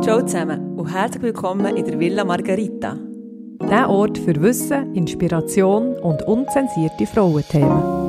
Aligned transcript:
Ciao 0.00 0.22
zusammen 0.22 0.78
und 0.78 0.86
herzlich 0.86 1.22
willkommen 1.22 1.76
in 1.76 1.84
der 1.84 1.98
Villa 1.98 2.24
Margarita. 2.24 2.96
Der 3.68 3.90
Ort 3.90 4.16
für 4.16 4.40
Wissen, 4.40 4.94
Inspiration 4.94 5.96
und 5.96 6.22
unzensierte 6.22 7.04
Frauenthemen. 7.06 8.08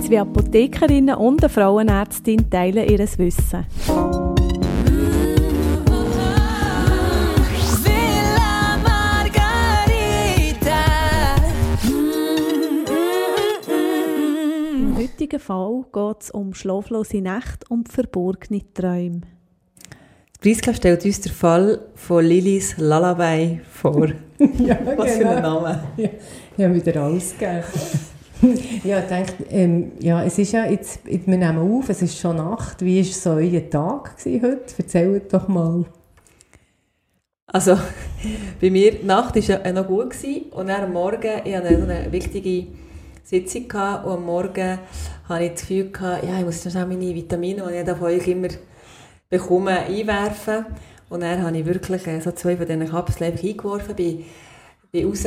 Zwei 0.00 0.20
Apothekerinnen 0.20 1.16
und 1.16 1.42
eine 1.42 1.48
Frauenärztin 1.48 2.50
teilen 2.50 2.88
ihr 2.88 2.98
Wissen. 2.98 3.64
Heutigen 15.26 15.40
Fall 15.40 15.84
geht 15.92 16.22
es 16.22 16.30
um 16.30 16.54
schlaflose 16.54 17.20
Nächte 17.20 17.66
und 17.68 17.90
verborgene 17.90 18.62
Träume. 18.74 19.22
Priska 20.40 20.72
stellt 20.72 21.04
uns 21.04 21.20
den 21.20 21.32
Fall 21.32 21.80
von 21.96 22.24
Lilis 22.24 22.76
Lullaby 22.78 23.60
vor. 23.68 24.08
Ja, 24.58 24.78
Was 24.96 25.16
für 25.16 25.28
ein 25.28 25.36
genau. 25.36 25.62
Name. 25.62 25.82
Ja, 25.96 26.08
ich 26.56 26.64
habe 26.64 26.74
wieder 26.74 27.02
alles 27.02 27.32
gegeben. 27.32 27.64
ja, 28.84 28.98
ich 29.00 29.06
dachte, 29.06 29.44
ähm, 29.48 29.92
ja, 29.98 30.22
es 30.22 30.38
ist 30.38 30.52
ja 30.52 30.66
jetzt, 30.66 31.00
wir 31.06 31.18
nehmen 31.38 31.58
auf, 31.58 31.88
es 31.88 32.02
ist 32.02 32.18
schon 32.18 32.36
Nacht. 32.36 32.84
Wie 32.84 32.98
war 32.98 33.12
so 33.12 33.30
euer 33.30 33.68
Tag 33.70 34.18
gewesen 34.18 34.42
heute? 34.42 34.74
Erzählt 34.78 35.32
doch 35.32 35.48
mal. 35.48 35.86
Also, 37.46 37.78
bei 38.60 38.70
mir, 38.70 38.92
die 38.92 39.06
Nacht 39.06 39.34
war 39.34 39.66
ja 39.66 39.72
noch 39.72 39.86
gut 39.86 40.10
gewesen, 40.10 40.52
und 40.52 40.68
dann 40.68 40.84
am 40.84 40.92
Morgen, 40.92 41.40
ich 41.44 41.56
hatte 41.56 41.68
eine, 41.68 41.94
eine 41.94 42.12
wichtige 42.12 42.66
Sitzung 43.26 43.66
gehabt, 43.66 44.06
und 44.06 44.12
am 44.12 44.24
Morgen 44.24 44.78
hatte 45.28 45.44
ich 45.44 45.50
das 45.50 45.60
Gefühl, 45.62 45.90
gehabt, 45.90 46.22
ja, 46.22 46.38
ich 46.38 46.44
muss 46.44 46.64
noch 46.64 46.74
meine 46.74 47.12
Vitamine, 47.12 47.66
die 47.68 47.90
ich 47.90 47.96
von 47.96 48.06
euch 48.06 48.28
immer 48.28 48.48
bekomme, 49.28 49.80
einwerfen. 49.80 50.66
Und 51.08 51.22
dann 51.22 51.42
habe 51.42 51.58
ich 51.58 51.66
wirklich 51.66 52.06
äh, 52.06 52.20
so 52.20 52.30
zwei 52.30 52.56
von 52.56 52.66
diesen 52.66 52.88
Kapseln 52.88 53.36
eingeworfen, 53.36 53.96
bin, 53.96 54.24
bin 54.92 55.08
raus, 55.08 55.24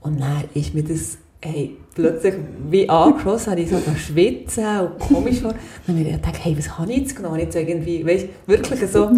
und 0.00 0.20
dann 0.20 0.44
ist 0.52 0.74
mir 0.74 0.82
das 0.82 1.18
hey, 1.40 1.76
plötzlich 1.94 2.34
wie 2.68 2.88
angeschossen, 2.88 3.52
habe 3.52 3.60
ich 3.60 3.70
so 3.70 3.78
schwitzen 3.96 4.80
und 4.80 4.98
komisch 4.98 5.42
war. 5.42 5.54
Dann 5.86 5.98
habe 5.98 6.08
ich 6.08 6.16
gedacht, 6.16 6.38
hey, 6.42 6.56
was 6.58 6.78
habe 6.78 6.92
ich 6.92 6.98
jetzt 6.98 7.16
genommen? 7.16 7.36
Ich 7.36 7.44
jetzt 7.44 7.56
irgendwie, 7.56 8.04
weißt, 8.04 8.26
wirklich 8.46 8.80
so, 8.90 9.10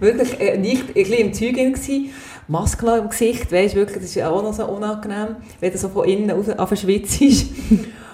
wirklich 0.00 0.40
äh, 0.40 0.58
nicht 0.58 0.88
ein 0.88 0.94
bisschen 0.94 1.18
im 1.18 1.32
Zeug 1.32 1.54
gewesen, 1.54 2.10
Maske 2.48 2.98
im 2.98 3.08
Gesicht, 3.08 3.50
weißt, 3.50 3.74
wirklich, 3.74 3.98
das 4.02 4.14
ist 4.14 4.22
auch 4.22 4.42
noch 4.42 4.52
so 4.52 4.66
unangenehm, 4.66 5.36
wenn 5.60 5.72
du 5.72 5.78
so 5.78 5.88
von 5.88 6.06
innen 6.06 6.30
raus 6.30 6.50
auf 6.50 6.76
schwitzt. 6.76 7.20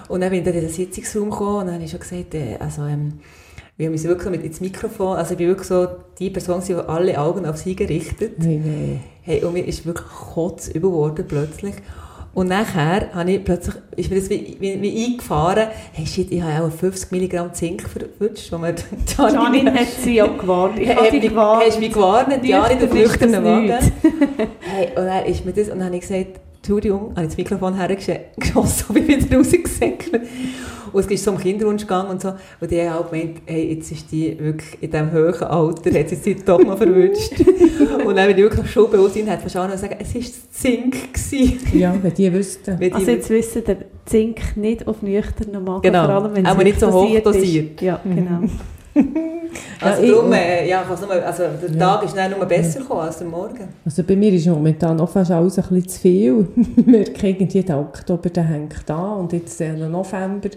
und 0.07 0.21
dann 0.21 0.29
bin 0.29 0.39
ich 0.39 0.45
dann 0.45 0.53
in 0.53 0.61
den 0.61 0.69
Sitzungsraum 0.69 1.29
gekommen 1.29 1.59
und 1.59 1.65
dann 1.65 1.75
habe 1.75 1.83
ich 1.83 1.91
schon 1.91 1.99
gesagt, 1.99 2.33
äh, 2.35 2.55
also, 2.59 2.83
ähm, 2.83 3.19
wir 3.75 3.87
haben 3.87 3.93
uns 3.93 4.03
wirklich 4.03 4.23
so 4.23 4.29
mit 4.29 4.43
ins 4.43 4.61
Mikrofon, 4.61 5.17
also 5.17 5.31
ich 5.31 5.37
bin 5.37 5.47
wirklich 5.47 5.67
so 5.67 5.87
die 6.19 6.29
Person, 6.29 6.61
die 6.65 6.75
alle 6.75 7.19
Augen 7.19 7.45
auf 7.45 7.57
sie 7.57 7.75
gerichtet. 7.75 8.37
Nein, 8.37 8.61
nein. 8.63 9.03
Hey, 9.23 9.43
und 9.43 9.53
mir 9.53 9.65
ist 9.65 9.85
wirklich 9.85 10.07
Kotz 10.07 10.67
überworden 10.67 11.25
plötzlich. 11.27 11.75
Und 12.33 12.47
nachher 12.47 13.09
habe 13.13 13.29
ich 13.31 13.43
plötzlich, 13.43 13.75
ist 13.97 14.09
mir 14.09 14.19
das 14.19 14.29
wie, 14.29 14.55
wie, 14.59 14.81
wie 14.81 15.05
eingefahren, 15.05 15.67
hey 15.91 16.05
shit, 16.05 16.31
ich 16.31 16.41
habe 16.41 16.65
auch 16.65 16.71
50 16.71 17.11
Milligramm 17.11 17.53
Zink 17.53 17.81
verwünscht, 17.81 18.49
wo 18.53 18.57
mir 18.57 18.73
Janine 19.17 19.73
hat 19.73 19.87
sie 20.01 20.21
auch 20.21 20.37
gewarnt. 20.37 20.79
Ich 20.79 20.95
habe 20.95 21.11
wie- 21.11 21.19
gewarnt. 21.19 21.63
Hast 21.65 21.75
du 21.75 21.79
mich 21.81 21.91
gewarnt? 21.91 22.45
Ja, 22.45 22.67
nicht 22.69 22.83
auf 22.83 22.93
Nüchtern 22.93 23.33
ist 23.33 23.41
nüchternen 23.41 23.67
das 23.67 23.85
Wagen. 23.85 23.91
Hey, 24.61 24.87
und 24.95 25.05
dann 25.05 25.25
ist 25.25 25.45
mir 25.45 25.51
das, 25.51 25.67
und 25.67 25.79
dann 25.79 25.87
habe 25.87 25.95
ich 25.97 26.01
gesagt, 26.07 26.39
Entschuldigung, 26.57 27.09
habe 27.15 27.21
ich 27.23 27.27
das 27.27 27.37
Mikrofon 27.37 27.75
hergeschossen 27.75 28.85
und 28.87 28.93
bin 28.93 29.07
wieder 29.07 29.37
rausgesäckelt. 29.37 30.21
Und 30.93 30.99
es 31.05 31.11
ist 31.11 31.23
so 31.23 31.31
um 31.31 31.37
Kinderwunsch 31.37 31.83
gegangen 31.83 32.09
und 32.09 32.21
so. 32.21 32.33
Und 32.59 32.69
die 32.71 32.81
haben 32.81 32.97
auch 33.03 33.09
gemeint, 33.11 33.41
hey, 33.45 33.73
jetzt 33.73 33.91
ist 33.91 34.11
die 34.11 34.37
wirklich 34.39 34.77
in 34.81 34.91
diesem 34.91 35.11
hohen 35.11 35.33
Alter, 35.43 35.99
hat 35.99 36.09
sie 36.09 36.15
sich 36.15 36.43
doch 36.43 36.61
noch 36.63 36.77
verwünscht. 36.77 37.33
und 38.05 38.15
dann 38.15 38.27
bin 38.27 38.37
ich 38.37 38.43
wirklich 38.43 38.71
schon 38.71 38.89
bewusst 38.91 39.15
und 39.17 39.29
hat 39.29 39.41
verstanden 39.41 39.77
sagen, 39.77 39.95
es 39.99 40.13
war 40.15 40.21
Zink. 40.51 41.13
gewesen. 41.13 41.59
Ja, 41.79 41.95
wenn 42.01 42.13
die 42.13 42.33
wüssten. 42.33 42.79
Wenn 42.79 42.89
die- 42.89 42.95
Also 42.95 43.11
jetzt 43.11 43.29
wissen 43.29 43.63
der 43.65 43.77
Zink 44.05 44.57
nicht 44.57 44.87
auf 44.87 45.01
nüchternen 45.01 45.63
Magen, 45.63 45.81
Genau. 45.83 46.05
vor 46.05 46.13
allem 46.15 46.35
wenn 46.35 46.45
Aber 46.45 46.59
es 46.59 46.65
nicht 46.65 46.79
so 46.79 46.91
hoch 46.91 47.03
dosiert 47.05 47.25
dosiert. 47.25 47.71
Ist. 47.75 47.81
Ja, 47.81 48.01
genau. 48.03 48.41
also 49.81 50.03
Ja, 50.03 50.11
darum, 50.11 50.33
äh, 50.33 50.67
ja, 50.67 50.83
nur, 50.87 51.25
also 51.25 51.43
der 51.61 51.71
Ja. 51.71 51.95
Tag 51.95 52.05
ist 52.05 52.17
dann 52.17 52.31
nur 52.31 52.45
besser 52.45 52.79
gekommen 52.79 53.01
als 53.01 53.17
der 53.17 53.27
Morgen. 53.27 53.67
Also 53.85 54.03
bei 54.03 54.15
mir 54.15 54.33
ist 54.33 54.47
momentan 54.47 54.99
auch 54.99 55.09
fast 55.09 55.31
alles 55.31 55.57
ein 55.57 55.65
bisschen 55.69 55.87
zu 55.87 55.99
viel. 55.99 56.47
Ich 56.77 56.85
merke 56.85 57.27
irgendwie, 57.27 57.63
der 57.63 57.79
Oktober 57.79 58.29
der 58.29 58.43
hängt 58.43 58.75
da 58.85 59.13
und 59.13 59.33
jetzt 59.33 59.59
der 59.59 59.73
November. 59.73 60.49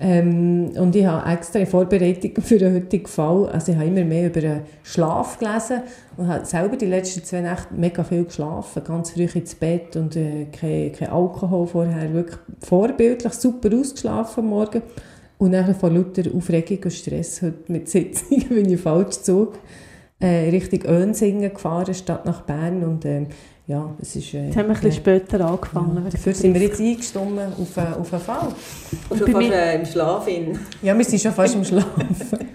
Ähm, 0.00 0.72
und 0.76 0.96
ich 0.96 1.06
habe 1.06 1.30
extra 1.30 1.60
in 1.60 1.66
Vorbereitung 1.66 2.32
für 2.42 2.58
den 2.58 2.74
heutigen 2.74 3.06
Fall, 3.06 3.48
also 3.50 3.70
ich 3.70 3.78
habe 3.78 3.86
immer 3.86 4.04
mehr 4.04 4.26
über 4.26 4.40
den 4.40 4.60
Schlaf 4.82 5.38
gelesen 5.38 5.82
und 6.16 6.26
habe 6.26 6.44
selber 6.44 6.76
die 6.76 6.86
letzten 6.86 7.22
zwei 7.22 7.40
Nächte 7.42 7.72
mega 7.74 8.02
viel 8.02 8.24
geschlafen, 8.24 8.82
ganz 8.84 9.12
früh 9.12 9.28
ins 9.32 9.54
Bett 9.54 9.94
und 9.94 10.16
äh, 10.16 10.46
kein, 10.46 10.92
kein 10.92 11.10
Alkohol 11.10 11.66
vorher, 11.68 12.12
wirklich 12.12 12.38
vorbildlich, 12.60 13.32
super 13.34 13.70
ausgeschlafen 13.74 14.44
am 14.44 14.50
Morgen. 14.50 14.82
Und 15.38 15.52
dann 15.52 15.74
von 15.74 15.94
lauter 15.94 16.22
Aufregung 16.34 16.78
und 16.84 16.92
Stress 16.92 17.42
heute 17.42 17.54
mit 17.72 17.88
Sitzungen 17.88 18.48
bin 18.48 18.70
ich 18.70 18.80
falsch 18.80 19.16
Zug 19.22 19.54
äh, 20.20 20.48
Richtung 20.50 20.82
Önsingen 20.84 21.52
gefahren, 21.52 21.92
statt 21.94 22.24
nach 22.24 22.42
Bern 22.42 22.82
und 22.84 23.04
ähm, 23.04 23.26
ja, 23.66 23.90
es 24.00 24.14
ist... 24.16 24.32
Äh, 24.34 24.46
Jetzt 24.46 24.56
haben 24.56 24.68
wir 24.68 24.74
ein 24.74 24.80
bisschen 24.80 24.92
später 24.92 25.40
angefangen. 25.44 26.02
ja, 26.04 26.10
dafür 26.10 26.34
sind 26.34 26.54
wir 26.54 26.60
jetzt 26.62 26.80
eingestimmt 26.80 27.38
auf, 27.60 27.78
einen- 27.78 27.94
auf 27.94 28.12
einen 28.12 28.22
Fall. 28.22 28.48
Und 29.10 29.18
schon 29.18 29.26
bei 29.26 29.32
fast 29.32 29.48
mir- 29.48 29.54
äh, 29.56 29.74
im 29.76 29.86
Schlaf 29.86 30.28
in. 30.28 30.58
Ja, 30.82 30.96
wir 30.96 31.04
sind 31.04 31.20
schon 31.20 31.32
fast 31.32 31.54
im 31.54 31.64
Schlafen. 31.64 32.38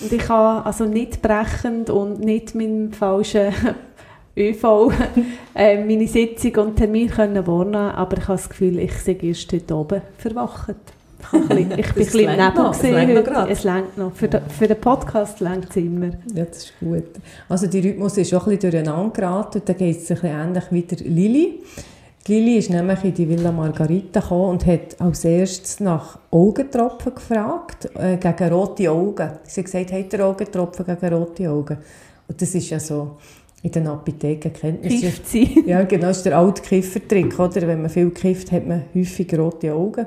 Und 0.00 0.12
ich 0.12 0.28
habe 0.28 0.64
also 0.64 0.84
nicht 0.84 1.20
brechend 1.22 1.90
und 1.90 2.20
nicht 2.20 2.54
mit 2.54 2.68
dem 2.68 2.92
falschen 2.92 3.52
ÖV 4.36 4.92
äh, 5.56 5.84
meine 5.84 6.06
Sitzung 6.06 6.54
und 6.68 6.76
Termin 6.76 7.08
können 7.10 7.44
wahrnehmen, 7.44 7.74
aber 7.90 8.16
ich 8.18 8.28
habe 8.28 8.38
das 8.38 8.48
Gefühl, 8.48 8.78
ich 8.78 8.92
sei 8.92 9.18
erst 9.20 9.52
heute 9.52 9.74
oben 9.74 10.00
verwacht. 10.16 10.76
Ich 11.32 11.48
bin 11.48 11.72
ein 11.72 11.82
bisschen- 11.94 12.20
ich 12.20 12.26
bin 12.26 12.28
ein 12.40 12.54
Das 12.54 12.78
bisschen 12.78 13.06
Nebel 13.06 13.22
das. 13.22 13.48
Es 13.50 13.64
längt 13.64 13.98
noch. 13.98 14.12
Für, 14.14 14.28
den- 14.28 14.42
für 14.48 14.66
den 14.68 14.80
Podcast 14.80 15.40
längt 15.40 15.68
es 15.70 15.76
immer. 15.76 16.06
ja, 16.34 16.44
das 16.44 16.58
ist 16.58 16.72
gut. 16.80 17.04
Also 17.48 17.66
der 17.66 17.82
Rhythmus 17.84 18.16
ist 18.18 18.32
auch 18.34 18.46
ein 18.46 18.56
bisschen 18.56 18.70
durcheinander 18.72 19.10
geraten. 19.12 19.62
Da 19.64 19.72
geht 19.72 19.96
es 19.98 20.10
ein 20.10 20.14
bisschen 20.16 20.30
ähnlich 20.30 20.64
wie 20.70 20.82
der 20.82 20.98
Lili. 20.98 21.60
Die 22.26 22.34
Lili 22.34 22.58
ist 22.58 22.70
nämlich 22.70 23.02
in 23.04 23.14
die 23.14 23.28
Villa 23.28 23.50
Margarita 23.50 24.20
gekommen 24.20 24.50
und 24.50 24.66
hat 24.66 25.00
als 25.00 25.24
erstes 25.24 25.80
nach 25.80 26.18
Augentropfen 26.30 27.14
gefragt, 27.14 27.88
äh, 27.94 28.16
gegen 28.18 28.52
rote 28.52 28.90
Augen. 28.90 29.30
Sie 29.44 29.60
hat 29.60 29.64
gesagt, 29.64 29.92
hat 29.92 30.12
ihr 30.12 30.26
Augentropfen 30.26 30.84
gegen 30.84 31.14
rote 31.14 31.48
Augen? 31.50 31.78
Und 32.28 32.42
das 32.42 32.54
ist 32.54 32.68
ja 32.68 32.78
so, 32.78 33.12
in 33.62 33.70
den 33.70 33.86
Apotheken 33.86 34.52
kennt 34.52 34.84
man 34.84 34.92
es. 34.92 35.00
Ja, 35.66 35.82
genau, 35.84 36.08
das 36.08 36.18
ist 36.18 36.26
der 36.26 36.36
alte 36.38 36.60
Kiffertrick, 36.60 37.38
oder? 37.38 37.66
Wenn 37.66 37.80
man 37.80 37.90
viel 37.90 38.10
kifft, 38.10 38.52
hat 38.52 38.66
man 38.66 38.82
häufig 38.94 39.36
rote 39.38 39.72
Augen. 39.72 40.06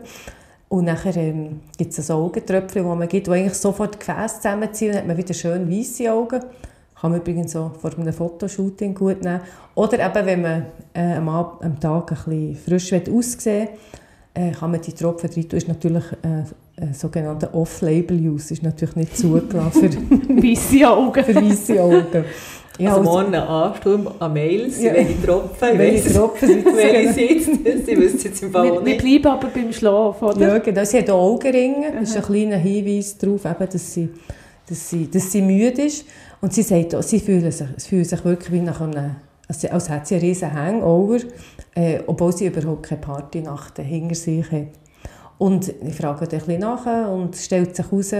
Und 0.72 0.86
nachher 0.86 1.18
ähm, 1.18 1.60
gibt 1.78 1.92
es 1.92 2.08
so 2.08 2.14
Augentröpfchen, 2.14 2.84
die 2.84 2.88
man 2.88 3.06
gibt, 3.10 3.28
die 3.28 3.32
eigentlich 3.32 3.56
sofort 3.56 3.96
die 3.96 4.00
Gefäße 4.00 4.36
zusammenziehen 4.38 4.92
und 4.92 4.96
dann 4.96 5.02
hat 5.02 5.08
man 5.10 5.18
wieder 5.18 5.34
schön 5.34 5.70
weiße 5.70 6.10
Augen. 6.10 6.40
Kann 6.96 7.12
man 7.12 7.20
übrigens 7.20 7.52
so 7.52 7.72
vor 7.78 7.92
einem 7.98 8.14
Fotoshooting 8.14 8.96
gut 8.96 9.22
nehmen. 9.22 9.42
Oder 9.76 10.00
eben, 10.00 10.26
wenn 10.26 10.42
man 10.42 10.66
äh, 10.94 11.16
am, 11.16 11.28
Ab 11.28 11.60
am 11.62 11.78
Tag 11.78 12.12
ein 12.12 12.56
bisschen 12.56 12.56
frisch 12.56 12.94
aussehen 12.94 13.68
will, 14.34 14.44
äh, 14.46 14.52
kann 14.52 14.72
man 14.72 14.80
die 14.80 14.94
Tropfen 14.94 15.30
rein 15.30 15.50
tun. 15.50 15.58
ist 15.58 15.68
natürlich 15.68 16.06
äh, 16.24 16.82
äh, 16.82 16.94
sogenannter 16.94 17.54
Off-Label-Use, 17.54 18.54
ist 18.54 18.64
natürlich 18.64 18.96
nicht 18.96 19.18
zugelassen 19.18 19.92
für, 19.92 20.00
Weisse 20.42 20.90
Augen. 20.90 21.22
für 21.22 21.36
weiße 21.36 21.84
Augen. 21.84 22.24
Ja, 22.78 22.92
also 22.92 23.04
morgen 23.04 23.36
ein 23.36 23.42
Ansturm 23.44 24.10
an 24.20 24.34
Mails, 24.34 24.82
Ja. 24.82 24.94
welche 24.94 25.22
Tropfen, 25.22 25.70
ich 25.74 25.78
Welche 25.78 26.14
Tropfen 26.14 26.48
sind 26.48 26.68
es? 26.68 26.74
welche 26.78 27.14
sitzt. 27.14 27.86
Sie 27.86 27.98
wissen 27.98 28.20
jetzt 28.24 28.42
im 28.44 28.52
Fall 28.52 28.64
Wir, 28.64 28.74
auch 28.74 28.86
wir 28.86 28.94
nicht. 28.96 29.04
bleiben 29.04 29.28
aber 29.28 29.48
beim 29.50 29.74
Schlaf, 29.74 30.22
oder? 30.22 30.48
Ja, 30.48 30.58
genau. 30.58 30.84
Sie 30.84 30.98
hat 30.98 31.10
auch 31.10 31.22
Augenringe. 31.34 31.92
Das 32.00 32.10
ist 32.10 32.18
ein 32.18 32.24
kleiner 32.24 32.58
Hinweis 32.58 33.18
darauf, 33.18 33.46
eben, 33.46 33.70
dass, 33.72 33.94
sie, 33.94 34.10
dass, 34.68 34.90
sie, 34.90 35.12
dass 35.12 35.32
sie 35.32 35.42
müde 35.42 35.82
ist. 35.84 36.06
Und 36.40 36.54
sie 36.54 36.64
sagt 36.64 36.96
auch, 36.96 37.04
sie 37.04 37.20
fühlt 37.20 37.52
sich, 37.54 37.68
sie 37.78 37.90
fühlt 37.90 38.08
sich 38.10 38.26
wirklich 38.26 38.52
wie 38.52 38.62
nach 38.62 38.82
einem, 38.82 39.16
als, 39.48 39.66
als 39.66 39.90
hätte 39.90 40.06
sie 40.08 40.16
einen 40.16 40.24
riesen 40.24 40.54
Hangover, 40.54 41.18
äh, 41.76 42.00
obwohl 42.08 42.32
sie 42.36 42.48
überhaupt 42.48 42.84
keine 42.84 43.02
Partynacht 43.02 43.78
hinter 43.80 44.16
sich 44.16 44.50
hat. 44.52 44.68
Und 45.38 45.74
ich 45.86 45.94
frage 45.96 46.26
dann 46.28 46.40
ein 46.40 46.46
bisschen 46.46 46.62
nach 46.62 47.10
und 47.12 47.36
stellt 47.36 47.76
sich 47.76 47.86
heraus, 47.86 48.12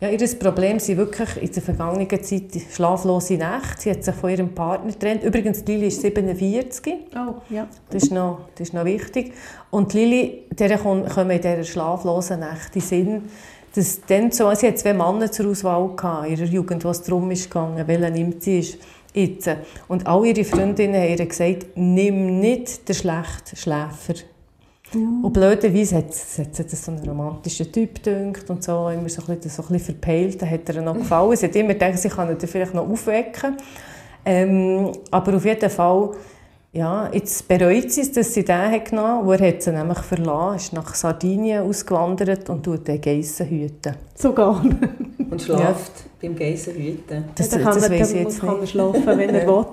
ja, 0.00 0.10
ihr 0.10 0.38
Problem 0.38 0.78
sind 0.78 0.96
wirklich 0.96 1.42
in 1.42 1.50
der 1.50 1.62
vergangenen 1.62 2.22
Zeit 2.22 2.62
schlaflose 2.72 3.34
Nächte. 3.34 3.80
Sie 3.80 3.90
hat 3.90 4.04
sich 4.04 4.14
von 4.14 4.30
ihrem 4.30 4.54
Partner 4.54 4.92
getrennt. 4.92 5.24
Übrigens, 5.24 5.64
Lili 5.66 5.88
ist 5.88 6.00
47. 6.02 6.94
Oh, 7.16 7.34
ja. 7.50 7.66
Das 7.90 8.04
ist 8.04 8.12
noch, 8.12 8.42
das 8.54 8.68
ist 8.68 8.74
noch 8.74 8.84
wichtig. 8.84 9.32
Und 9.70 9.92
Lili, 9.94 10.44
der 10.50 10.78
kommen 10.78 11.30
in 11.30 11.40
dieser 11.40 11.64
schlaflosen 11.64 12.38
Nacht 12.38 12.76
in 12.76 12.82
Sinn, 12.82 13.22
dass 13.74 14.00
dann 14.06 14.30
so, 14.30 14.54
sie 14.54 14.68
hat 14.68 14.78
zwei 14.78 14.92
Männer 14.92 15.32
zur 15.32 15.50
Auswahl 15.50 15.88
gehabt, 15.96 16.28
in 16.28 16.36
ihrer 16.36 16.46
Jugend, 16.46 16.84
was 16.84 17.02
darum 17.02 17.28
ist 17.32 17.50
gegangen, 17.50 17.86
welchen 17.86 18.12
nimmt 18.12 18.42
sie 18.42 18.60
ist. 18.60 18.78
Jetzt. 19.14 19.50
Und 19.88 20.06
all 20.06 20.24
ihre 20.24 20.44
Freundinnen 20.44 20.94
haben 20.94 21.10
ihr 21.10 21.26
gesagt, 21.26 21.66
nimm 21.74 22.38
nicht 22.38 22.88
den 22.88 22.94
schlechten 22.94 23.56
Schläfer. 23.56 24.14
Und 24.94 25.32
blöderweise 25.32 25.96
hat, 25.96 26.06
hat, 26.06 26.58
hat 26.58 26.72
das 26.72 26.84
so 26.84 26.92
einen 26.92 27.06
romantischen 27.06 27.70
Typ 27.70 27.96
gedünkt 27.96 28.48
und 28.48 28.64
so, 28.64 28.88
immer 28.88 29.08
so 29.08 29.22
ein 29.22 29.36
bisschen, 29.36 29.50
so 29.50 29.62
ein 29.62 29.68
bisschen 29.68 29.96
verpeilt, 29.96 30.40
dann 30.40 30.50
hat 30.50 30.68
er 30.68 30.82
noch 30.82 30.94
gefallen. 30.94 31.36
Sie 31.36 31.46
hat 31.46 31.56
immer 31.56 31.74
gedacht, 31.74 31.98
sie 31.98 32.08
kann 32.08 32.30
ihn 32.30 32.38
vielleicht 32.40 32.74
noch 32.74 32.88
aufwecken. 32.88 33.56
Ähm, 34.24 34.92
aber 35.10 35.36
auf 35.36 35.44
jeden 35.44 35.70
Fall, 35.70 36.10
ja, 36.72 37.10
jetzt 37.12 37.46
bereut 37.48 37.90
sie 37.90 38.02
es, 38.02 38.12
dass 38.12 38.32
sie 38.32 38.44
den 38.44 38.70
hat 38.70 38.86
genommen 38.86 39.18
hat, 39.18 39.26
wo 39.26 39.32
er 39.32 39.48
hat 39.48 39.62
sie 39.62 39.72
nämlich 39.72 39.98
verlassen, 39.98 40.56
ist 40.56 40.72
nach 40.72 40.94
Sardinien 40.94 41.62
ausgewandert 41.64 42.48
und 42.48 42.62
tut 42.62 42.88
den 42.88 43.00
Geissen 43.00 43.46
hüten. 43.46 43.94
Sogar. 44.14 44.62
Und 45.30 45.42
schlaft 45.42 45.92
beim 46.20 46.34
Geissenhüten. 46.34 47.24
Das, 47.34 47.48
Dann 47.48 47.62
kann 47.62 47.74
das 47.74 47.88
man, 47.88 48.00
weiss 48.00 48.12
ich 48.12 48.20
jetzt 48.20 48.40
kann 48.40 48.56
man 48.58 48.66
schlafen, 48.66 49.06
wenn 49.06 49.34
er 49.34 49.46
will. 49.46 49.66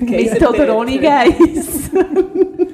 Mit 0.00 0.48
oder 0.48 0.76
ohne 0.76 0.98
Geiss. 0.98 1.90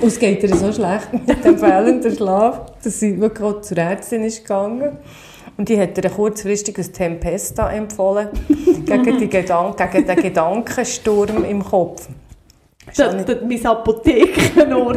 Und 0.00 0.08
es 0.08 0.18
geht 0.18 0.42
ihr 0.42 0.56
so 0.56 0.72
schlecht 0.72 1.12
mit 1.12 1.44
dem 1.44 1.58
fehlenden 1.58 2.14
Schlaf, 2.14 2.62
dass 2.82 3.00
sie 3.00 3.20
wirklich 3.20 3.46
auch 3.46 3.60
zur 3.60 3.76
Ärztin 3.76 4.24
ist 4.24 4.42
gegangen. 4.42 4.96
Und 5.58 5.68
die 5.68 5.78
hat 5.78 5.98
ihr 6.02 6.08
kurzfristig 6.08 6.78
ein 6.78 6.92
Tempesta 6.92 7.70
empfohlen, 7.70 8.28
gegen, 8.86 9.18
die 9.18 9.28
Gedan 9.28 9.74
gegen 9.76 10.06
den 10.06 10.16
Gedankensturm 10.16 11.44
im 11.44 11.62
Kopf. 11.62 12.08
Da, 12.96 13.12
da, 13.12 13.34
mein 13.46 13.66
Apothekenohr 13.66 14.96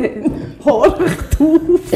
horcht 0.65 1.01
auf. 1.39 1.94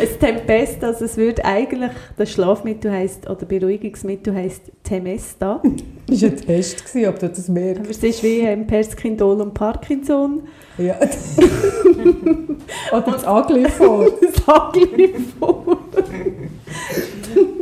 Ein 0.00 0.18
Tempest, 0.20 0.82
also 0.84 1.04
es 1.04 1.16
würde 1.16 1.44
eigentlich, 1.44 1.90
das 2.16 2.30
Schlafmittel 2.30 2.90
heisst, 2.92 3.28
oder 3.28 3.44
Beruhigungsmittel 3.46 4.34
heisst 4.34 4.62
Temesta. 4.84 5.62
Das 6.06 6.22
war 6.22 6.28
ein 6.30 6.36
Test, 6.38 6.84
gewesen, 6.86 7.08
ob 7.08 7.18
du 7.20 7.28
das 7.28 7.48
merkst. 7.48 7.80
Aber 7.82 7.90
es 7.90 8.02
ist 8.02 8.22
wie 8.24 8.40
ähm, 8.40 8.66
Perskindol 8.66 9.40
und 9.42 9.54
Parkinson. 9.54 10.40
Ja. 10.76 10.96
Oder 12.92 13.12
das 13.12 13.24
Anglifor. 13.24 14.06
Das 14.20 14.48
Algifor. 14.48 15.78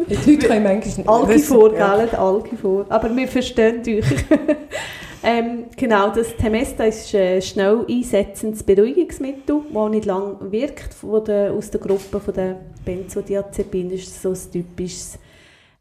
Die 0.09 0.15
Leute 0.15 0.47
können 0.47 0.63
manchmal 0.63 0.97
nicht 0.97 1.07
Algifor, 1.09 1.71
wissen- 1.73 1.79
ja. 1.79 1.97
gell? 1.97 2.09
Algifor. 2.19 2.87
Aber 2.89 3.15
wir 3.15 3.29
verstehen 3.29 3.83
euch. 3.87 4.05
Ähm, 5.23 5.65
genau, 5.77 6.11
das 6.11 6.35
Temesta 6.37 6.85
ist 6.85 7.15
ein 7.15 7.43
schnell 7.43 7.85
einsetzendes 7.89 8.63
Beruhigungsmittel, 8.63 9.61
das 9.73 9.91
nicht 9.91 10.05
lange 10.07 10.37
wirkt. 10.53 10.95
Von 10.95 11.25
der, 11.25 11.53
aus 11.53 11.71
der 11.71 11.81
Gruppe 11.81 12.21
von 12.21 12.35
der 12.35 12.57
Benzodiazepine 12.85 13.95
ist 13.95 14.23
so 14.23 14.31
ein 14.31 14.39
typisches 14.53 15.19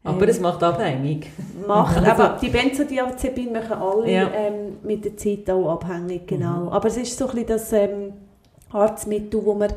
Aber 0.04 0.28
es 0.28 0.40
macht 0.40 0.62
abhängig. 0.62 1.30
macht. 1.66 1.96
Also- 2.04 2.10
Aber 2.22 2.38
die 2.40 2.48
Benzodiazepine 2.48 3.52
machen 3.60 3.72
alle 3.80 4.10
Ja. 4.10 4.30
ähm, 4.34 4.76
mit 4.82 5.04
der 5.04 5.16
Zeit 5.16 5.48
auch 5.50 5.70
abhängig, 5.72 6.26
genau. 6.26 6.70
Aber 6.70 6.88
es 6.88 6.96
ist 6.96 7.16
so 7.16 7.26
ein 7.26 7.30
bisschen 7.32 7.46
das 7.48 7.72
ähm, 7.72 8.12
Arztmittel, 8.72 9.40
das 9.44 9.54
man 9.56 9.72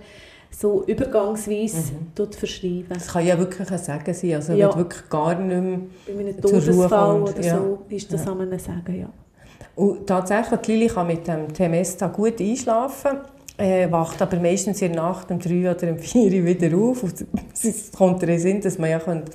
so 0.53 0.83
übergangsweise 0.85 1.93
tut 2.13 2.35
verschreiben. 2.35 2.87
Das 2.89 3.07
kann 3.07 3.25
ja 3.25 3.37
wirklich 3.37 3.71
ein 3.71 3.77
Sagen 3.77 4.13
sein, 4.13 4.33
also 4.35 4.53
Ja. 4.53 4.75
wirklich 4.75 5.09
gar 5.09 5.33
nicht 5.35 5.47
mehr... 5.61 5.79
Bei 6.05 6.19
einem 6.19 6.41
Todesfall 6.41 7.21
oder 7.21 7.41
ja. 7.41 7.57
so 7.57 7.79
ist 7.89 8.11
das 8.11 8.25
Ja. 8.25 8.31
an 8.31 8.41
einem 8.41 8.59
Sagen, 8.59 8.99
ja. 8.99 9.09
Und 9.81 10.05
tatsächlich, 10.07 10.67
Lili 10.67 10.87
kann 10.87 11.07
mit 11.07 11.27
dem 11.27 11.51
Temesta 11.53 12.07
gut 12.07 12.39
einschlafen, 12.39 13.17
äh, 13.57 13.89
wacht 13.91 14.21
aber 14.21 14.37
meistens 14.39 14.81
in 14.81 14.93
der 14.93 15.01
Nacht 15.01 15.31
um 15.31 15.39
drei 15.39 15.71
oder 15.71 15.89
um 15.91 15.97
vier 15.97 16.25
Uhr 16.41 16.45
wieder 16.45 16.77
auf. 16.77 17.01
Und 17.03 17.25
es 17.63 17.91
kommt 17.91 18.21
in 18.21 18.29
den 18.29 18.39
Sinn, 18.39 18.61
dass 18.61 18.77
man 18.77 18.91
ja 18.91 18.99
könnte 18.99 19.31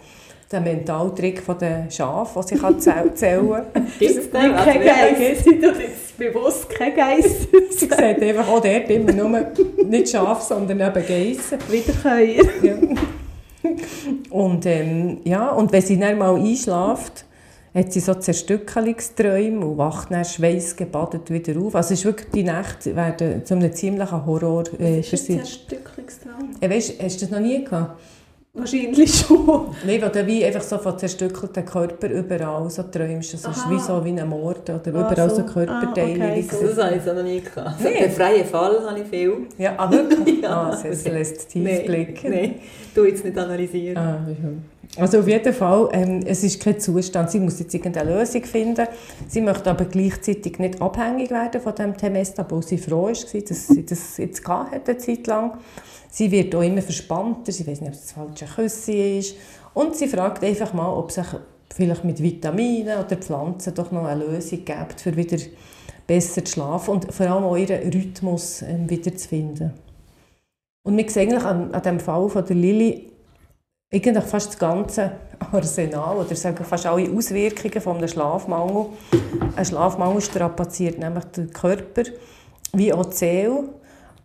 den 0.52 0.62
Mentaltrick 0.62 1.40
von 1.43 1.58
den 1.58 1.90
Schafen, 1.90 2.40
den 2.43 2.46
sie 2.48 2.54
kann 2.62 2.78
zäh- 2.78 3.14
zählen 3.14 3.50
kann. 3.72 3.87
Gibt 3.98 4.19
es 4.19 4.31
den? 4.31 4.40
Kein 4.40 4.56
Also, 4.56 4.78
Geiss. 4.78 5.38
Ich 5.46 5.60
tue 5.60 5.72
jetzt 5.82 6.16
bewusst 6.16 6.69
kein 6.70 6.94
Geiss. 6.94 7.48
Sie 7.70 7.78
sieht 7.87 7.93
einfach 8.00 8.46
auch 8.48 8.60
dort 8.60 8.88
immer 8.88 9.12
nur 9.12 9.46
nicht 9.84 10.08
Schaf, 10.10 10.43
sondern 10.43 10.78
eben 10.81 11.06
Geissen. 11.06 11.58
Wiederkäuer. 11.69 12.44
Ja. 12.62 12.75
Und, 14.31 14.64
ähm, 14.66 15.19
ja, 15.25 15.48
und 15.50 15.72
wenn 15.72 15.82
sie 15.82 15.98
dann 15.98 16.19
mal 16.19 16.37
einschläft, 16.37 17.25
hat 17.76 17.93
sie 17.93 18.00
so 18.00 18.14
Zerstückelungsträume 18.14 19.64
und 19.67 19.78
wacht 19.78 20.11
dann 20.11 20.25
schweißgebadet 20.25 21.31
wieder 21.31 21.61
auf. 21.61 21.75
Also 21.76 21.93
es 21.93 22.00
ist 22.00 22.05
wirklich, 22.06 22.31
die 22.31 22.43
Nächte 22.44 22.96
werden 22.96 23.44
zu 23.44 23.55
einem 23.55 23.73
ziemlichen 23.73 24.25
Horror 24.26 24.64
äh, 24.78 25.02
für 25.02 25.11
Das 25.11 25.12
ist 25.12 25.26
sie. 25.26 25.32
ein 25.34 25.38
Zerstücklungstraum. 25.40 26.50
Äh, 26.61 26.70
weißt, 26.70 27.02
hast 27.02 27.20
du 27.20 27.26
das 27.26 27.31
noch 27.31 27.40
nie 27.40 27.62
gehabt? 27.64 28.00
Wahrscheinlich 28.55 29.14
schon. 29.14 29.67
Nein, 29.87 30.00
weil 30.00 30.08
du 30.08 30.26
wie 30.26 30.43
einfach 30.43 30.62
so 30.62 30.78
von 30.78 30.99
zerstückelten 30.99 31.67
Körper 31.67 32.08
überall 32.08 32.70
so 32.70 32.84
träumst. 32.84 33.34
Das 33.34 33.40
ist 33.40 33.46
Aha. 33.46 33.70
wie 33.70 33.79
so 33.79 34.02
wie 34.02 34.19
ein 34.19 34.26
Mord 34.26 34.70
oder 34.70 34.81
Ah, 34.87 34.88
überall 34.88 35.29
so, 35.29 35.37
so. 35.37 35.43
Körperteile. 35.43 36.25
Ah, 36.25 36.31
okay, 36.31 36.46
so. 36.50 36.67
Das 36.67 36.79
habe 36.82 36.96
ich 36.96 37.02
so 37.02 37.12
noch 37.12 37.22
nie 37.22 37.43
gehabt. 37.43 37.79
Nee. 37.82 38.00
Den 38.00 38.11
freien 38.12 38.46
Fall 38.46 38.81
habe 38.88 39.00
ich 39.00 39.06
viel. 39.08 39.34
Ja, 39.58 39.75
ah, 39.76 39.90
wirklich? 39.90 40.40
Ja. 40.43 40.70
Ah, 40.70 40.82
das 40.82 41.05
lässt 41.05 41.50
tief 41.50 41.64
Nein, 41.64 41.82
blicken. 41.84 42.31
Nein, 42.31 42.55
du 42.94 43.05
jetzt 43.05 43.22
nicht 43.26 43.37
analysieren. 43.37 43.99
Ah, 43.99 44.26
ja. 44.26 44.49
Also 44.98 45.18
auf 45.18 45.28
jeden 45.28 45.52
Fall, 45.52 45.88
ähm, 45.92 46.22
es 46.26 46.42
ist 46.42 46.62
kein 46.62 46.80
Zustand. 46.80 47.30
Sie 47.30 47.40
muss 47.40 47.58
jetzt 47.58 47.74
irgendeine 47.74 48.14
Lösung 48.14 48.44
finden. 48.44 48.86
Sie 49.28 49.40
möchte 49.40 49.70
aber 49.70 49.84
gleichzeitig 49.84 50.58
nicht 50.58 50.80
abhängig 50.80 51.30
werden 51.30 51.60
von 51.60 51.74
dem 51.74 51.96
Temesta, 51.96 52.42
obwohl 52.42 52.62
sie 52.62 52.78
froh 52.78 53.04
war, 53.04 53.12
dass 53.12 53.68
sie 53.68 53.84
das 53.84 54.16
jetzt 54.16 54.44
gehabt 54.44 54.72
hat, 54.74 54.88
eine 54.88 54.98
Zeit 54.98 55.26
lang. 55.26 55.58
Sie 56.10 56.30
wird 56.30 56.54
auch 56.54 56.62
immer 56.62 56.82
verspannter, 56.82 57.52
sie 57.52 57.66
weiß 57.66 57.80
nicht, 57.80 57.88
ob 57.88 57.94
es 57.94 58.02
das 58.02 58.12
falsche 58.12 58.46
Küssi 58.46 59.18
ist. 59.18 59.36
Und 59.74 59.94
sie 59.96 60.08
fragt 60.08 60.42
einfach 60.42 60.72
mal, 60.72 60.90
ob 60.90 61.12
sich 61.12 61.26
vielleicht 61.74 62.04
mit 62.04 62.22
Vitaminen 62.22 62.98
oder 62.98 63.16
Pflanzen 63.16 63.74
doch 63.74 63.92
noch 63.92 64.06
eine 64.06 64.24
Lösung 64.24 64.64
gibt, 64.64 65.00
für 65.00 65.14
wieder 65.14 65.36
besser 66.06 66.44
zu 66.44 66.52
schlafen 66.52 66.92
und 66.92 67.12
vor 67.12 67.26
allem 67.26 67.44
auch 67.44 67.56
ihren 67.56 67.92
Rhythmus 67.92 68.62
ähm, 68.62 68.88
wieder 68.88 69.14
zu 69.14 69.28
finden. 69.28 69.72
Und 70.84 70.96
wir 70.96 71.10
sehen 71.10 71.32
eigentlich 71.32 71.44
an, 71.44 71.74
an 71.74 71.82
dem 71.82 72.00
Fall 72.00 72.28
von 72.28 72.46
der 72.46 72.56
Lilly 72.56 73.10
eigentlich 73.92 74.24
fast 74.24 74.48
das 74.48 74.58
ganze 74.58 75.12
Arsenal 75.52 76.16
oder 76.16 76.34
sagen 76.34 76.64
fast 76.64 76.86
alle 76.86 77.10
Auswirkungen 77.10 77.80
von 77.80 78.06
Schlafmangel. 78.08 78.86
Ein 79.54 79.64
Schlafmangel 79.64 80.20
strapaziert 80.20 80.98
nämlich 80.98 81.24
den 81.26 81.50
Körper 81.52 82.02
wie 82.72 82.92
auch 82.92 83.06
die 83.06 83.16
Seele, 83.16 83.64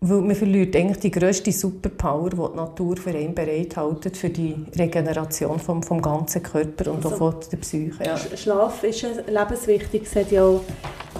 weil 0.01 0.21
man 0.21 0.35
verliert 0.35 0.75
eigentlich 0.75 0.97
die 0.99 1.11
grösste 1.11 1.51
Superpower, 1.51 2.31
die 2.31 2.35
die 2.37 2.55
Natur 2.57 2.97
für 2.97 3.11
einen 3.11 3.35
bereithält 3.35 4.17
für 4.17 4.29
die 4.29 4.55
Regeneration 4.75 5.59
vom, 5.59 5.83
vom 5.83 6.01
ganzen 6.01 6.41
Körper 6.41 6.91
und 6.91 7.05
Also- 7.05 7.09
auch 7.15 7.17
von 7.19 7.35
der 7.51 7.57
Psyche. 7.57 8.03
Ja. 8.03 8.15
Sch- 8.15 8.35
Schlaf 8.35 8.83
ist 8.83 9.05
ein 9.05 9.31
lebenswichtig. 9.31 10.03
Hat 10.15 10.31
ja 10.31 10.43
auch 10.43 10.61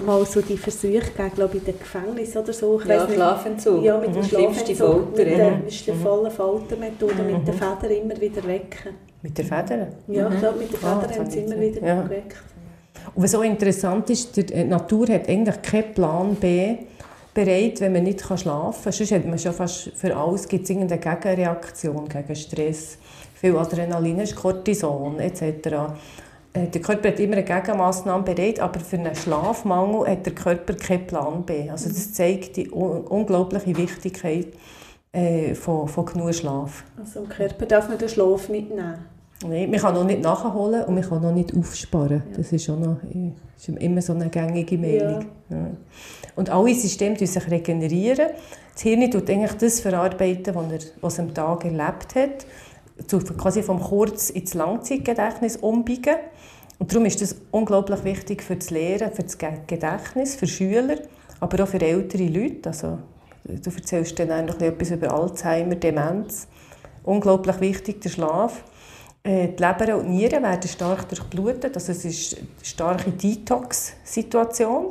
mal 0.05 0.25
so 0.25 0.41
die 0.41 0.57
Versuche 0.57 0.99
gegeben, 0.99 1.31
glaube 1.35 1.57
ich, 1.57 1.67
in 1.67 1.73
den 1.73 1.79
Gefängnissen 1.79 2.41
oder 2.41 2.53
so. 2.53 2.79
Ich 2.79 2.85
Ja, 2.87 2.95
weiss 2.97 3.07
nicht. 3.07 3.15
Schlafentzug. 3.15 3.83
Ja, 3.83 3.97
mit 3.97 4.09
dem 4.15 4.21
Mhm. 4.21 4.23
Schlimmste 4.25 4.75
Schlafentzug. 4.75 4.87
Folter. 5.15 5.23
Mit 5.25 5.31
ja. 5.31 5.37
der, 5.37 5.67
ist 5.67 5.87
die 5.87 5.91
volle 5.93 6.31
Foltermethode, 6.31 7.23
mit 7.23 7.47
den 7.47 7.53
Federn 7.53 7.91
immer 8.03 8.21
wieder 8.21 8.43
wecken. 8.47 8.95
Mit 9.21 9.37
der 9.37 9.45
Feder. 9.45 9.87
Ja, 10.07 10.29
ich 10.31 10.39
glaube, 10.39 10.59
mit 10.59 10.71
den 10.71 10.83
Ah, 10.83 10.99
Federn 10.99 11.01
das 11.01 11.11
haben 11.11 11.19
habe 11.25 11.31
sie 11.31 11.39
immer 11.39 11.59
wieder 11.59 11.87
Ja. 11.87 12.01
geweckt. 12.01 12.37
Und 13.15 13.23
was 13.23 13.35
auch 13.35 13.43
interessant 13.43 14.09
ist, 14.09 14.35
die 14.37 14.45
die 14.45 14.63
Natur 14.63 15.07
hat 15.07 15.27
eigentlich 15.27 15.61
keinen 15.61 15.93
Plan 15.93 16.35
B 16.35 16.75
bereit, 17.33 17.79
wenn 17.81 17.93
man 17.93 18.03
nicht 18.03 18.21
schlafen 18.21 18.83
kann. 18.83 18.91
Sonst 18.93 19.11
hat 19.11 19.25
man 19.25 19.39
schon 19.39 19.53
fast 19.53 19.91
für 19.95 20.15
alles 20.15 20.47
gibt's 20.47 20.69
irgendeine 20.69 20.99
Gegenreaktion 21.01 22.07
gegen 22.09 22.35
Stress. 22.35 22.97
Viel 23.35 23.55
Adrenalin 23.57 24.19
ist 24.19 24.35
Cortison 24.35 25.19
etc. 25.19 25.69
Äh, 26.53 26.67
Der 26.67 26.81
Körper 26.81 27.09
hat 27.09 27.19
immer 27.19 27.37
eine 27.37 27.43
Gegenmaßnahme 27.43 28.23
bereit, 28.23 28.59
aber 28.59 28.79
für 28.79 28.97
einen 28.97 29.15
Schlafmangel 29.15 30.07
hat 30.07 30.25
der 30.25 30.33
Körper 30.33 30.73
keinen 30.73 31.07
Plan 31.07 31.43
B. 31.43 31.69
Also 31.69 31.89
das 31.89 32.13
zeigt 32.13 32.57
die 32.57 32.69
un 32.69 33.01
unglaubliche 33.01 33.75
Wichtigkeit 33.77 34.47
äh, 35.13 35.53
von, 35.55 35.87
von 35.87 36.05
genug 36.05 36.33
Schlaf. 36.33 36.83
Also 36.99 37.21
im 37.21 37.29
Körper 37.29 37.65
darf 37.65 37.89
man 37.89 37.97
den 37.97 38.09
Schlaf 38.09 38.49
nicht 38.49 38.69
nehmen. 38.69 39.05
Nein, 39.43 39.71
man 39.71 39.79
kann 39.79 39.95
noch 39.95 40.03
nicht 40.03 40.21
nachholen 40.21 40.83
und 40.85 40.93
man 40.93 41.03
kann 41.03 41.21
noch 41.21 41.33
nicht 41.33 41.55
aufsparen. 41.55 42.21
Das 42.35 42.51
ist, 42.51 42.69
auch 42.69 42.77
noch, 42.77 42.97
ist 43.57 43.69
immer 43.69 44.01
so 44.01 44.13
eine 44.13 44.29
gängige 44.29 44.77
Meinung. 44.77 45.25
Ja. 45.49 45.67
Und 46.35 46.49
alle 46.51 46.75
Systeme 46.75 47.17
sich 47.17 47.49
regenerieren. 47.49 48.27
Das 48.73 48.83
Hirn 48.83 49.09
tut 49.09 49.29
eigentlich 49.29 49.53
das 49.53 49.79
verarbeiten, 49.79 50.53
was, 50.53 50.71
er, 50.71 50.79
was 51.01 51.17
er 51.17 51.23
am 51.23 51.33
Tag 51.33 51.65
erlebt 51.65 52.15
hat, 52.15 52.45
quasi 53.07 53.63
vom 53.63 53.79
Kurz- 53.81 54.29
ins 54.29 54.53
Langzeitgedächtnis 54.53 55.57
umbiegen. 55.57 56.15
Und 56.79 56.91
darum 56.91 57.05
ist 57.05 57.21
das 57.21 57.35
unglaublich 57.51 58.03
wichtig 58.03 58.41
für 58.41 58.55
das 58.55 58.69
Lehren, 58.71 59.11
für 59.11 59.23
das 59.23 59.37
Ge- 59.37 59.59
Gedächtnis, 59.67 60.35
für 60.35 60.47
Schüler, 60.47 60.97
aber 61.39 61.63
auch 61.63 61.67
für 61.67 61.79
ältere 61.81 62.23
Leute. 62.27 62.69
Also, 62.69 62.97
du 63.43 63.69
erzählst 63.69 64.17
dann 64.19 64.45
noch 64.45 64.59
etwas 64.59 64.91
über 64.91 65.13
Alzheimer, 65.13 65.75
Demenz. 65.75 66.47
Unglaublich 67.03 67.59
wichtig, 67.59 68.01
der 68.01 68.09
Schlaf. 68.09 68.63
Äh, 69.23 69.49
Die 69.49 69.63
Leber 69.63 69.97
und 69.97 70.05
die 70.05 70.09
Nieren 70.09 70.43
werden 70.43 70.67
stark 70.67 71.07
durchblutet. 71.09 71.75
Also 71.75 71.91
es 71.91 72.03
ist 72.05 72.37
eine 72.37 72.47
starke 72.63 73.11
Detox-Situation. 73.11 74.87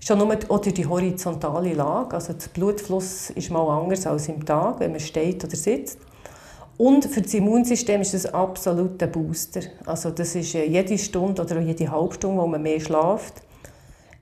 Schon 0.00 0.18
nur 0.18 0.34
durch 0.36 0.72
die 0.74 0.86
horizontale 0.86 1.74
Lage. 1.74 2.14
Also 2.14 2.32
der 2.32 2.48
Blutfluss 2.54 3.30
ist 3.30 3.50
mal 3.50 3.66
anders 3.68 4.06
als 4.06 4.28
im 4.28 4.44
Tag, 4.44 4.80
wenn 4.80 4.92
man 4.92 5.00
steht 5.00 5.44
oder 5.44 5.56
sitzt. 5.56 5.98
Und 6.78 7.04
für 7.06 7.22
das 7.22 7.32
Immunsystem 7.32 8.02
ist 8.02 8.12
das 8.12 8.26
absolut 8.26 9.02
ein 9.02 9.10
Booster. 9.10 9.60
Also 9.86 10.10
das 10.10 10.34
ist 10.34 10.54
äh, 10.54 10.66
jede 10.66 10.98
Stunde 10.98 11.42
oder 11.42 11.60
jede 11.60 11.90
halbe 11.90 12.14
Stunde, 12.14 12.42
wo 12.42 12.46
man 12.46 12.62
mehr 12.62 12.80
schläft, 12.80 13.34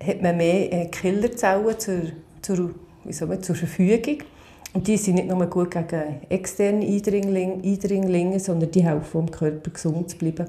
hat 0.05 0.23
man 0.23 0.37
mehr 0.37 0.73
äh, 0.73 0.87
Killerzellen 0.87 1.79
zur, 1.79 2.03
zur, 2.43 2.71
wie 3.05 3.13
soll 3.13 3.29
man, 3.29 3.43
zur 3.43 3.57
Verfügung. 3.57 4.19
Und 4.73 4.87
die 4.87 4.97
sind 4.97 5.15
nicht 5.15 5.29
nur 5.29 5.45
gut 5.47 5.71
gegen 5.71 6.21
externe 6.29 6.85
Eindringlinge, 6.85 7.63
Eindringlinge 7.65 8.41
sondern 8.41 8.71
die 8.71 8.85
helfen, 8.85 9.21
um 9.21 9.31
Körper 9.31 9.71
gesund 9.71 10.11
zu 10.11 10.19
bleiben, 10.19 10.47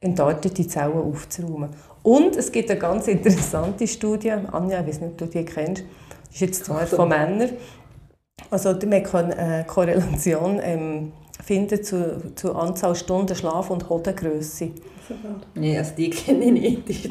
entartete 0.00 0.66
Zellen 0.66 0.98
aufzuräumen. 0.98 1.70
Und 2.02 2.36
es 2.36 2.50
gibt 2.52 2.70
eine 2.70 2.78
ganz 2.78 3.08
interessante 3.08 3.86
Studie, 3.86 4.30
Anja, 4.30 4.80
ich 4.80 4.86
weiß 4.86 5.00
nicht, 5.00 5.12
ob 5.12 5.18
du 5.18 5.26
die 5.26 5.44
kennst, 5.44 5.82
das 5.82 6.34
ist 6.34 6.40
jetzt 6.40 6.64
zwar 6.64 6.86
von 6.86 7.08
Männern, 7.08 7.50
also 8.50 8.72
man 8.86 9.02
kann 9.02 9.32
eine 9.32 9.64
Korrelation 9.64 10.60
ähm, 10.62 11.12
finden 11.46 11.82
zu, 11.82 12.20
zu 12.34 12.54
Anzahl 12.54 12.94
Stunden 12.96 13.34
Schlaf 13.36 13.70
und 13.70 13.88
Hodengröße. 13.88 14.70
Nee, 15.54 15.78
also 15.78 15.92
die 15.96 16.10
kenne 16.20 16.44
ich 16.46 16.84
nicht. 16.84 17.10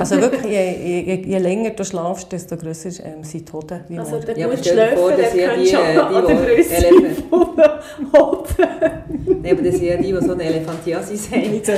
Also 0.00 0.20
wirklich, 0.20 0.50
je, 0.50 1.02
je, 1.06 1.22
je 1.26 1.38
länger 1.38 1.70
du 1.70 1.84
schlafst, 1.84 2.32
desto 2.32 2.56
grösser 2.56 2.88
ähm, 3.04 3.22
sind 3.22 3.48
die 3.48 3.52
Hoden. 3.52 3.80
Wie 3.88 3.96
Also 4.00 4.18
der 4.18 4.36
Ja, 4.36 4.46
aber 4.46 4.56
gut 4.56 4.64
stell 4.66 4.90
dir 4.90 4.96
vor, 4.96 5.12
Schläfer, 5.12 5.22
das 5.22 5.30
sind 5.30 5.38
der 5.38 5.46
ja 5.46 5.54
kann 5.54 5.66
schon 5.66 6.10
die, 6.10 6.16
an 6.16 6.26
der 6.26 6.36
Grösse 6.56 6.86
Elefanten- 6.86 7.22
von 7.30 7.56
der 7.56 7.80
Hoden. 8.12 9.42
Nee, 9.42 9.50
aber 9.52 9.62
das 9.62 9.74
sind 9.76 9.84
ja 9.86 9.96
die, 9.96 10.12
die 10.12 10.26
so 10.26 10.32
eine 10.32 10.42
Elefantiasis 10.42 11.30
haben. 11.30 11.42
Die 11.42 11.64
sind 11.64 11.68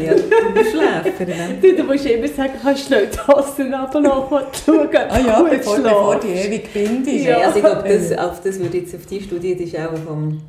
ja 0.00 0.14
die 0.14 0.64
Schläfer. 0.64 1.26
Ne? 1.26 1.58
Du, 1.60 1.76
du 1.76 1.82
musst 1.84 2.06
immer 2.06 2.28
sagen, 2.28 2.52
kannst 2.62 2.90
du 2.90 2.94
nicht 2.96 3.14
die 3.14 3.32
Hosen 3.32 3.74
runterlaufen 3.74 4.38
und 4.38 4.46
schauen, 4.64 4.88
Ah 5.10 5.18
ja, 5.18 5.42
bevor, 5.42 5.74
schläfst. 5.76 5.82
bevor 5.82 6.16
die 6.20 6.28
ewig 6.28 6.72
bindest. 6.72 7.04
Nee, 7.16 7.28
Ja. 7.28 7.38
also 7.40 7.56
ich 7.58 7.64
glaube, 7.64 7.86
das, 7.86 8.18
auf 8.18 8.40
das 8.42 8.58
würde 8.58 8.78
ich 8.78 8.84
jetzt 8.84 8.94
auf 8.94 9.04
die 9.04 9.20
Studie, 9.20 9.54
die 9.54 9.64
ist 9.64 9.76
auch 9.76 9.94
vom, 10.06 10.40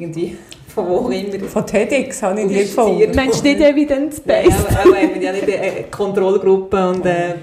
irgendwie, 0.00 0.36
von 0.68 0.88
wo 0.88 1.08
immer. 1.08 1.44
Von 1.46 1.66
TEDx 1.66 2.22
habe 2.22 2.42
ich 2.42 2.48
die 2.48 2.54
gefunden. 2.54 3.12
Meinst 3.14 3.44
du 3.44 3.48
nicht 3.48 3.60
evidence-based? 3.60 4.50
Ja, 4.50 4.80
aber 4.84 4.96
haben 4.96 5.14
wir 5.14 5.22
ja 5.22 5.32
nicht 5.32 5.50
eine 5.50 5.84
Kontrollgruppe 5.90 6.88
und 6.88 7.06
äh, 7.06 7.34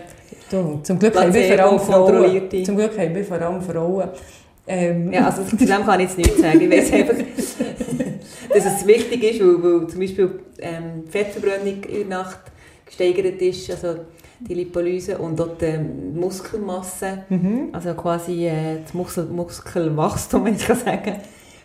Du, 0.51 0.81
zum 0.84 1.00
Glück 1.00 1.15
haben 1.15 1.34
wir 1.34 1.55
vor 1.55 1.65
allem 1.65 1.79
Frauen. 1.79 2.65
Zum 2.65 2.75
Glück 2.75 3.00
haben 3.00 3.15
wir 3.15 3.24
vor 3.24 3.41
allem 3.41 3.62
Frauen. 3.62 4.10
Ähm, 4.67 5.13
ja, 5.13 5.25
also 5.25 5.43
zu 5.43 5.55
dem 5.55 5.86
kann 5.86 6.00
ich 6.01 6.08
jetzt 6.08 6.17
nichts 6.17 6.41
sagen. 6.41 6.62
Ich 6.62 6.70
weiß 6.70 6.91
einfach, 6.93 7.15
dass 8.53 8.65
es 8.65 8.86
wichtig 8.86 9.24
ist, 9.24 9.39
weil, 9.39 9.63
weil 9.63 9.88
zum 9.88 10.00
Beispiel 10.00 10.39
ähm, 10.60 11.03
die 11.08 11.12
Fettverbrennung 11.12 11.84
in 11.86 12.10
der 12.10 12.20
Nacht 12.20 12.39
gesteigert 12.86 13.41
ist, 13.41 13.72
also 13.72 14.01
die 14.41 14.53
Lipolyse 14.55 15.17
und 15.17 15.39
auch 15.39 15.58
die 15.58 15.79
Muskelmasse, 16.20 17.24
mhm. 17.29 17.70
also 17.72 17.93
quasi 17.93 18.48
äh, 18.48 18.81
das 18.84 18.93
Muskel 18.93 19.25
Muskelwachstum, 19.25 20.46
wenn 20.46 20.55
ich 20.55 20.65
kann 20.65 20.77
sagen, 20.77 21.15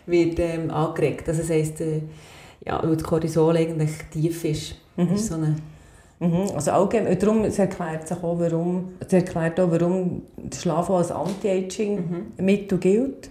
wird 0.07 0.39
ähm, 0.39 0.71
angeregt. 0.71 1.27
Also 1.29 1.41
das 1.41 1.51
heisst, 1.51 1.81
äh, 1.81 2.01
ja, 2.65 2.81
weil 2.83 2.95
das 2.95 3.03
Cortisol 3.03 3.55
eigentlich 3.55 3.91
tief 4.11 4.43
ist. 4.43 4.75
Mhm. 4.95 5.13
Ist 5.13 5.27
so 5.27 5.35
eine, 5.35 5.55
Mhm. 6.19 6.49
Also 6.55 6.71
allgemein, 6.71 7.19
darum 7.19 7.43
es 7.43 7.59
erklärt 7.59 8.07
sich 8.07 8.17
auch, 8.17 8.39
warum, 8.39 8.93
es 8.99 9.13
erklärt 9.13 9.59
auch, 9.59 9.69
warum 9.69 10.23
der 10.35 10.57
Schlaf 10.57 10.89
als 10.89 11.11
Anti-Aging-Mittel 11.11 12.79
gilt. 12.79 13.29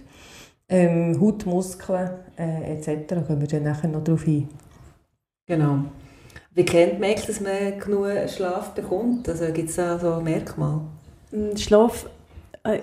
Ähm, 0.69 1.19
Haut, 1.19 1.45
Muskeln 1.45 2.09
äh, 2.37 2.73
etc. 2.73 3.03
Da 3.07 3.21
kommen 3.21 3.41
wir 3.41 3.47
dann 3.47 3.63
nachher 3.63 3.89
noch 3.89 4.03
drauf 4.03 4.25
ein. 4.27 4.49
genau. 5.45 5.79
Wie 6.53 6.65
kennt 6.65 6.99
man 6.99 7.13
dass 7.15 7.39
man 7.39 7.79
genug 7.79 8.07
Schlaf 8.29 8.71
bekommt? 8.73 9.29
Also 9.29 9.45
gibt 9.53 9.69
es 9.69 9.75
da 9.75 9.99
so 9.99 10.19
Merkmale? 10.19 10.81
Mm, 11.31 11.55
Schlaf 11.55 12.09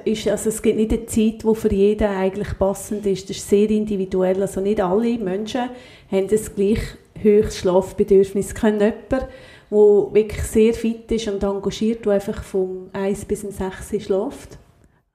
ist, 0.05 0.29
also 0.29 0.49
es 0.49 0.63
gibt 0.63 0.77
nicht 0.77 0.93
eine 0.93 1.07
Zeit, 1.07 1.43
die 1.43 1.55
für 1.55 1.73
jeden 1.73 2.09
eigentlich 2.09 2.59
passend 2.59 3.07
ist. 3.07 3.29
Das 3.29 3.37
ist 3.37 3.49
sehr 3.49 3.69
individuell. 3.71 4.41
Also 4.41 4.61
nicht 4.61 4.81
alle 4.81 5.19
Menschen 5.19 5.71
haben 6.11 6.29
das 6.29 6.55
gleich 6.55 6.81
hohes 7.23 7.59
Schlafbedürfnis. 7.59 8.55
Kann 8.55 8.81
jemand, 8.81 9.11
der 9.11 9.29
wirklich 9.71 10.43
sehr 10.43 10.75
fit 10.75 11.11
ist 11.11 11.29
und 11.29 11.43
engagiert, 11.43 12.05
der 12.05 12.15
einfach 12.15 12.43
vom 12.43 12.91
1 12.93 13.25
bis 13.25 13.45
um 13.45 13.51
6 13.51 13.93
Uhr 13.93 14.01
schläft. 14.01 14.59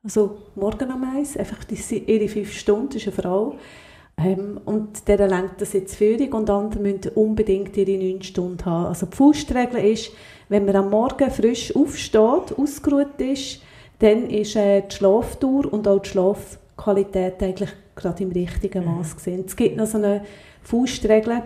Also 0.03 0.37
morgen 0.55 0.91
um 0.91 1.03
1, 1.03 1.37
einfach 1.37 1.59
ihre 1.69 2.27
5 2.27 2.53
Stunden, 2.53 2.97
ist 2.97 3.07
eine 3.07 3.15
Frau. 3.15 3.55
Ähm, 4.17 4.59
und 4.65 5.07
der 5.07 5.27
lenkt 5.27 5.61
das 5.61 5.73
jetzt 5.73 5.95
Führung 5.95 6.33
und 6.33 6.49
andere 6.49 6.81
müssen 6.81 7.11
unbedingt 7.15 7.75
ihre 7.77 7.97
9 7.97 8.21
Stunden 8.21 8.65
haben. 8.65 8.87
Also 8.87 9.05
die 9.05 9.15
Faustregel 9.15 9.83
ist, 9.83 10.11
wenn 10.49 10.65
man 10.65 10.75
am 10.75 10.89
Morgen 10.89 11.29
frisch 11.31 11.75
aufsteht, 11.75 12.57
ausgeruht 12.57 13.19
ist, 13.19 13.61
dann 13.99 14.29
ist 14.29 14.55
äh, 14.55 14.81
die 14.81 14.95
Schlafdauer 14.95 15.71
und 15.71 15.87
auch 15.87 15.99
die 15.99 16.09
Schlafqualität 16.09 17.41
eigentlich 17.43 17.69
gerade 17.95 18.23
im 18.23 18.31
richtigen 18.31 18.85
Maß 18.85 19.15
gesehen. 19.15 19.43
Es 19.45 19.55
gibt 19.55 19.77
noch 19.77 19.85
so 19.85 19.97
eine 19.97 20.21
Faustregel, 20.63 21.43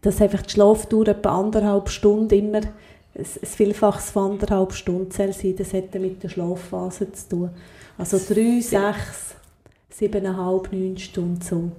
dass 0.00 0.20
einfach 0.20 0.42
die 0.42 0.50
Schlafdauer 0.50 1.08
etwa 1.08 1.40
anderthalb 1.40 1.88
Stunden 1.88 2.34
immer 2.34 2.60
ein, 3.14 3.24
Vielfaches 3.24 4.10
von 4.10 4.32
anderthalb 4.32 4.72
Stunden 4.72 5.10
soll 5.10 5.32
sein. 5.32 5.56
Das 5.56 5.74
hat 5.74 5.94
mit 5.94 6.22
der 6.22 6.28
Schlafphase 6.28 7.12
zu 7.12 7.28
tun. 7.28 7.50
Also 7.98 8.18
drei, 8.18 8.60
sechs, 8.60 9.34
siebeneinhalb, 9.90 10.72
neun 10.72 10.96
Stunden 10.96 11.40
so. 11.42 11.70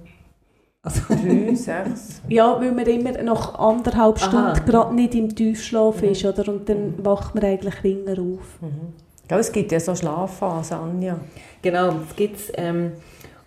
Also, 0.82 1.00
Drei, 1.08 1.54
sechs. 1.54 2.20
Ja, 2.28 2.60
weil 2.60 2.72
man 2.72 2.86
immer 2.86 3.12
nach 3.22 3.58
anderthalb. 3.58 4.18
Stunden 4.18 4.64
gerade 4.66 4.94
nicht 4.94 5.14
im 5.14 5.34
Tiefschlaf 5.34 6.02
ist, 6.02 6.24
oder? 6.26 6.52
Und 6.52 6.68
dann 6.68 7.02
wacht 7.04 7.34
man 7.34 7.42
eigentlich 7.42 7.82
ringer 7.82 8.18
auf. 8.20 8.60
Ja, 9.30 9.38
es 9.38 9.50
gibt 9.52 9.72
ja 9.72 9.80
so 9.80 9.94
Schlafphasen, 9.94 10.76
Anja. 10.78 11.18
Genau, 11.62 11.92
das 11.92 12.14
gibt 12.16 12.36
es. 12.36 12.52
Ähm, 12.56 12.92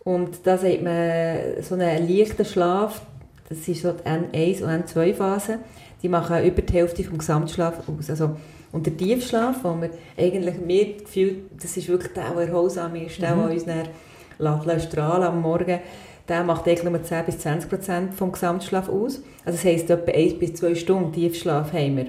und 0.03 0.45
da 0.45 0.57
sagt 0.57 0.81
man, 0.83 1.61
so 1.61 1.75
einen 1.75 2.07
leichten 2.09 2.45
Schlaf, 2.45 3.01
das 3.49 3.67
ist 3.67 3.81
so 3.83 3.91
die 3.91 4.03
N1 4.09 4.63
und 4.63 4.69
N2-Phase, 4.69 5.59
die 6.01 6.09
machen 6.09 6.43
über 6.43 6.61
die 6.61 6.73
Hälfte 6.73 7.03
vom 7.03 7.17
Gesamtschlaf 7.17 7.81
aus. 7.87 8.09
Also, 8.09 8.31
und 8.71 8.85
der 8.85 8.97
Tiefschlaf, 8.97 9.57
wo 9.63 9.75
wir 9.79 9.89
eigentlich 10.17 10.59
mehr 10.59 10.85
gefühlt, 11.03 11.61
das 11.61 11.77
ist 11.77 11.87
wirklich 11.87 12.13
der, 12.13 12.31
der 12.31 12.47
erholsam 12.47 12.95
ist, 12.95 13.21
der, 13.21 13.35
der 13.35 13.49
uns 13.49 13.65
dann 13.65 13.87
lässt- 14.65 14.91
strahlen 14.91 15.23
am 15.23 15.41
Morgen, 15.41 15.79
der 16.27 16.43
macht 16.43 16.67
eigentlich 16.67 16.83
nur 16.89 17.01
10 17.01 17.25
bis 17.25 17.39
20 17.39 17.69
Prozent 17.69 18.13
vom 18.13 18.31
Gesamtschlaf 18.31 18.89
aus. 18.89 19.21
Also 19.45 19.57
das 19.57 19.63
heisst, 19.65 19.89
etwa 19.89 20.11
1 20.11 20.39
bis 20.39 20.55
2 20.55 20.75
Stunden 20.75 21.13
Tiefschlaf 21.13 21.71
haben 21.71 21.97
wir, 21.97 22.05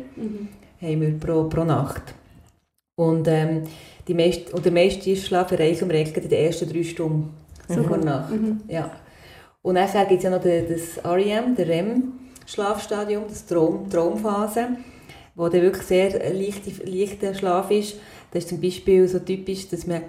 haben 0.82 1.00
wir 1.00 1.18
pro, 1.20 1.44
pro 1.44 1.64
Nacht. 1.64 2.14
Und, 2.98 3.28
ähm, 3.28 3.62
die 4.08 4.14
meist, 4.14 4.52
und 4.52 4.64
den 4.66 4.74
meisten 4.74 5.00
Tiefschlaf 5.00 5.52
erreichen 5.52 5.88
wir 5.88 6.00
eigentlich 6.00 6.16
in 6.16 6.28
den 6.28 6.46
ersten 6.46 6.68
drei 6.68 6.82
Stunden 6.82 7.30
vor 7.68 7.96
der 7.96 8.04
Nacht. 8.04 8.32
Ja. 8.66 8.90
Und 9.62 9.74
nachher 9.74 10.04
gibt 10.06 10.18
es 10.18 10.24
ja 10.24 10.30
noch 10.30 10.42
das 10.42 11.04
REM, 11.04 11.54
der 11.54 11.68
REM-Schlafstadium, 11.68 13.24
das 13.28 13.46
Traum, 13.46 13.88
Traumphase, 13.88 14.70
wo 15.36 15.48
dann 15.48 15.62
wirklich 15.62 15.84
sehr 15.84 16.10
leichter, 16.32 16.70
leichter 16.84 17.34
Schlaf 17.34 17.70
ist. 17.70 17.94
Das 18.32 18.42
ist 18.42 18.48
zum 18.48 18.60
Beispiel 18.60 19.06
so 19.06 19.20
typisch, 19.20 19.68
dass 19.68 19.86
man 19.86 20.02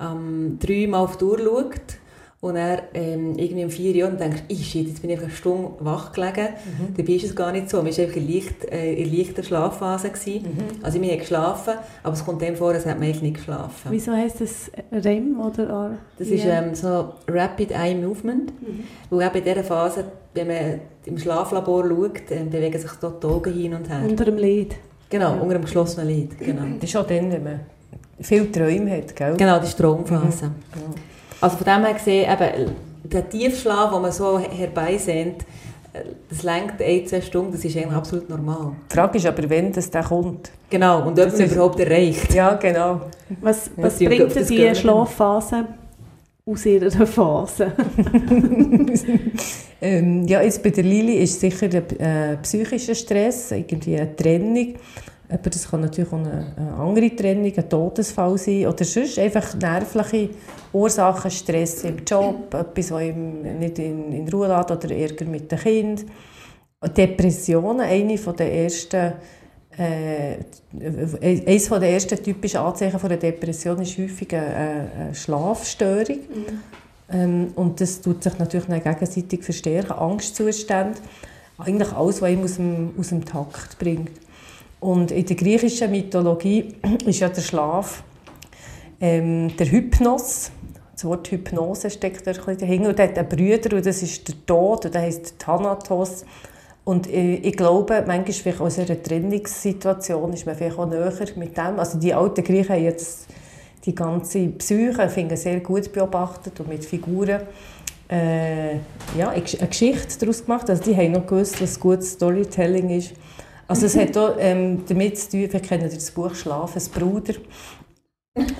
ähm, 0.00 0.58
dreimal 0.60 1.04
auf 1.04 1.16
die 1.16 1.24
Uhr 1.24 1.38
schaut 1.38 1.98
und 2.40 2.56
er 2.56 2.82
ähm, 2.92 3.38
irgendwie 3.38 3.64
um 3.64 3.70
vier 3.70 4.06
und 4.06 4.20
denkt, 4.20 4.44
ich 4.48 4.66
shit, 4.70 4.86
jetzt 4.86 5.00
bin 5.00 5.08
ich 5.10 5.16
einfach 5.16 5.28
eine 5.28 5.36
Stunde 5.36 5.70
wach 5.80 6.12
gelegen. 6.12 6.48
Dabei 6.94 7.12
ist 7.14 7.24
es 7.24 7.34
gar 7.34 7.50
nicht 7.52 7.70
so. 7.70 7.78
Man 7.78 7.86
war 7.86 8.04
einfach 8.04 8.16
in, 8.16 8.28
leicht, 8.32 8.64
äh, 8.70 8.92
in 8.94 9.16
leichter 9.16 9.42
Schlafphase. 9.42 10.10
Gewesen. 10.10 10.44
Also 10.82 11.00
wir 11.00 11.10
haben 11.10 11.18
geschlafen, 11.20 11.74
aber 12.02 12.12
es 12.12 12.24
kommt 12.24 12.42
dem 12.42 12.54
vor, 12.56 12.72
als 12.72 12.84
hätte 12.84 12.96
man 12.98 13.04
eigentlich 13.04 13.22
nicht 13.22 13.36
geschlafen. 13.36 13.88
Wieso 13.90 14.12
heisst 14.12 14.42
das 14.42 14.70
REM 14.92 15.40
oder 15.40 15.68
R? 15.68 15.90
Das 16.18 16.28
ist 16.28 16.44
ähm, 16.44 16.74
so 16.74 17.14
Rapid 17.28 17.70
Eye 17.70 17.94
Movement. 17.94 18.52
Weil 19.08 19.26
eben 19.26 19.36
in 19.38 19.44
dieser 19.44 19.64
Phase, 19.64 20.04
wenn 20.34 20.46
man 20.48 20.80
im 21.06 21.16
Schlaflabor 21.18 21.88
schaut, 21.88 22.30
ähm, 22.30 22.50
bewegen 22.50 22.78
sich 22.78 22.90
dort 23.00 23.22
die 23.22 23.26
Augen 23.26 23.52
hin 23.54 23.72
und 23.74 23.88
her. 23.88 24.02
Unter 24.06 24.26
dem 24.26 24.36
Lid. 24.36 24.74
genau, 25.08 25.32
unter 25.40 25.54
einem 25.54 25.64
geschlossenen 25.64 26.08
Lid. 26.08 26.38
Genau, 26.38 26.62
Das 26.78 26.90
ist 26.90 26.96
auch 26.96 27.06
dann, 27.06 27.32
wenn 27.32 27.42
man 27.44 27.60
viele 28.20 28.50
Träume 28.52 28.98
hat, 28.98 29.16
gell? 29.16 29.34
genau 29.36 29.58
das 29.58 29.70
ist 29.70 29.78
die 29.78 29.82
Traumphase. 29.82 30.50
Also 31.40 31.56
von 31.56 31.64
dem 31.64 31.84
her 31.84 31.94
gesehen, 31.94 32.30
eben, 32.32 32.70
der 33.04 33.28
Tiefschlaf, 33.28 33.92
den 33.92 34.02
man 34.02 34.12
so 34.12 34.38
herbeisehnt, 34.38 35.44
das 36.28 36.42
lenkt 36.42 36.82
ein, 36.82 37.06
zwei 37.06 37.20
Stunden, 37.20 37.52
das 37.52 37.64
ist 37.64 37.76
eigentlich 37.76 37.92
absolut 37.92 38.28
normal. 38.28 38.72
Die 38.90 38.94
Frage 38.96 39.18
ist 39.18 39.26
aber, 39.26 39.48
wann 39.48 39.72
das 39.72 39.90
dann 39.90 40.04
kommt. 40.04 40.50
Genau, 40.70 41.02
und 41.02 41.10
ob 41.10 41.16
Das 41.16 41.32
man 41.34 41.42
ist- 41.42 41.52
überhaupt 41.52 41.78
erreicht. 41.78 42.34
Ja, 42.34 42.54
genau. 42.54 43.02
Was, 43.40 43.66
Ja, 43.76 43.84
was 43.84 43.98
sie- 43.98 44.06
bringt 44.08 44.22
denn 44.22 44.28
das 44.34 44.48
die 44.48 44.56
gehen 44.56 44.66
wir 44.68 44.74
Schlafphase 44.74 45.66
aus 46.46 46.66
ihrer 46.66 47.06
Phase? 47.06 47.72
ähm, 49.80 50.26
ja, 50.26 50.42
jetzt 50.42 50.62
bei 50.62 50.70
der 50.70 50.84
Lili 50.84 51.14
ist 51.18 51.40
sicher 51.40 51.68
der 51.68 51.82
äh, 52.00 52.36
psychischer 52.38 52.94
Stress, 52.94 53.52
irgendwie 53.52 53.96
eine 53.96 54.14
Trennung. 54.16 54.74
Aber 55.28 55.50
das 55.50 55.70
kann 55.70 55.80
natürlich 55.80 56.12
auch 56.12 56.18
eine, 56.18 56.52
eine 56.56 56.74
andere 56.74 57.16
Trennung, 57.16 57.52
ein 57.56 57.68
Todesfall 57.68 58.36
sein 58.36 58.66
oder 58.66 58.84
sonst 58.84 59.18
einfach 59.18 59.54
nervliche 59.54 60.30
Ursachen, 60.72 61.30
Stress 61.30 61.84
im 61.84 62.04
Job, 62.06 62.52
etwas, 62.52 62.90
was 62.90 63.02
ihm 63.02 63.58
nicht 63.58 63.78
in, 63.78 64.12
in 64.12 64.28
Ruhe 64.28 64.48
lässt 64.48 64.70
oder 64.70 64.90
Ärger 64.90 65.24
mit 65.24 65.50
dem 65.50 65.58
Kind. 65.58 66.04
Depressionen, 66.96 67.80
eine 67.80 68.18
von 68.18 68.36
der 68.36 68.52
ersten 68.52 69.14
äh, 69.76 70.36
eines 71.50 71.68
der 71.68 71.82
ersten 71.82 72.22
typischen 72.22 72.60
Anzeichen 72.60 72.98
von 72.98 73.10
einer 73.10 73.18
Depression 73.18 73.80
ist 73.80 73.98
häufig 73.98 74.32
eine, 74.34 74.90
eine 74.96 75.14
Schlafstörung. 75.14 76.18
Ähm, 77.10 77.52
und 77.54 77.80
das 77.80 78.00
tut 78.00 78.22
sich 78.22 78.38
natürlich 78.38 78.66
dann 78.66 78.82
gegenseitig 78.82 79.42
verstärken. 79.42 79.92
Angstzustände, 79.92 80.98
eigentlich 81.58 81.92
alles, 81.92 82.22
was 82.22 82.30
ihn 82.30 82.44
aus 82.44 82.54
dem, 82.56 82.94
aus 82.98 83.08
dem 83.08 83.24
Takt 83.24 83.78
bringt. 83.78 84.10
Und 84.80 85.10
in 85.10 85.24
der 85.24 85.36
griechischen 85.36 85.90
Mythologie 85.90 86.74
ist 87.06 87.20
ja 87.20 87.28
der 87.28 87.42
Schlaf 87.42 88.02
ähm, 89.00 89.54
der 89.56 89.70
Hypnos, 89.70 90.50
das 90.94 91.04
Wort 91.04 91.30
Hypnose 91.30 91.90
steckt 91.90 92.26
da 92.26 92.30
ein 92.30 92.36
bisschen 92.36 92.58
dahinter. 92.58 92.88
Und 92.90 92.98
er 92.98 93.08
hat 93.08 93.18
einen 93.18 93.28
Bruder, 93.28 93.76
und 93.76 93.86
das 93.86 94.02
ist 94.02 94.28
der 94.28 94.46
Tod, 94.46 94.84
und 94.84 94.94
der 94.94 95.02
heisst 95.02 95.38
Thanatos. 95.38 96.24
Und 96.84 97.06
ich, 97.06 97.44
ich 97.44 97.56
glaube, 97.56 98.04
manchmal 98.06 98.32
vielleicht 98.32 98.60
aus 98.60 98.78
einer 98.78 99.02
Trennungssituation 99.02 100.32
ist 100.32 100.46
man 100.46 100.54
vielleicht 100.54 100.78
auch 100.78 100.86
näher 100.86 101.12
mit 101.36 101.56
dem. 101.56 101.78
Also 101.78 101.98
die 101.98 102.14
alten 102.14 102.44
Griechen 102.44 102.74
haben 102.74 102.84
jetzt 102.84 103.26
die 103.84 103.94
ganze 103.94 104.48
Psyche 104.48 105.08
finde 105.08 105.36
sehr 105.36 105.60
gut 105.60 105.92
beobachtet 105.92 106.58
und 106.60 106.68
mit 106.68 106.84
Figuren 106.84 107.42
äh, 108.10 108.74
ja, 109.18 109.30
eine 109.30 109.42
Geschichte 109.42 110.18
daraus 110.20 110.44
gemacht. 110.44 110.68
Also 110.70 110.82
die 110.82 110.96
haben 110.96 111.12
noch 111.12 111.26
gewusst, 111.26 111.60
was 111.60 111.78
gutes 111.78 112.12
Storytelling 112.12 112.90
ist. 112.90 113.12
Also 113.66 113.86
es 113.86 113.96
hat 113.96 114.16
auch 114.16 114.36
ähm, 114.38 114.84
damit 114.86 115.18
zu 115.18 115.30
tun, 115.30 115.52
wir 115.52 115.60
kennen 115.60 115.90
das 115.92 116.10
Buch 116.10 116.34
«Schlafes 116.34 116.88
Bruder». 116.88 117.34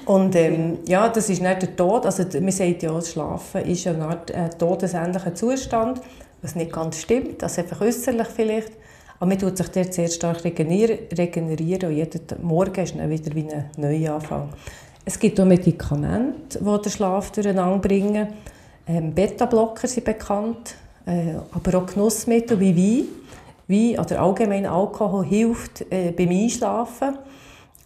Und 0.07 0.37
ähm, 0.37 0.79
ja, 0.87 1.09
das 1.09 1.29
ist 1.29 1.43
nicht 1.43 1.63
der 1.63 1.75
Tod, 1.77 2.07
also 2.07 2.23
man 2.41 2.53
sagt 2.53 2.83
ja, 2.83 2.93
das 2.93 3.11
Schlafen 3.11 3.63
ist 3.63 3.87
eine 3.87 4.05
Art 4.05 4.31
äh, 4.31 4.49
todesähnlicher 4.51 5.35
Zustand, 5.35 6.01
was 6.43 6.55
nicht 6.55 6.73
ganz 6.73 7.01
stimmt, 7.01 7.43
also 7.43 7.61
einfach 7.61 7.81
äußerlich 7.81 8.29
vielleicht. 8.29 8.73
Aber 9.19 9.27
man 9.27 9.39
tut 9.39 9.57
sich 9.57 9.69
dort 9.69 9.93
sehr 9.93 10.09
stark 10.09 10.45
regenerieren, 10.45 10.99
regenerieren 11.17 11.91
und 11.91 11.97
jeden 11.97 12.21
Morgen 12.43 12.85
ist 12.85 12.95
dann 12.97 13.11
wieder 13.11 13.35
wie 13.35 13.49
ein 13.51 13.65
Neuanfang. 13.77 14.51
Es 15.05 15.19
gibt 15.19 15.39
auch 15.41 15.45
Medikamente, 15.45 16.59
die 16.61 16.83
den 16.83 16.93
Schlaf 16.93 17.31
durcheinander 17.33 17.79
bringen. 17.79 18.29
Ähm, 18.87 19.13
Beta-Blocker 19.13 19.89
sind 19.89 20.05
bekannt, 20.05 20.77
äh, 21.07 21.35
aber 21.53 21.79
auch 21.79 21.87
Genussmittel 21.87 22.59
wie 22.61 22.77
Wein. 22.77 23.09
Wein 23.67 23.99
oder 23.99 24.21
allgemein 24.21 24.67
Alkohol 24.67 25.25
hilft 25.25 25.91
äh, 25.91 26.11
beim 26.11 26.29
Einschlafen, 26.31 27.19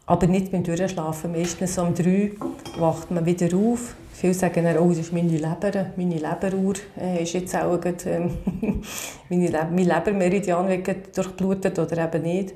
aber 0.07 0.27
nicht 0.27 0.51
beim 0.51 0.65
Durchschlafen. 0.65 1.33
Meistens 1.33 1.79
um 1.79 1.95
drei 1.95 2.33
wacht 2.79 3.11
man 3.11 3.25
wieder 3.25 3.57
auf. 3.57 3.95
Viele 4.13 4.35
sagen 4.35 4.65
dann, 4.65 4.79
oh, 4.79 4.89
das 4.89 4.99
ist 4.99 5.13
meine 5.13 5.29
Leber, 5.29 5.93
meine 5.97 6.17
Leberuhr 6.17 6.75
äh, 7.01 7.23
ist 7.23 7.35
jetzt 7.35 7.55
auch 7.55 7.81
gerade, 7.81 8.11
ähm, 8.11 8.31
meine 9.29 9.47
Le 9.47 9.69
mein 9.71 9.85
Lebermeridian 9.85 10.69
wird 10.69 11.17
durchblutet 11.17 11.79
oder 11.79 12.05
eben 12.05 12.23
nicht. 12.23 12.55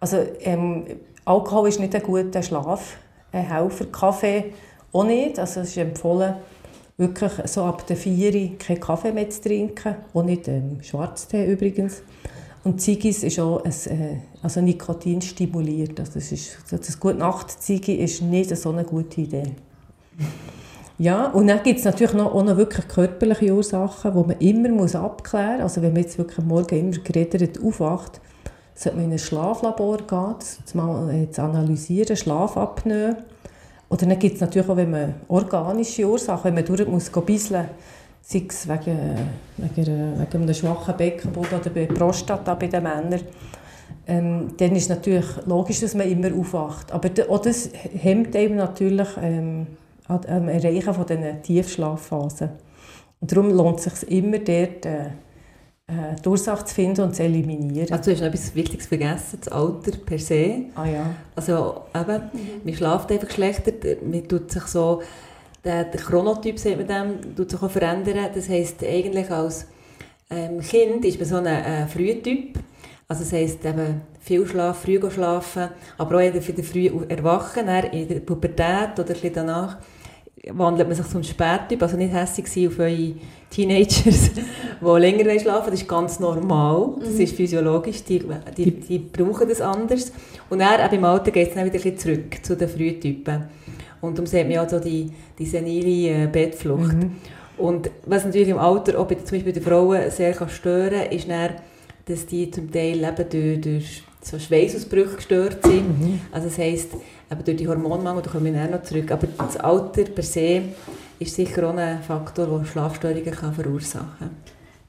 Also 0.00 0.18
ähm, 0.40 0.84
Alkohol 1.24 1.68
ist 1.68 1.78
nicht 1.78 1.94
ein 1.94 2.02
guter 2.02 2.42
Schlafhelfer, 2.42 3.84
Kaffee 3.92 4.52
auch 4.92 5.04
nicht. 5.04 5.38
Also 5.38 5.60
es 5.60 5.68
ist 5.68 5.76
empfohlen, 5.76 6.34
wirklich 6.96 7.32
so 7.44 7.62
ab 7.62 7.86
der 7.86 7.96
4 7.96 8.34
Uhr 8.34 8.58
keinen 8.58 8.80
Kaffee 8.80 9.12
mehr 9.12 9.30
zu 9.30 9.42
trinken, 9.42 9.94
auch 10.12 10.22
nicht 10.24 10.48
ähm, 10.48 10.78
Schwarztee 10.82 11.46
übrigens. 11.46 12.02
Und 12.64 12.80
Ziggis 12.80 13.22
ist 13.22 13.38
auch 13.38 13.62
ein, 13.62 13.72
äh, 13.72 14.16
also 14.42 14.62
Nikotin 14.62 15.20
stimuliert. 15.20 16.00
Also 16.00 16.14
das, 16.14 16.32
ist, 16.32 16.56
das 16.70 16.98
gute 16.98 17.18
nacht 17.18 17.50
ziggi 17.62 17.94
ist 17.94 18.22
nicht 18.22 18.56
so 18.56 18.70
eine 18.70 18.84
gute 18.84 19.20
Idee. 19.20 19.52
Ja, 20.98 21.26
und 21.26 21.48
dann 21.48 21.62
gibt 21.62 21.80
es 21.80 21.84
natürlich 21.84 22.14
noch, 22.14 22.34
auch 22.34 22.42
noch 22.42 22.56
wirklich 22.56 22.88
körperliche 22.88 23.52
Ursachen, 23.52 24.12
die 24.12 24.28
man 24.28 24.38
immer 24.38 24.68
muss 24.70 24.94
abklären 24.94 25.56
muss. 25.56 25.62
Also 25.64 25.82
wenn 25.82 25.92
man 25.92 26.02
jetzt 26.02 26.16
wirklich 26.16 26.44
Morgen 26.44 26.78
immer 26.78 26.96
geredet 26.98 27.60
aufwacht, 27.62 28.20
sollte 28.74 28.96
man 28.96 29.06
in 29.06 29.12
ein 29.12 29.18
Schlaflabor 29.18 29.98
gehen, 29.98 30.34
das 30.38 30.74
mal 30.74 31.12
äh, 31.12 31.30
zu 31.30 31.42
analysieren, 31.42 32.16
Schlafapnoe. 32.16 33.16
Oder 33.90 34.06
dann 34.06 34.18
gibt 34.18 34.36
es 34.36 34.40
natürlich 34.40 34.68
auch, 34.68 34.76
wenn 34.76 34.90
man 34.90 35.14
organische 35.28 36.08
Ursachen, 36.08 36.44
wenn 36.44 36.54
man 36.54 36.64
durch 36.64 36.88
muss 36.88 37.12
gehen 37.12 37.26
bisseln, 37.26 37.68
sei 38.26 38.46
es 38.48 38.66
wegen, 38.68 38.98
wegen, 39.58 40.18
wegen 40.18 40.42
einem 40.42 40.54
schwachen 40.54 40.96
Beckenboden 40.96 41.60
oder 41.60 41.70
bei 41.70 41.86
Prostata 41.86 42.54
bei 42.54 42.68
den 42.68 42.82
Männern, 42.82 43.20
ähm, 44.06 44.54
dann 44.56 44.76
ist 44.76 44.88
natürlich 44.88 45.26
logisch, 45.46 45.80
dass 45.80 45.94
man 45.94 46.08
immer 46.08 46.34
aufwacht. 46.34 46.90
Aber 46.92 47.10
auch 47.28 47.40
das 47.40 47.70
hemmt 47.94 48.34
eben 48.34 48.56
natürlich 48.56 49.08
ähm, 49.20 49.66
am 50.08 50.48
Erreichen 50.48 50.94
von 50.94 51.06
diesen 51.06 51.42
Tiefschlafphasen. 51.42 52.50
Und 53.20 53.32
darum 53.32 53.50
lohnt 53.50 53.84
es 53.84 54.00
sich 54.00 54.10
immer 54.10 54.38
dort, 54.38 54.86
äh, 54.86 55.06
äh, 55.86 56.16
die 56.22 56.28
Ursache 56.28 56.64
zu 56.64 56.74
finden 56.74 57.02
und 57.02 57.14
zu 57.14 57.22
eliminieren. 57.22 57.92
Also 57.92 58.04
du 58.04 58.12
hast 58.12 58.20
noch 58.20 58.28
etwas 58.28 58.54
Wichtiges 58.54 58.86
vergessen, 58.86 59.38
das 59.40 59.52
Alter 59.52 59.92
per 60.04 60.18
se. 60.18 60.66
ah 60.74 60.86
ja. 60.86 61.10
Also 61.36 61.82
eben, 61.94 62.22
man 62.64 62.74
schläft 62.74 63.12
einfach 63.12 63.30
schlechter, 63.30 63.72
man 64.02 64.26
tut 64.26 64.50
sich 64.50 64.62
so, 64.64 65.02
der, 65.64 65.84
der 65.84 66.00
Chronotyp, 66.00 66.58
sagt 66.58 66.76
man 66.76 66.86
dem, 66.86 67.36
tut 67.36 67.50
sich 67.50 67.62
auch 67.62 67.70
verändern. 67.70 68.30
Das 68.34 68.48
heisst, 68.48 68.82
eigentlich 68.84 69.30
als 69.30 69.66
ähm, 70.30 70.60
Kind 70.60 71.04
ist 71.04 71.18
man 71.18 71.28
so 71.28 71.36
ein 71.36 71.46
äh, 71.46 71.86
Frühtyp. 71.86 72.58
Also 73.08 73.22
das 73.22 73.32
heisst 73.32 73.64
eben, 73.64 74.02
viel 74.20 74.46
Schlaf, 74.46 74.82
früh 74.82 74.98
schlafen, 75.10 75.68
aber 75.98 76.16
auch 76.16 76.20
eher 76.20 76.34
wieder 76.34 76.62
früh 76.62 76.90
erwachen, 77.08 77.68
in 77.92 78.08
der 78.08 78.20
Pubertät 78.20 78.98
oder 78.98 79.14
ein 79.14 79.32
danach 79.32 79.76
wandelt 80.52 80.88
man 80.88 80.96
sich 80.96 81.06
zum 81.08 81.22
Spättyp, 81.22 81.82
also 81.82 81.96
nicht 81.96 82.12
hässlich 82.12 82.46
sein 82.48 82.68
auf 82.68 82.78
eure 82.78 83.14
Teenagers, 83.50 84.30
die 84.80 85.00
länger 85.00 85.38
schlafen 85.38 85.70
das 85.70 85.80
ist 85.80 85.88
ganz 85.88 86.20
normal, 86.20 86.96
das 87.00 87.14
ist 87.14 87.36
physiologisch, 87.36 88.04
die, 88.04 88.22
die, 88.56 88.70
die 88.72 88.98
brauchen 88.98 89.48
das 89.48 89.60
anders. 89.60 90.12
Und 90.50 90.58
dann, 90.58 90.84
eben 90.84 90.96
im 90.96 91.04
Alter 91.04 91.30
geht 91.30 91.48
es 91.48 91.54
dann 91.54 91.64
wieder 91.64 91.76
ein 91.76 91.82
bisschen 91.82 91.98
zurück 91.98 92.44
zu 92.44 92.56
den 92.56 92.68
Frühtypen. 92.68 93.44
Und 94.04 94.18
darum 94.18 94.26
sieht 94.26 94.42
man 94.44 94.52
ja 94.52 94.68
so 94.68 94.78
die, 94.78 95.10
die 95.38 95.46
senile 95.46 96.24
äh, 96.24 96.26
Bettflucht. 96.26 96.96
Und 97.56 97.90
was 98.06 98.24
natürlich 98.24 98.48
im 98.48 98.58
Alter 98.58 98.98
auch 98.98 99.06
bei, 99.06 99.14
zum 99.16 99.24
Beispiel 99.36 99.44
bei 99.44 99.52
den 99.52 99.62
Frauen 99.62 100.10
sehr 100.10 100.32
kann 100.32 100.48
stören 100.48 101.10
ist 101.10 101.28
dann, 101.28 101.50
dass 102.06 102.26
die 102.26 102.50
zum 102.50 102.70
Teil 102.70 102.98
eben 103.02 103.28
durch, 103.30 103.60
durch 103.60 104.02
so 104.20 104.38
Schweißausbrüche 104.38 105.16
gestört 105.16 105.58
sind. 105.64 106.20
Also 106.32 106.48
das 106.48 106.58
heisst, 106.58 106.92
eben 107.30 107.44
durch 107.44 107.56
die 107.56 107.68
Hormonmangel, 107.68 108.22
da 108.22 108.30
kommen 108.30 108.52
wir 108.52 108.66
noch 108.68 108.82
zurück. 108.82 109.10
Aber 109.12 109.26
das 109.38 109.56
Alter 109.58 110.04
per 110.04 110.24
se 110.24 110.62
ist 111.18 111.34
sicher 111.34 111.68
auch 111.68 111.76
ein 111.76 112.02
Faktor, 112.02 112.46
der 112.46 112.64
Schlafstörungen 112.66 113.30
kann 113.30 113.52
verursachen 113.54 114.08
kann. 114.18 114.30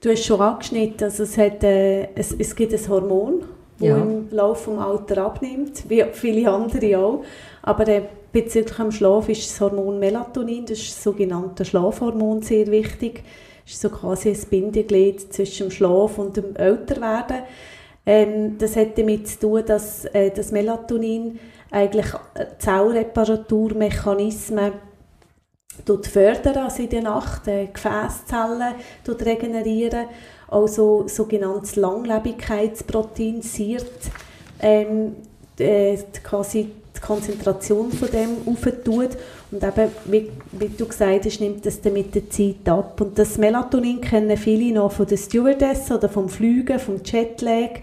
Du 0.01 0.09
hast 0.09 0.25
schon 0.25 0.41
angeschnitten, 0.41 1.03
also 1.05 1.23
es, 1.23 1.37
hat, 1.37 1.63
äh, 1.63 2.09
es, 2.15 2.33
es 2.37 2.55
gibt 2.55 2.73
ein 2.73 2.89
Hormon, 2.89 3.43
das 3.79 3.87
Ja. 3.87 3.97
im 3.97 4.27
Laufe 4.31 4.71
des 4.71 4.79
Alters 4.79 5.17
abnimmt, 5.17 5.83
wie 5.89 6.03
viele 6.13 6.51
andere 6.51 6.97
auch. 6.97 7.23
Aber 7.61 7.87
äh, 7.87 8.03
bezüglich 8.35 8.75
dem 8.75 8.91
Schlaf 8.91 9.29
ist 9.29 9.49
das 9.49 9.61
Hormon 9.61 9.97
Melatonin, 9.97 10.65
das 10.65 10.79
das 10.79 11.01
sogenannte 11.01 11.63
Schlafhormon, 11.63 12.41
sehr 12.41 12.67
wichtig. 12.67 13.23
Das 13.63 13.75
ist 13.75 13.81
so 13.81 13.89
quasi 13.89 14.29
ein 14.29 14.37
Bindeglied 14.49 15.33
zwischen 15.33 15.69
dem 15.69 15.71
Schlaf 15.71 16.17
und 16.17 16.35
dem 16.35 16.53
Älterwerden. 16.57 17.43
Ähm, 18.05 18.57
das 18.57 18.75
hat 18.75 18.97
damit 18.97 19.29
zu 19.29 19.39
tun, 19.39 19.63
dass 19.65 20.03
äh, 20.05 20.31
das 20.31 20.51
Melatonin 20.51 21.39
eigentlich 21.71 22.07
äh, 22.33 22.47
Zellreparaturmechanismen 22.59 24.73
tut 25.85 26.05
fördern, 26.05 26.57
also 26.57 26.83
in 26.83 26.89
der 26.89 27.03
Nacht, 27.03 27.47
äh, 27.47 27.67
Gefäßzellen 27.67 28.75
tut 29.05 29.25
regenerieren, 29.25 30.07
also 30.49 31.07
sogenanntes 31.07 31.77
Langlebigkeitsprotein, 31.77 33.41
SIRT, 33.41 34.11
ähm, 34.59 35.15
äh, 35.57 35.97
quasi 36.21 36.69
die 36.97 37.01
Konzentration 37.01 37.91
von 37.91 38.09
dem 38.09 38.29
aufentut 38.45 39.09
und 39.51 39.63
eben, 39.63 39.91
wie, 40.05 40.29
wie 40.51 40.69
du 40.69 40.85
gesagt 40.85 41.25
hast, 41.25 41.39
nimmt 41.39 41.65
das 41.65 41.81
dann 41.81 41.93
mit 41.93 42.15
der 42.15 42.29
Zeit 42.29 42.67
ab. 42.67 42.99
Und 43.01 43.17
das 43.17 43.37
Melatonin 43.37 44.01
kennen 44.01 44.37
viele 44.37 44.73
noch 44.73 44.91
von 44.91 45.05
der 45.05 45.17
Stewardess 45.17 45.91
oder 45.91 46.09
vom 46.09 46.29
Fliegen, 46.29 46.79
vom 46.79 47.01
Jetlag. 47.03 47.81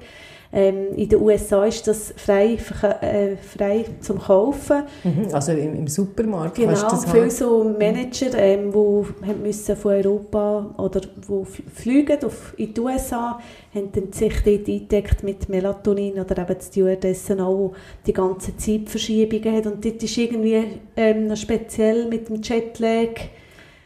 Ähm, 0.54 0.94
in 0.96 1.08
den 1.08 1.18
USA 1.22 1.64
ist 1.64 1.86
das 1.88 2.12
frei, 2.14 2.58
äh, 3.00 3.36
frei 3.36 3.86
zum 4.00 4.18
Kaufen. 4.18 4.82
Mhm. 5.02 5.28
Also 5.32 5.52
im, 5.52 5.74
im 5.76 5.86
Supermarkt 5.86 6.56
Genau, 6.56 6.68
kannst 6.68 6.82
du 6.82 6.88
das 6.90 7.04
viele 7.06 7.22
haben. 7.22 7.30
so 7.30 7.64
Manager, 7.64 8.34
ähm, 8.36 8.70
die 8.70 9.26
haben 9.26 9.42
müssen 9.42 9.76
von 9.76 9.92
Europa 9.92 10.74
oder 10.76 11.00
wo 11.26 11.42
f- 11.42 11.62
fliegen 11.74 12.22
auf, 12.24 12.52
in 12.58 12.74
die 12.74 12.80
USA, 12.80 13.40
haben 13.74 13.92
dann 13.92 14.12
sich 14.12 14.34
dort 14.44 14.68
eingedeckt 14.68 15.22
mit 15.22 15.48
Melatonin 15.48 16.20
oder 16.20 16.36
eben 16.42 16.58
die 16.58 16.64
Stewardessen 16.66 17.40
auch, 17.40 17.72
die 18.06 18.12
ganze 18.12 18.54
Zeitverschiebungen 18.54 19.56
hat. 19.56 19.66
Und 19.66 19.82
dort 19.82 20.02
ist 20.02 20.18
irgendwie 20.18 20.64
ähm, 20.96 21.28
noch 21.28 21.36
speziell 21.38 22.06
mit 22.08 22.28
dem 22.28 22.42
Jetlag. 22.42 23.08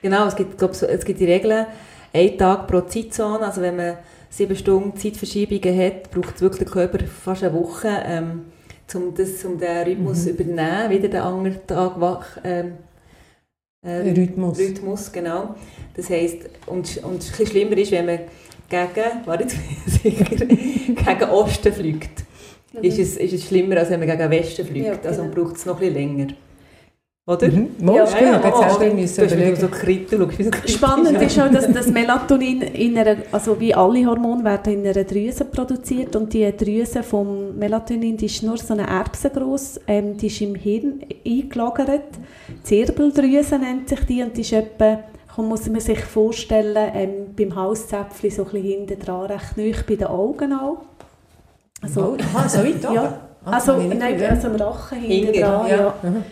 Genau, 0.03 0.27
es 0.27 0.35
gibt, 0.35 0.59
glaub, 0.59 0.73
es 0.73 1.05
gibt 1.05 1.21
die 1.21 1.25
Regeln, 1.27 1.67
ein 2.13 2.37
Tag 2.39 2.67
pro 2.67 2.81
Zeitzone, 2.81 3.41
also 3.47 3.61
wenn 3.61 3.77
man 3.77 3.99
sieben 4.37 4.57
Stunden 4.57 4.97
Zeitverschiebungen 4.97 5.79
hat, 5.79 6.11
braucht 6.11 6.37
es 6.37 6.43
wirklich 6.43 6.65
der 6.65 6.73
Körper 6.73 7.05
fast 7.07 7.43
eine 7.43 7.55
Woche, 7.55 7.89
ähm, 8.05 8.45
um, 8.95 9.15
das, 9.15 9.45
um 9.45 9.59
den 9.59 9.85
Rhythmus 9.85 10.25
zu 10.25 10.31
übernehmen, 10.31 10.91
wieder 10.91 11.09
den 11.09 11.21
anderen 11.21 11.67
Tag 11.67 12.01
wach. 12.01 12.27
Ähm, 12.45 12.73
äh, 13.83 14.11
Rhythmus. 14.11 14.59
Rhythmus, 14.59 15.11
genau. 15.13 15.55
Das 15.95 16.11
heisst, 16.11 16.39
und, 16.67 16.77
und 16.77 16.87
es 16.87 17.03
ein 17.03 17.09
bisschen 17.09 17.47
schlimmer 17.47 17.79
ist, 17.79 17.93
wenn 17.93 18.07
man 18.07 18.19
gegen, 18.69 19.25
warte, 19.25 19.47
sicher, 19.87 20.25
gegen 20.25 21.31
Osten 21.31 21.73
fliegt. 21.73 22.25
Ist, 22.83 22.99
es, 22.99 23.17
ist 23.17 23.33
es 23.33 23.45
schlimmer, 23.47 23.79
als 23.79 23.91
wenn 23.91 24.01
man 24.01 24.09
gegen 24.09 24.31
Westen 24.31 24.67
fliegt. 24.67 24.87
Ja, 24.87 24.99
Also 25.03 25.23
genau. 25.23 25.35
braucht 25.35 25.57
es 25.57 25.65
noch 25.65 25.81
ein 25.81 25.81
bisschen 25.81 25.95
länger. 25.95 26.27
Oder? 27.29 27.49
Mhm. 27.49 27.71
Mal, 27.81 27.97
Ja, 27.97 28.05
ist 28.05 28.13
gut, 28.17 28.23
ich 28.23 28.29
habe 28.33 28.53
oh, 28.55 28.61
jetzt 28.63 28.79
selber 28.79 28.95
müssen 28.95 29.25
überlegen. 29.25 29.57
so 29.57 29.67
kritisch 29.69 30.75
Spannend 30.75 31.17
an. 31.17 31.23
ist 31.23 31.41
auch, 31.41 31.51
dass 31.51 31.73
das 31.73 31.89
Melatonin 31.89 32.63
in 32.63 32.97
einer, 32.97 33.17
also 33.33 33.59
wie 33.59 33.75
alle 33.75 34.07
Hormone 34.07 34.45
werden 34.45 34.75
in 34.75 34.87
einer 34.87 35.03
Drüse 35.03 35.45
produziert 35.45 36.15
und 36.15 36.33
die 36.33 36.57
Drüse 36.57 37.03
vom 37.03 37.57
Melatonin, 37.59 38.17
die 38.17 38.27
ist 38.27 38.45
nur 38.45 38.57
so 38.59 38.75
eine 38.75 38.87
Erbse 38.87 39.31
groß, 39.31 39.81
ähm, 39.89 40.17
die 40.17 40.29
ist 40.29 40.41
im 40.41 40.55
Hirn 40.55 41.01
eingelagert, 41.27 42.11
Zirbeldrüse 42.63 43.59
nennt 43.59 43.89
sich 43.89 44.01
die 44.07 44.23
und 44.23 44.37
die 44.37 44.43
ist 44.43 44.53
etwa, 44.53 45.01
muss 45.39 45.69
man 45.69 45.81
sich 45.81 45.99
vorstellen, 45.99 46.91
ähm, 46.95 47.11
beim 47.37 47.57
Halszäpfchen 47.57 48.31
so 48.31 48.45
ein 48.45 48.51
bisschen 48.53 48.63
hinten 48.87 49.01
dran, 49.01 49.27
recht 49.27 49.57
nahe 49.57 49.75
bei 49.89 49.97
den 49.97 50.07
Augen 50.07 50.53
auch. 50.53 50.79
Also, 51.83 52.17
aha, 52.35 52.49
so 52.49 52.59
weit 52.61 52.85
oben? 52.85 52.95
Ja, 52.95 53.21
Ah, 53.45 53.53
also, 53.53 53.77
nein, 53.77 54.21
also 54.29 54.49
am 54.49 54.57
Rachen 54.57 54.99
hinten 54.99 55.27
Hinten, 55.27 55.41
dran, 55.41 55.67
ja. 55.69 55.77
ja. 55.77 55.95
Mhm. 56.03 56.25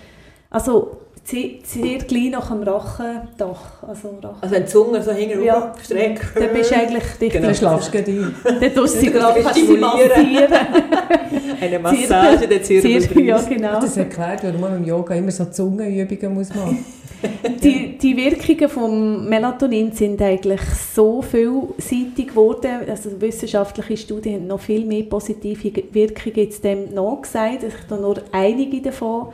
Also 0.55 0.97
sehr, 1.25 1.51
sehr 1.65 1.99
klein 2.01 2.31
nach 2.31 2.49
dem 2.51 2.63
Rachendach, 2.63 3.83
also 3.83 4.09
Rachen. 4.23 4.37
Also 4.43 4.55
wenn 4.55 4.63
die 4.65 4.69
Zunge 4.69 5.03
so 5.03 5.11
hinten 5.13 5.43
Ja. 5.43 5.55
ja. 5.59 5.75
streckt. 5.83 6.23
Dann 6.37 6.53
bist 6.53 6.71
du 6.71 6.77
eigentlich 6.77 7.03
dicht 7.21 7.33
Genau. 7.33 7.47
Dann 7.47 7.55
schlafst 7.55 7.89
du 7.95 8.03
gleich 8.03 8.09
ein. 8.09 8.35
Dann 8.61 8.75
tust 8.75 8.95
du 8.97 9.01
sie 9.01 9.07
Dann 9.11 9.35
gerade 9.35 9.55
sie 9.55 9.77
massieren. 9.77 10.53
Eine 11.61 11.79
Massage 11.79 12.47
der 12.47 12.63
Zir- 12.63 12.83
Zirbeldrüse. 12.83 13.23
Ja, 13.23 13.41
genau. 13.41 13.81
Das 13.81 13.97
erklärt, 13.97 14.45
warum 14.45 14.61
man 14.61 14.77
im 14.77 14.85
Yoga 14.85 15.15
immer 15.15 15.31
so 15.31 15.47
Zungenübungen 15.47 16.35
muss 16.35 16.51
machen 16.55 16.85
Die, 17.63 17.97
die 17.97 18.17
Wirkungen 18.19 18.69
vom 18.69 19.27
Melatonin 19.27 19.93
sind 19.93 20.21
eigentlich 20.21 20.61
so 20.95 21.23
vielseitig 21.23 22.29
geworden. 22.29 22.81
Also 22.87 23.19
wissenschaftliche 23.19 23.97
Studien 23.97 24.35
haben 24.35 24.47
noch 24.49 24.61
viel 24.61 24.85
mehr 24.85 25.05
positive 25.05 25.73
Wirkungen 25.93 26.37
jetzt 26.37 26.63
dem 26.63 26.93
nachgesagt. 26.93 27.63
Ich 27.67 27.89
kann 27.89 28.03
nur 28.03 28.17
einige 28.31 28.83
davon 28.83 29.29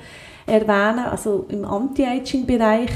erwähnen. 0.51 1.07
Also 1.07 1.47
im 1.49 1.65
Anti-Aging-Bereich, 1.65 2.91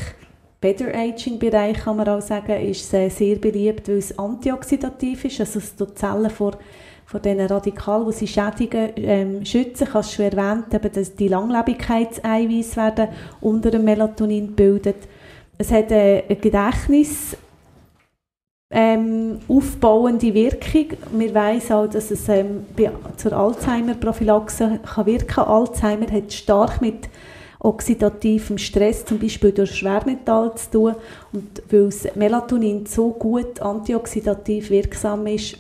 Better-Aging-Bereich 0.61 1.79
kann 1.79 1.97
man 1.97 2.09
auch 2.09 2.21
sagen, 2.21 2.61
ist 2.61 2.85
es 2.85 2.93
äh, 2.93 3.09
sehr 3.09 3.37
beliebt, 3.37 3.89
weil 3.89 3.99
es 3.99 4.19
antioxidativ 4.19 5.25
ist. 5.25 5.41
Also 5.41 5.59
es 5.59 5.75
tut 5.77 5.99
Zellen 5.99 6.31
vor 6.31 6.53
von 7.07 7.21
diesen 7.21 7.41
Radikalen, 7.41 8.07
die 8.07 8.13
sie 8.13 8.27
schädigen, 8.27 8.91
ähm, 8.97 9.45
schützen. 9.45 9.85
Ich 9.85 9.91
habe 9.91 10.01
es 10.01 10.13
schon 10.13 10.25
erwähnt, 10.25 10.73
eben, 10.73 10.93
dass 10.93 11.15
die 11.15 11.29
Langlebigkeitseiweiß 11.29 12.77
werden 12.77 13.09
unter 13.41 13.71
dem 13.71 13.85
Melatonin 13.85 14.49
gebildet. 14.49 14.97
Es 15.59 15.71
hat 15.71 15.91
äh, 15.91 16.25
ein 16.29 16.41
Gedächtnis 16.41 17.37
ähm, 18.71 19.39
aufbauende 19.47 20.35
Wirkung. 20.35 20.99
Wir 21.13 21.35
wissen 21.35 21.73
auch, 21.75 21.87
dass 21.87 22.11
es 22.11 22.29
ähm, 22.29 22.67
zur 23.17 23.33
Alzheimer-Prophylaxe 23.33 24.81
kann 24.83 25.07
wirken 25.07 25.45
Alzheimer 25.45 26.11
hat 26.11 26.33
stark 26.33 26.81
mit 26.81 27.09
oxidativem 27.65 28.59
Stress, 28.59 29.05
zum 29.05 29.19
Beispiel 29.19 29.53
durch 29.53 29.75
Schwermetall 29.75 30.55
zu 30.55 30.71
tun. 30.71 30.95
Und 31.33 31.63
weil 31.71 31.87
das 31.87 32.15
Melatonin 32.15 32.87
so 32.87 33.11
gut 33.11 33.61
antioxidativ 33.61 34.71
wirksam 34.71 35.27
ist, 35.27 35.57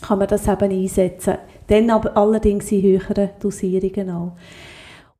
kann 0.00 0.18
man 0.18 0.28
das 0.28 0.48
eben 0.48 0.70
einsetzen. 0.70 1.34
Dann 1.68 1.90
aber 1.90 2.16
allerdings 2.16 2.70
in 2.72 2.82
höheren 2.82 3.30
Dosierungen 3.40 4.10
auch. 4.10 4.32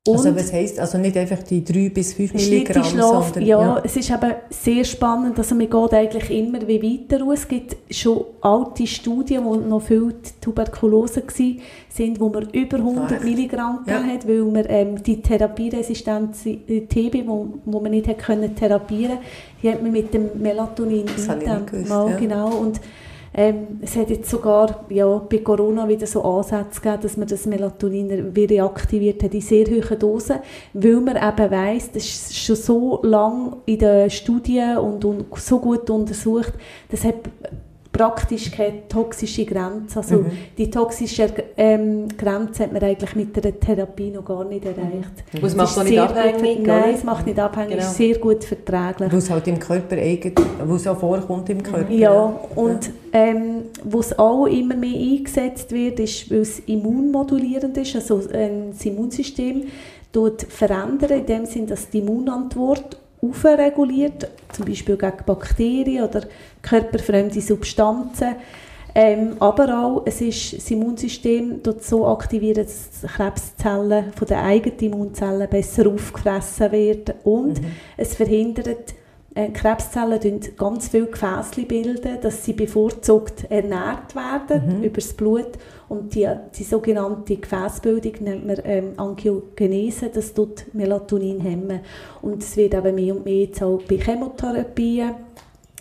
Und 0.07 0.17
Also 0.17 0.35
was 0.35 0.53
heisst, 0.53 0.79
also 0.79 0.97
nicht 0.97 1.17
einfach 1.17 1.43
die 1.43 1.63
3 1.63 1.89
bis 1.89 2.13
5 2.13 2.33
es 2.33 2.41
ist 2.43 2.49
nicht 2.49 2.67
Milligramm, 2.69 2.83
Schlaf, 2.85 3.25
sondern... 3.25 3.45
ja, 3.45 3.81
es 3.83 3.95
ist 3.97 4.09
eben 4.09 4.33
sehr 4.49 4.83
spannend, 4.83 5.37
also 5.37 5.55
man 5.55 5.69
geht 5.69 5.93
eigentlich 5.93 6.29
immer 6.31 6.67
wie 6.67 6.81
weiter 6.81 7.23
aus. 7.25 7.39
Es 7.39 7.47
gibt 7.47 7.77
schon 7.91 8.23
alte 8.41 8.87
Studien, 8.87 9.43
wo 9.45 9.55
noch 9.55 9.81
viel 9.81 10.13
Tuberkulose 10.41 11.23
waren, 11.23 11.59
sind, 11.89 12.19
wo 12.19 12.29
man 12.29 12.49
über 12.51 12.77
100 12.77 13.11
echt? 13.11 13.23
Milligramm 13.23 13.79
Ja. 13.87 14.03
hat, 14.03 14.27
weil 14.27 14.43
man 14.43 14.65
ähm, 14.67 15.03
die 15.03 15.21
Therapieresistenz 15.21 16.45
äh, 16.45 16.81
TB, 16.81 17.27
wo, 17.27 17.47
wo 17.65 17.79
man 17.79 17.91
nicht 17.91 18.07
hat 18.07 18.19
können 18.19 18.55
therapieren, 18.55 19.17
die 19.61 19.71
hat 19.71 19.81
man 19.81 19.91
mit 19.91 20.13
dem 20.13 20.29
Melatonin 20.41 21.05
Das 21.05 21.17
nicht 21.17 21.29
eingedämmt. 21.29 21.67
gewusst, 21.71 21.89
Mal, 21.89 22.09
ja. 22.11 22.17
genau 22.17 22.49
und 22.49 22.79
ähm, 23.37 23.79
es 23.81 23.95
hat 23.95 24.09
jetzt 24.09 24.31
sogar 24.31 24.85
ja, 24.89 25.05
bei 25.19 25.37
Corona 25.37 25.87
wieder 25.87 26.07
so 26.07 26.23
Ansätze 26.23 26.81
gegeben, 26.81 27.03
dass 27.03 27.17
man 27.17 27.27
das 27.27 27.45
Melatonin 27.45 28.33
reaktiviert 28.35 29.21
hat 29.21 29.35
in 29.35 29.41
sehr 29.41 29.67
hohen 29.67 29.99
Dosen, 29.99 30.39
weil 30.73 30.99
man 30.99 31.17
eben 31.17 31.51
weiss, 31.51 31.91
das 31.91 32.03
ist 32.03 32.35
schon 32.35 32.55
so 32.55 32.99
lange 33.03 33.57
in 33.67 33.77
den 33.77 34.09
Studien 34.09 34.79
und, 34.79 35.05
und 35.05 35.27
so 35.37 35.59
gut 35.59 35.87
untersucht, 35.87 36.53
das 36.89 37.03
hat 37.03 37.15
praktisch 37.97 38.51
keine 38.51 38.87
toxische 38.87 39.45
Grenze. 39.45 39.97
Also 39.99 40.17
Mhm. 40.17 40.31
die 40.57 40.69
toxische 40.69 41.27
ähm, 41.57 42.07
Grenze 42.17 42.63
hat 42.63 42.73
man 42.73 42.83
eigentlich 42.83 43.15
mit 43.15 43.35
der 43.43 43.59
Therapie 43.59 44.11
noch 44.11 44.23
gar 44.25 44.43
nicht 44.45 44.65
erreicht. 44.65 45.23
Und 45.33 45.43
es 45.43 45.55
macht 45.55 45.77
auch 45.77 45.83
nicht 45.83 45.93
sehr 45.93 46.03
abhängig, 46.03 46.57
gut, 46.57 46.67
Nein, 46.67 46.93
es 46.95 47.03
macht 47.03 47.25
nicht 47.25 47.39
abhängig, 47.39 47.71
es 47.71 47.77
Genau. 47.77 47.89
ist 47.91 47.97
sehr 47.97 48.17
gut 48.19 48.43
verträglich. 48.43 49.11
Weil 49.11 49.17
es 49.19 49.29
halt 49.29 49.47
im 49.47 49.59
Körper 49.59 49.95
eigen, 49.95 50.33
es 50.75 50.87
auch 50.87 50.97
vorkommt 50.99 51.49
im 51.49 51.63
Körper. 51.63 51.91
Ja, 51.91 52.39
und 52.55 52.91
ähm, 53.13 53.63
was 53.83 54.17
auch 54.19 54.45
immer 54.45 54.75
mehr 54.75 54.97
eingesetzt 54.99 55.71
wird, 55.71 55.99
ist, 55.99 56.29
weil 56.29 56.39
es 56.41 56.59
immunmodulierend 56.59 57.77
ist, 57.77 57.95
also 57.95 58.21
ähm, 58.33 58.71
das 58.71 58.85
Immunsystem 58.85 59.63
tut 60.11 60.43
verändern, 60.43 61.11
in 61.19 61.25
dem 61.25 61.45
Sinn, 61.45 61.67
dass 61.67 61.89
die 61.89 61.99
Immunantwort 61.99 62.97
aufreguliert, 63.21 64.29
zum 64.51 64.65
Beispiel 64.65 64.97
gegen 64.97 65.25
Bakterien 65.25 66.03
oder 66.03 66.21
körperfremde 66.61 67.41
Substanzen. 67.41 68.35
Ähm, 68.95 69.35
aber 69.39 69.79
auch, 69.79 70.03
es 70.05 70.21
ist, 70.21 70.57
das 70.57 70.71
Immunsystem 70.71 71.61
tut 71.61 71.83
so 71.83 72.07
aktivieren, 72.07 72.63
dass 72.63 73.01
die 73.01 73.07
Krebszellen 73.07 74.11
von 74.13 74.27
den 74.27 74.37
eigenen 74.37 74.79
Immunzellen 74.79 75.47
besser 75.49 75.87
aufgefressen 75.87 76.71
werden 76.71 77.13
und 77.23 77.61
es 77.95 78.15
verhindert 78.15 78.95
äh, 79.37 79.49
Krebszellen 79.51 80.19
bilden 80.19 80.57
ganz 80.57 80.87
viele 80.87 81.05
Gefäße, 81.05 81.61
bilden, 81.63 82.19
dass 82.21 82.43
sie 82.43 82.53
bevorzugt 82.53 83.45
ernährt 83.49 84.15
werden 84.15 84.83
über 84.83 84.95
das 84.95 85.13
Blut. 85.13 85.51
Und 85.87 86.15
die, 86.15 86.27
die 86.57 86.63
sogenannte 86.63 87.37
Gefäßbildung 87.37 88.13
nennt 88.21 88.47
man 88.47 88.57
ähm, 88.65 88.93
Angiogenese, 88.97 90.09
das 90.09 90.33
tut 90.33 90.65
Melatonin 90.73 91.39
hemmen. 91.39 91.81
Und 92.21 92.41
es 92.41 92.57
wird 92.57 92.73
eben 92.73 92.95
mehr 92.95 93.15
und 93.15 93.25
mehr 93.25 93.41
jetzt 93.41 93.61
auch 93.61 93.81
bei 93.83 93.97
Chemotherapien 93.97 95.11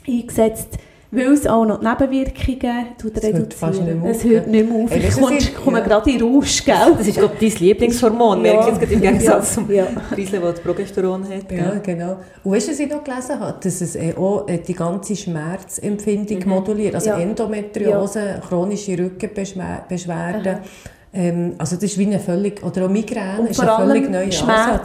eingesetzt, 0.07 0.79
weil 1.11 1.33
es 1.33 1.47
auch 1.47 1.65
noch 1.65 1.81
die 1.81 1.87
Nebenwirkungen 1.87 2.87
tut 3.01 3.17
Es 3.17 3.33
hört 3.33 3.55
fast 3.55 3.81
reduzieren. 3.81 4.07
Es 4.07 4.17
auf, 4.19 4.25
hört 4.25 4.47
nicht 4.49 4.69
mehr 4.71 4.85
auf. 4.85 4.91
Ey, 4.91 4.99
Ich 5.07 5.15
komme, 5.15 5.39
komme 5.65 5.79
ja. 5.79 5.85
gerade 5.85 6.11
in 6.11 6.23
Rausch, 6.23 6.65
gell? 6.65 6.75
Das 6.99 7.07
ist, 7.07 7.17
glaube 7.19 7.35
ich, 7.39 7.55
dein 7.55 7.63
Lieblingshormon, 7.67 8.43
merke 8.43 8.61
ich 8.61 8.67
jetzt 8.67 8.81
gerade 8.81 8.93
im 8.95 9.01
Gegensatz 9.01 9.55
zum 9.55 9.73
ja. 9.73 9.87
Riesel, 10.17 10.41
das 10.41 10.61
Progesteron 10.61 11.23
hat. 11.25 11.51
Ja, 11.51 11.71
gell? 11.71 11.81
genau. 11.85 12.17
Und 12.45 12.53
weißt 12.53 12.69
du, 12.69 12.73
was 12.73 12.81
ich 12.81 12.91
noch 12.91 13.05
gelesen 13.05 13.39
habe? 13.41 13.57
Dass 13.63 13.81
es 13.81 13.95
äh, 13.97 14.15
auch 14.17 14.49
äh, 14.49 14.59
die 14.59 14.75
ganze 14.75 15.15
Schmerzempfindung 15.17 16.39
Mhm. 16.41 16.49
moduliert. 16.49 16.95
Also 16.95 17.11
Ja. 17.11 17.19
Endometriose, 17.19 18.41
chronische 18.49 18.99
Rückenbeschwerden. 18.99 20.59
Ähm, 21.15 21.55
also 21.57 21.77
das 21.77 21.85
ist 21.85 21.99
wie 21.99 22.07
eine 22.07 22.19
völlig, 22.19 22.63
oder 22.63 22.85
auch 22.87 22.91
Migräne 22.91 23.41
Und 23.41 23.51
ist 23.51 23.63
vor 23.63 23.77
völlig 23.79 24.03
allem 24.05 24.13
neuer 24.13 24.25
Ansatz. 24.25 24.39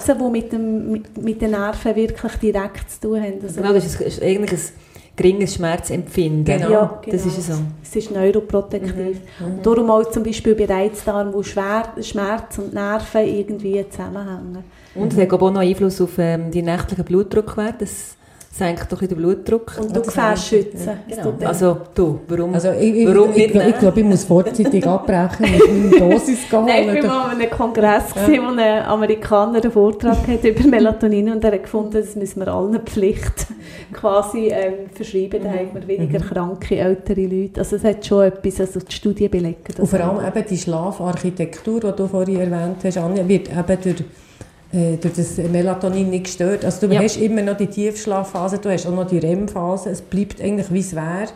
Schmerzen, 0.05 0.15
die 0.17 0.29
mit, 0.31 0.51
dem, 0.53 0.91
mit, 0.91 1.17
mit 1.21 1.41
den 1.41 1.51
Nerven 1.51 1.95
wirklich 1.95 2.31
direkt 2.35 2.89
zu 2.89 3.01
tun 3.01 3.21
haben. 3.21 3.33
Also, 3.43 3.59
Genau, 3.61 3.73
das 3.73 3.85
ist, 3.85 3.99
ist 3.99 4.21
eigentlich 4.23 4.51
ein 4.53 4.59
geringes 5.21 5.55
Schmerzempfinden. 5.55 6.45
Genau. 6.45 6.71
Ja, 6.71 7.01
Das 7.09 7.25
ist 7.25 7.41
so. 7.47 7.53
Es 7.83 7.95
ist 7.95 8.11
neuroprotektiv. 8.11 9.21
Mhm. 9.39 9.45
Und 9.45 9.65
darum 9.65 9.89
auch 9.89 10.09
zum 10.09 10.23
Beispiel 10.23 10.55
bei 10.55 10.65
Reizdarm, 10.65 11.33
wo 11.33 11.43
Schwer, 11.43 11.93
Schmerz 12.01 12.57
und 12.57 12.73
Nerven 12.73 13.25
irgendwie 13.25 13.85
zusammenhängen. 13.89 14.63
Und 14.95 15.13
es 15.13 15.19
hat 15.19 15.29
glaube 15.29 15.45
ich, 15.45 15.49
auch 15.49 15.53
noch 15.53 15.61
Einfluss 15.61 16.01
auf 16.01 16.17
ähm, 16.17 16.51
die 16.51 16.61
nächtlichen 16.61 17.05
Blutdruckwerte. 17.05 17.79
Das 17.79 18.15
senkt 18.53 18.91
doch 18.91 19.01
ein 19.01 19.07
bisschen 19.07 19.07
den 19.09 19.17
Blutdruck. 19.17 19.77
Und 19.79 19.95
Ja, 19.95 20.01
du 20.01 20.33
ich. 20.33 20.41
schützen. 20.41 20.89
Genau. 21.07 21.33
Also 21.47 21.77
du, 21.95 22.19
warum? 22.27 22.53
Also 22.53 22.71
ich, 22.71 22.95
ich, 22.95 23.07
Warum 23.07 23.29
ich, 23.31 23.37
nicht 23.37 23.49
ich, 23.49 23.55
ich, 23.55 23.63
nehmen? 23.63 23.79
glaube, 23.79 23.99
ich 24.01 24.05
muss 24.05 24.23
vorzeitig 24.25 24.85
abbrechen 24.87 25.45
mit 25.51 25.67
meinem 25.67 26.11
Dosis 26.11 26.39
Nein, 26.51 26.95
ich 26.97 27.03
war 27.03 27.07
mal 27.09 27.31
an 27.31 27.39
einem 27.39 27.49
Kongress, 27.49 28.13
gewesen, 28.13 28.43
wo 28.43 28.49
ein 28.51 28.83
Amerikaner 28.83 29.61
einen 29.61 29.71
Vortrag 29.71 30.27
hat 30.27 30.43
über 30.43 30.67
Melatonin 30.67 31.31
und 31.31 31.43
er 31.45 31.53
hat 31.53 31.63
gefunden, 31.63 31.93
das 31.93 32.15
müssen 32.15 32.41
wir 32.41 32.49
allen 32.49 32.77
Pflicht 32.81 33.47
quasi 33.93 34.49
ähm, 34.49 34.73
verschreiben, 34.93 35.41
dann 35.43 35.53
haben 35.53 35.69
wir 35.73 35.87
weniger 35.87 36.19
kranke 36.19 36.75
ältere 36.77 37.21
Leute. 37.25 37.61
Also 37.61 37.77
es 37.77 37.83
hat 37.85 38.05
schon 38.05 38.25
etwas, 38.25 38.59
also 38.59 38.81
die 38.81 38.91
Studien 38.93 39.31
belegen 39.31 39.57
das. 39.65 39.79
Und 39.79 39.87
vor 39.87 39.99
allem 40.01 40.25
eben 40.27 40.45
die 40.49 40.57
Schlafarchitektur, 40.57 41.79
die 41.79 41.91
du 41.95 42.07
vorhin 42.07 42.39
erwähnt 42.41 42.77
hast, 42.83 42.97
Anja, 42.97 43.25
wird 43.27 43.49
eben 43.49 43.77
durch, 43.81 44.03
äh, 44.73 44.97
durch 44.97 45.13
das 45.15 45.37
Melatonin 45.37 46.09
nicht 46.09 46.25
gestört. 46.25 46.63
Also 46.65 46.87
du 46.87 46.93
Ja. 46.93 47.01
hast 47.01 47.17
immer 47.17 47.41
noch 47.41 47.57
die 47.57 47.67
Tiefschlafphase, 47.67 48.57
du 48.59 48.69
hast 48.71 48.85
auch 48.87 48.95
noch 48.95 49.07
die 49.07 49.17
REM-Phase, 49.19 49.89
es 49.89 50.01
bleibt 50.01 50.41
eigentlich 50.41 50.71
wie 50.71 50.79
es 50.79 50.95
wäre. 50.95 51.27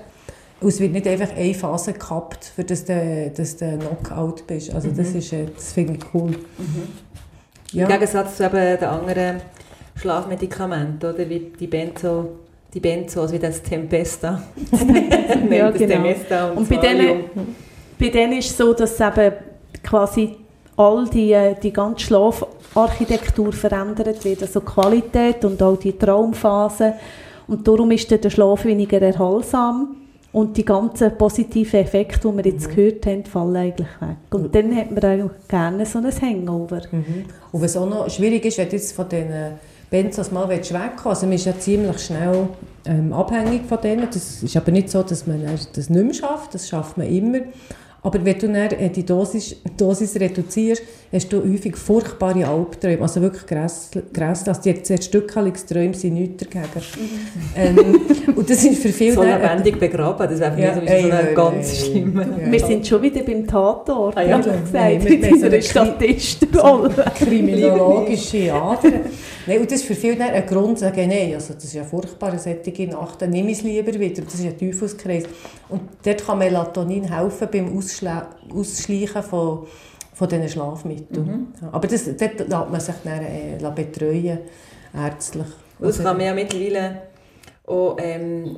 Und 0.62 0.70
es 0.70 0.80
wird 0.80 0.94
nicht 0.94 1.06
einfach 1.08 1.36
eine 1.36 1.54
Phase 1.54 1.92
gekappt, 1.94 2.46
für 2.56 2.64
dass 2.64 2.86
du, 2.86 3.32
dass 3.36 3.58
du 3.58 3.78
Knockout 3.78 4.48
bist. 4.48 4.74
Also 4.74 4.90
das, 4.90 5.10
ist, 5.10 5.34
äh, 5.34 5.46
das 5.54 5.74
finde 5.74 5.94
ich 5.94 6.00
cool. 6.14 6.32
Im 7.74 7.80
Ja. 7.80 7.88
Gegensatz 7.88 8.38
zu 8.38 8.46
eben 8.46 8.56
den 8.80 8.84
anderen 8.86 9.42
Schlafmedikamenten, 9.98 11.10
oder? 11.14 11.30
Wie 11.30 11.52
die 11.60 11.68
Benzo, 11.68 12.30
die 12.74 12.80
Benzos, 12.80 13.32
wie 13.34 13.40
das 13.40 13.62
Tempesta. 13.62 14.42
Ja, 15.52 15.70
das 15.72 15.80
genau. 15.80 15.96
Temesta 15.96 16.50
und, 16.52 16.58
Und 16.60 16.70
bei 16.70 16.78
denen, 16.78 17.24
bei 18.00 18.10
denen 18.10 18.34
ist 18.40 18.52
es 18.52 18.58
so, 18.58 18.74
dass 18.74 18.94
es 18.94 19.00
eben 19.00 19.34
quasi 19.84 20.36
all 20.78 21.08
die, 21.08 21.32
äh, 21.32 21.56
die 21.62 21.72
ganze 21.72 22.06
Schlafarchitektur 22.06 23.54
verändert 23.54 24.24
wird, 24.26 24.42
also 24.42 24.60
die 24.60 24.66
Qualität 24.66 25.46
und 25.46 25.62
auch 25.62 25.78
die 25.78 25.98
Traumphase. 25.98 26.94
Und 27.48 27.68
darum 27.68 27.92
ist 27.92 28.10
der 28.10 28.30
Schlaf 28.30 28.66
weniger 28.66 29.02
erholsam. 29.02 29.98
Und 30.32 30.58
die 30.58 30.66
ganzen 30.66 31.18
positiven 31.18 31.80
Effekte, 31.80 32.28
die 32.28 32.38
wir 32.38 32.46
jetzt 32.52 32.76
gehört 32.76 33.06
haben, 33.06 33.24
fallen 33.24 33.56
eigentlich 33.56 33.88
weg. 34.02 34.18
Und 34.32 34.54
dann 34.54 34.76
hat 34.76 34.92
man 34.92 35.22
auch 35.22 35.30
gerne 35.48 35.86
so 35.86 36.00
ein 36.00 36.12
Hangover. 36.12 36.82
Und 37.54 37.62
was 37.62 37.78
auch 37.78 37.88
noch 37.90 38.10
schwierig 38.10 38.44
ist, 38.44 38.58
wenn 38.58 38.68
du 38.68 38.76
jetzt 38.76 38.92
von 38.92 39.08
diesen 39.08 39.54
Benzos 39.90 40.32
mal 40.32 40.50
wegkommen 40.50 40.92
also 41.06 41.26
man 41.26 41.36
ist 41.36 41.46
ja 41.46 41.58
ziemlich 41.58 42.00
schnell 42.00 42.50
ähm, 42.86 43.14
abhängig 43.14 43.62
von 43.70 43.80
denen. 43.80 44.08
Das 44.12 44.44
ist 44.44 44.58
aber 44.58 44.72
nicht 44.72 44.90
so, 44.90 45.04
dass 45.04 45.26
man 45.26 45.42
das 45.42 45.90
nicht 45.90 46.04
mehr 46.04 46.14
schafft, 46.14 46.54
das 46.54 46.68
schafft 46.68 46.98
man 46.98 47.08
immer. 47.08 47.40
Aber 48.06 48.24
wenn 48.24 48.38
du 48.38 48.48
dann 48.48 48.56
äh, 48.56 48.90
die 48.90 49.04
Dosis, 49.04 49.56
Dosis 49.76 50.16
reduzierst, 50.20 50.84
hast 51.12 51.34
du 51.34 51.38
häufig 51.44 51.76
furchtbare 51.76 52.48
Albträume, 52.48 53.02
also 53.02 53.20
wirklich 53.20 53.46
grässlich. 53.48 54.04
Also 54.48 54.62
die, 54.62 54.74
die 54.76 55.02
Stückhalungsträume 55.02 55.94
sind 55.96 56.14
nichts 56.14 56.44
dagegen. 56.46 56.70
ähm, 57.56 58.02
und 58.36 58.48
das 58.50 58.62
sind 58.62 58.78
für 58.78 58.90
viele... 58.90 59.14
So 59.14 59.24
lebendig 59.24 59.80
begraben, 59.80 60.28
das 60.30 60.40
wäre 60.40 60.52
für 60.54 60.62
Ja, 60.62 60.76
mich 60.76 60.76
sowieso 60.76 60.94
so 61.02 61.08
ey, 61.08 61.12
eine 61.12 61.30
ey, 61.30 61.36
ganz 61.36 61.70
ey, 61.72 61.76
schlimme. 61.86 62.28
ey. 62.46 62.52
Wir 62.52 62.60
sind 62.60 62.88
schon 62.88 63.02
wieder 63.02 63.24
beim 63.24 63.48
Tatort, 63.48 64.18
Ah, 64.18 64.22
ja. 64.22 64.28
ehrlich 64.38 64.46
gesagt, 64.46 64.74
Nein, 64.74 65.04
wir- 65.04 65.10
mit 65.12 65.24
so 65.26 65.32
unserer 65.34 65.54
eine 65.54 65.62
Statistenrolle. 65.64 67.06
kriminologische 67.18 68.54
Ader. 68.54 68.92
Nein, 69.48 69.60
und 69.60 69.72
das 69.72 69.82
ist 69.82 69.86
für 69.86 69.96
viele 69.96 70.24
ein 70.24 70.46
Grund, 70.46 70.80
zu 70.80 70.86
sagen, 70.86 71.08
nein, 71.08 71.34
also 71.34 71.54
das 71.54 71.66
ist 71.66 71.74
ja 71.74 71.84
furchtbar, 71.84 72.30
eine 72.30 72.40
solche 72.40 72.88
Nacht, 72.88 73.22
dann 73.22 73.30
nehme 73.30 73.52
ich 73.52 73.60
es 73.60 73.64
lieber 73.64 73.94
wieder. 73.94 74.24
Das 74.24 74.36
ist 74.36 74.46
ein 74.46 74.58
Teufelskreis. 74.58 75.26
Und 75.70 75.82
dort 76.04 76.26
kann 76.26 76.40
Melatonin 76.40 77.04
helfen 77.04 77.48
beim 77.52 77.78
Ausschle 77.78 78.26
Ausschleichen 78.54 79.24
von, 79.24 79.68
von 80.14 80.30
diesen 80.30 80.50
Schlafmitteln. 80.50 81.54
Ja, 81.62 81.70
aber 81.72 81.88
das, 81.88 82.06
dort 82.06 82.40
lässt 82.40 82.50
man 82.50 82.80
sich 82.80 82.96
dann 83.04 83.22
äh, 83.22 83.72
betreuen, 83.76 84.40
ärztlich. 84.94 85.46
Und 85.80 85.88
das 85.88 85.98
Also, 85.98 86.04
kann 86.04 86.18
man 86.18 86.26
ja 86.26 86.34
mittlerweile 86.34 87.02
auch, 87.68 87.98
ähm, 88.00 88.58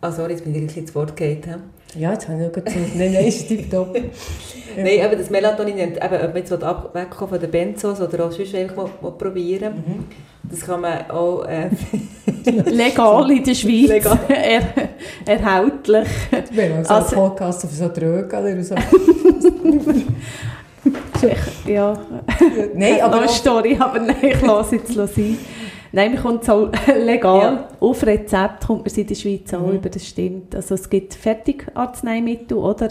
ah 0.00 0.12
sorry, 0.12 0.32
jetzt 0.32 0.44
bin 0.44 0.54
ich 0.54 0.60
ein 0.60 0.66
bisschen 0.66 0.86
zu 0.86 0.94
Wort 0.94 1.16
gegangen. 1.16 1.62
Ja, 1.96 2.12
jetzt 2.12 2.28
habe 2.28 2.40
ich 2.42 2.46
noch 2.46 2.54
zugehört. 2.64 2.94
Nein, 2.96 3.12
nein, 3.12 3.26
ist 3.26 3.48
tipptopp. 3.48 3.96
Nein, 4.76 5.00
aber 5.04 5.16
das 5.16 5.28
Melatonin, 5.30 5.76
eben, 5.78 5.90
ob 6.00 6.10
man 6.10 6.36
jetzt 6.36 6.52
ab- 6.52 6.90
wegkommen 6.94 7.30
von 7.30 7.40
den 7.40 7.50
Benzos 7.50 8.00
oder 8.00 8.26
auch 8.26 8.30
sonst 8.30 8.54
einfach 8.54 8.76
mal, 8.76 8.90
mal 9.02 9.10
probieren, 9.12 10.04
das 10.44 10.60
kann 10.60 10.82
man 10.82 11.10
auch... 11.10 11.44
Äh, 11.46 11.70
Legal 12.70 13.28
in 13.32 13.42
der 13.42 13.54
Schweiz, 13.54 13.88
Legal. 13.88 14.18
er, 14.28 14.62
erhältlich. 15.26 16.08
Wir 16.52 16.74
haben 16.74 16.84
so 16.84 16.94
Also- 16.94 17.16
einen 17.16 17.28
Podcast 17.30 17.64
auf 17.64 17.72
so 17.72 17.88
Drögen 17.88 18.38
oder 18.38 18.62
so. 18.62 18.74
Ja, 21.66 21.98
Nein, 22.74 23.00
aber 23.00 23.16
noch 23.16 23.22
eine 23.22 23.28
Story, 23.32 23.76
aber 23.78 23.98
nein, 23.98 24.16
ich 24.22 24.40
lasse 24.42 24.76
jetzt 24.76 24.94
sein. 24.94 25.38
Nein, 25.98 26.14
man 26.14 26.22
kommt 26.22 26.42
es 26.44 26.48
auch 26.50 26.68
legal. 27.04 27.40
Ja. 27.40 27.68
Auf 27.80 28.06
Rezept 28.06 28.66
kommt 28.66 28.80
man 28.80 28.86
es 28.86 28.96
in 28.98 29.06
der 29.06 29.14
Schweiz 29.16 29.52
auch 29.52 29.66
Mhm. 29.66 29.74
über, 29.74 29.88
das 29.88 30.06
stimmt. 30.06 30.54
Also 30.54 30.74
es 30.76 30.88
gibt 30.88 31.14
Fertigarzneimittel, 31.14 32.56
oder? 32.56 32.88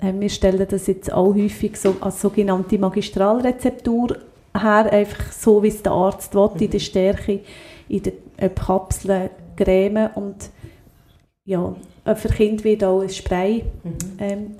Äh, 0.00 0.12
Wir 0.18 0.30
stellen 0.30 0.66
das 0.68 0.86
jetzt 0.86 1.12
auch 1.12 1.34
häufig 1.34 1.76
so 1.76 1.96
als 2.00 2.20
sogenannte 2.22 2.78
Magistralrezeptur 2.78 4.16
her, 4.56 4.92
einfach 4.92 5.30
so, 5.32 5.62
wie 5.62 5.68
es 5.68 5.82
der 5.82 5.92
Arzt 5.92 6.34
will, 6.34 6.50
in 6.58 6.70
der 6.70 6.78
Stärke, 6.78 7.40
in 7.88 8.02
den 8.02 8.54
Kapseln, 8.54 9.30
Creme 9.56 10.10
und 10.14 10.36
ja, 11.44 11.74
äh, 12.04 12.14
für 12.14 12.28
Kinder 12.28 12.64
wird 12.64 12.82
auch 12.84 13.00
ein 13.02 13.08
Spray 13.10 13.64
ähm, 14.20 14.54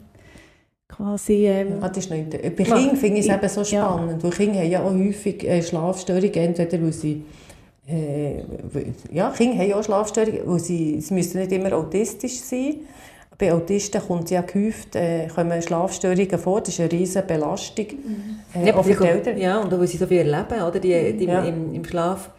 quasi... 0.89 1.47
Ähm, 1.47 1.75
Ah, 1.81 1.89
das 1.89 1.99
ist 2.07 2.11
inter- 2.11 2.39
Bei 2.39 2.65
Kindern 2.65 2.97
finde 2.97 3.21
ich 3.21 3.29
es 3.29 3.35
eben 3.35 3.49
so 3.49 3.61
Ja. 3.75 3.85
spannend, 3.93 4.23
weil 4.25 4.31
Kinder 4.31 4.59
haben 4.61 4.71
ja 4.71 4.83
auch 4.83 4.93
häufig 4.93 5.45
äh, 5.45 5.63
Schlafstörungen, 5.63 6.35
entweder 6.35 6.83
weil 6.83 6.93
sie 6.93 7.23
ja, 9.13 9.31
Kinder 9.31 9.59
haben 9.59 9.69
ja 9.69 9.77
auch 9.77 9.85
Schlafstörungen, 9.85 10.41
weil 10.45 10.59
sie, 10.61 11.01
sie 11.01 11.15
müssen 11.15 11.39
nicht 11.41 11.53
immer 11.53 11.73
autistisch 11.73 12.39
sein. 12.41 12.77
Bei 13.39 13.53
Autisten 13.53 14.03
kommt 14.03 14.31
ja 14.31 14.41
gehäuft, 14.43 14.97
äh, 14.97 15.29
kommen 15.29 15.63
Schlafstörungen 15.63 16.39
vor, 16.39 16.61
das 16.61 16.71
ist 16.71 16.81
eine 16.81 16.91
riesige 16.91 17.25
Belastung. 17.25 17.87
Äh, 18.55 18.67
Ja, 18.69 18.75
auch 18.77 18.85
für 18.85 18.95
die 18.95 19.05
Eltern. 19.05 19.39
ja, 19.39 19.61
und 19.61 19.73
auch, 19.73 19.79
weil 19.79 19.87
sie 19.87 19.97
so 19.97 20.07
viel 20.07 20.19
erleben, 20.19 20.61
oder? 20.61 20.81
Die, 20.81 21.13
die 21.17 21.25
Ja. 21.25 21.45
im, 21.45 21.73
im 21.73 21.85
Schlaf, 21.85 22.31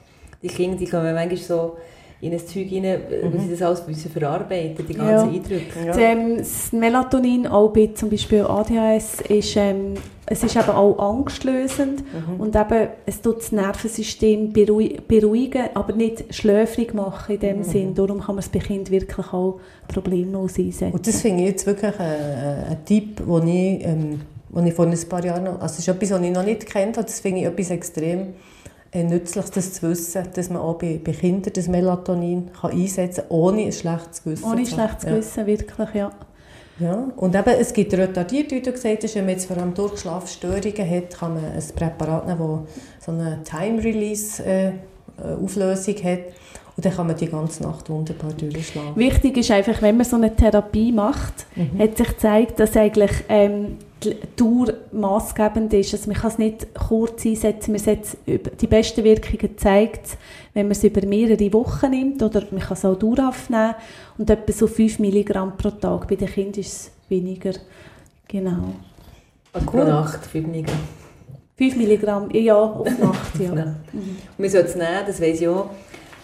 die 0.44 0.50
Kinder, 0.50 0.78
die 0.78 0.86
kommen 0.86 1.16
manchmal 1.16 1.38
so 1.38 1.78
in 2.22 2.34
ein 2.34 2.40
Zeug 2.40 2.68
rein, 2.72 2.84
weil 2.84 3.40
sie 3.40 3.52
das 3.52 3.62
alles 3.62 3.88
müssen 3.88 4.12
verarbeiten, 4.12 4.86
die 4.86 4.94
ganzen 4.94 5.34
Ja. 5.34 5.40
Eindrücke. 5.40 5.80
Ja. 5.80 5.88
Das, 5.88 5.98
ähm, 5.98 6.38
das 6.38 6.72
Melatonin, 6.74 7.48
auch 7.48 7.70
bei 7.70 7.92
zum 7.96 8.10
Beispiel 8.10 8.42
ADHS, 8.42 9.22
ist, 9.22 9.56
ähm, 9.56 9.94
es 10.26 10.44
ist 10.44 10.56
eben 10.58 10.70
auch 10.70 11.00
angstlösend 11.00 12.04
und 12.38 12.56
eben, 12.56 12.90
es 13.06 13.22
tut 13.22 13.38
das 13.38 13.52
Nervensystem 13.52 14.52
beruhigen, 14.52 15.70
aber 15.74 15.94
nicht 15.94 16.36
schläfrig 16.36 16.94
machen 16.94 17.36
in 17.36 17.40
dem 17.40 17.64
Sinn. 17.64 17.96
Darum 17.96 18.20
kann 18.20 18.36
man 18.36 18.40
es 18.40 18.50
bei 18.50 18.60
Kindern 18.60 18.92
wirklich 18.92 19.34
auch 19.34 19.60
problemlos 19.88 20.60
einsetzen. 20.60 20.92
Und 20.92 21.08
das 21.08 21.22
finde 21.22 21.44
ich 21.44 21.50
jetzt 21.50 21.66
wirklich 21.66 21.98
ein, 22.00 22.66
ein, 22.70 22.86
Tipp, 22.86 23.22
den 23.26 23.48
ich, 23.48 23.86
ähm, 23.86 24.22
den 24.50 24.68
ich 24.68 24.74
vor 24.74 24.86
ein 24.86 25.00
paar 25.08 25.26
Jahren 25.26 25.46
noch, 25.46 25.62
also 25.62 25.74
es 25.74 25.80
ist 25.80 25.88
etwas, 25.88 26.12
was 26.12 26.22
ich 26.22 26.32
noch 26.32 26.46
nicht 26.46 26.66
kennt 26.66 26.98
habe, 26.98 27.08
das 27.08 27.22
finde 27.22 27.40
ich 27.40 27.46
etwas 27.48 27.72
extrem 27.72 28.34
äh, 28.92 29.04
Nützliches, 29.04 29.52
das 29.52 29.74
zu 29.74 29.88
wissen, 29.90 30.24
dass 30.34 30.50
man 30.50 30.60
auch 30.62 30.78
bei, 30.80 31.00
bei 31.04 31.12
Kindern 31.12 31.54
das 31.54 31.68
Melatonin 31.68 32.50
kann 32.60 32.72
einsetzen 32.72 33.22
kann, 33.22 33.30
ohne 33.38 33.62
ein 33.64 33.72
schlechtes 33.72 34.24
Gewissen 34.24 34.46
Ohne 34.46 34.64
zu 34.64 34.78
haben. 34.78 34.88
schlechtes 34.88 35.04
Ja. 35.04 35.10
Gewissen, 35.12 35.46
wirklich, 35.46 35.94
ja. 35.94 36.12
Ja, 36.80 37.08
und 37.18 37.36
eben, 37.36 37.50
es 37.60 37.74
gibt 37.74 37.94
retardiert, 37.94 38.52
wie 38.52 38.62
du 38.62 38.72
gesagt 38.72 39.04
hast, 39.04 39.14
wenn 39.16 39.26
man 39.26 39.34
jetzt 39.34 39.48
vor 39.48 39.58
allem 39.58 39.74
Durchschlafstörungen 39.74 40.90
hat, 40.90 41.10
kann 41.18 41.34
man 41.34 41.44
ein 41.44 41.64
Präparat 41.76 42.26
nehmen, 42.26 42.66
das 42.98 43.06
so 43.06 43.12
eine 43.12 43.44
Time-Release-Auflösung 43.44 45.96
hat 45.96 46.20
und 46.78 46.86
dann 46.86 46.94
kann 46.94 47.08
man 47.08 47.18
die 47.18 47.28
ganze 47.28 47.64
Nacht 47.64 47.90
wunderbar 47.90 48.32
durchschlafen. 48.32 48.96
Wichtig 48.96 49.36
ist 49.36 49.52
einfach, 49.52 49.82
wenn 49.82 49.98
man 49.98 50.06
so 50.06 50.16
eine 50.16 50.34
Therapie 50.34 50.94
macht, 50.94 51.46
hat 51.78 51.98
sich 51.98 52.08
gezeigt, 52.08 52.58
dass 52.62 52.78
eigentlich 52.78 53.12
ähm, 53.28 53.78
die 54.04 54.16
Dauer 54.36 54.74
maßgebend 54.92 55.74
ist. 55.74 55.94
Also 55.94 56.10
man 56.10 56.20
kann 56.20 56.32
es 56.32 56.38
nicht 56.38 56.74
kurz 56.74 57.26
einsetzen. 57.26 57.72
Man 57.72 57.80
setzt 57.80 58.18
die 58.26 58.68
besten 58.68 59.04
Wirkungen 59.04 59.58
zeigt 59.58 60.18
wenn 60.54 60.66
man 60.68 60.72
es 60.72 60.84
über 60.84 61.06
mehrere 61.06 61.54
Wochen 61.54 61.92
nimmt 61.92 62.22
oder 62.24 62.44
man 62.52 62.62
kann 62.62 62.74
es 62.74 62.86
auch 62.86 62.96
dauerhaft 62.96 63.50
nehmen 63.50 63.76
und 64.18 64.30
etwa 64.30 64.52
so 64.52 64.68
5 64.68 65.00
Milligramm 65.00 65.56
pro 65.58 65.70
Tag. 65.70 66.08
Bei 66.08 66.16
den 66.16 66.28
Kindern 66.28 66.60
ist 66.60 66.68
es 66.74 66.92
weniger. 67.08 67.54
Genau. 68.28 68.74
Pro 69.66 69.84
Nacht, 69.84 70.26
fünf 70.26 70.48
Minuten. 70.48 70.72
5 71.58 71.76
Milligramm, 71.76 72.30
ja, 72.32 72.56
auf 72.56 72.88
Nacht, 73.00 73.40
ja. 73.40 73.54
Ja. 73.56 73.64
Und 73.94 74.40
man 74.40 74.50
sollte 74.50 74.70
es 74.70 74.76
nehmen, 74.76 75.04
das 75.06 75.22
weiss 75.22 75.42
ich 75.42 75.48
auch, 75.48 75.70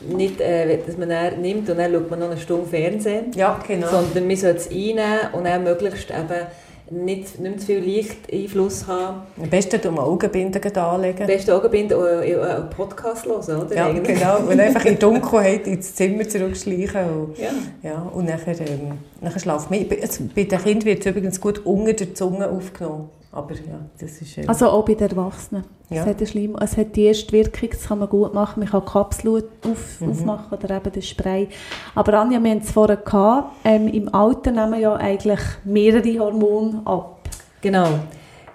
nicht, 0.02 0.40
äh, 0.40 0.80
dass 0.86 0.98
man 0.98 1.10
dann 1.10 1.42
nimmt 1.42 1.70
und 1.70 1.78
dann 1.78 1.92
schaut 1.92 2.10
man 2.10 2.20
noch 2.20 2.32
eine 2.32 2.40
Stunde 2.40 2.68
Fernsehen, 2.68 3.32
Ja, 3.36 3.60
genau. 3.66 3.88
sondern 3.88 4.28
man 4.28 4.36
sollte 4.36 4.58
es 4.58 4.70
einnehmen 4.70 5.34
und 5.34 5.46
dann 5.46 5.64
möglichst 5.64 6.10
eben 6.10 6.48
nicht, 6.92 7.40
nicht 7.40 7.60
zu 7.62 7.66
viel 7.68 7.80
Lichteinfluss 7.80 8.88
haben. 8.88 9.22
Am 9.42 9.50
besten 9.50 9.82
tun 9.82 9.96
wir 9.96 10.04
Augenbinden 10.04 10.78
anlegen. 10.78 11.22
Am 11.22 11.28
besten 11.28 11.52
Augenbinden 11.52 11.98
und 11.98 12.06
äh, 12.06 12.36
einen 12.36 12.70
Podcast 12.70 13.26
hören, 13.26 13.62
oder? 13.62 13.76
Ja, 13.76 13.88
Eigentlich. 13.88 14.20
genau. 14.20 14.38
Und 14.40 14.60
einfach 14.60 14.86
in 14.86 15.00
Dunkelheit 15.00 15.66
ins 15.68 15.96
Zimmer 15.96 16.28
zurückschleichen. 16.28 17.02
Und, 17.10 17.38
Ja. 17.40 17.50
ja, 17.84 18.02
und 18.14 18.26
nachher, 18.26 18.60
ähm, 18.62 18.92
nachher 19.22 19.40
schlafen 19.40 19.72
wir. 19.72 20.04
Es- 20.04 20.20
Bei 20.36 20.44
den 20.44 20.60
Kindern 20.62 20.86
wird 20.86 21.00
es 21.00 21.06
übrigens 21.06 21.42
gut 21.42 21.66
unter 21.66 21.94
der 21.94 22.14
Zunge 22.14 22.50
aufgenommen. 22.50 23.10
Aber 23.36 23.54
ja, 23.54 23.80
das 24.00 24.22
ist... 24.22 24.38
Ähm, 24.38 24.46
Also 24.48 24.70
auch 24.70 24.86
bei 24.86 24.94
den 24.96 25.10
Erwachsenen. 25.10 25.66
Ja. 25.90 26.04
Es, 26.04 26.08
hat 26.08 26.36
eine 26.36 26.56
es 26.64 26.78
hat 26.78 26.96
die 26.96 27.04
erste 27.04 27.32
Wirkung, 27.34 27.70
das 27.70 27.84
kann 27.88 28.00
man 28.00 28.10
gut 28.10 28.34
machen. 28.34 28.62
Man 28.62 28.70
kann 28.70 28.86
Kapsel 28.86 29.44
auf, 29.64 30.00
Mhm. 30.02 30.10
aufmachen 30.10 30.58
oder 30.58 30.76
eben 30.78 30.92
den 30.92 31.02
Spray. 31.02 31.50
Aber 31.94 32.14
Anja, 32.14 32.42
wir 32.42 32.50
haben 32.52 32.60
es 32.60 32.72
vorher 32.72 32.98
gehabt, 32.98 33.52
ähm, 33.66 33.88
im 33.90 34.14
Alter 34.16 34.52
nehmen 34.52 34.80
ja 34.80 34.96
eigentlich 34.96 35.42
mehrere 35.66 36.18
Hormone 36.20 36.82
ab. 36.86 37.20
Genau. 37.62 37.88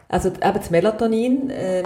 Also 0.09 0.29
eben 0.31 0.39
das 0.55 0.71
Melatonin, 0.71 1.51
ähm, 1.53 1.85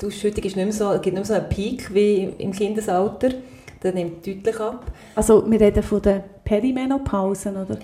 die 0.00 0.06
Ausschüttung 0.06 0.44
ist 0.44 0.54
nicht 0.56 0.64
mehr 0.66 0.72
so, 0.72 0.92
es 0.92 1.00
gibt 1.02 1.16
nicht 1.16 1.16
mehr 1.16 1.24
so 1.24 1.34
einen 1.34 1.48
Peak 1.48 1.92
wie 1.92 2.32
im 2.38 2.52
Kindesalter. 2.52 3.30
Das 3.80 3.94
nimmt 3.94 4.26
deutlich 4.26 4.60
ab. 4.60 4.84
Also 5.14 5.50
wir 5.50 5.60
reden 5.60 5.82
von 5.82 6.00
den 6.02 6.20
Perimenopausen, 6.44 7.56
oder? 7.56 7.78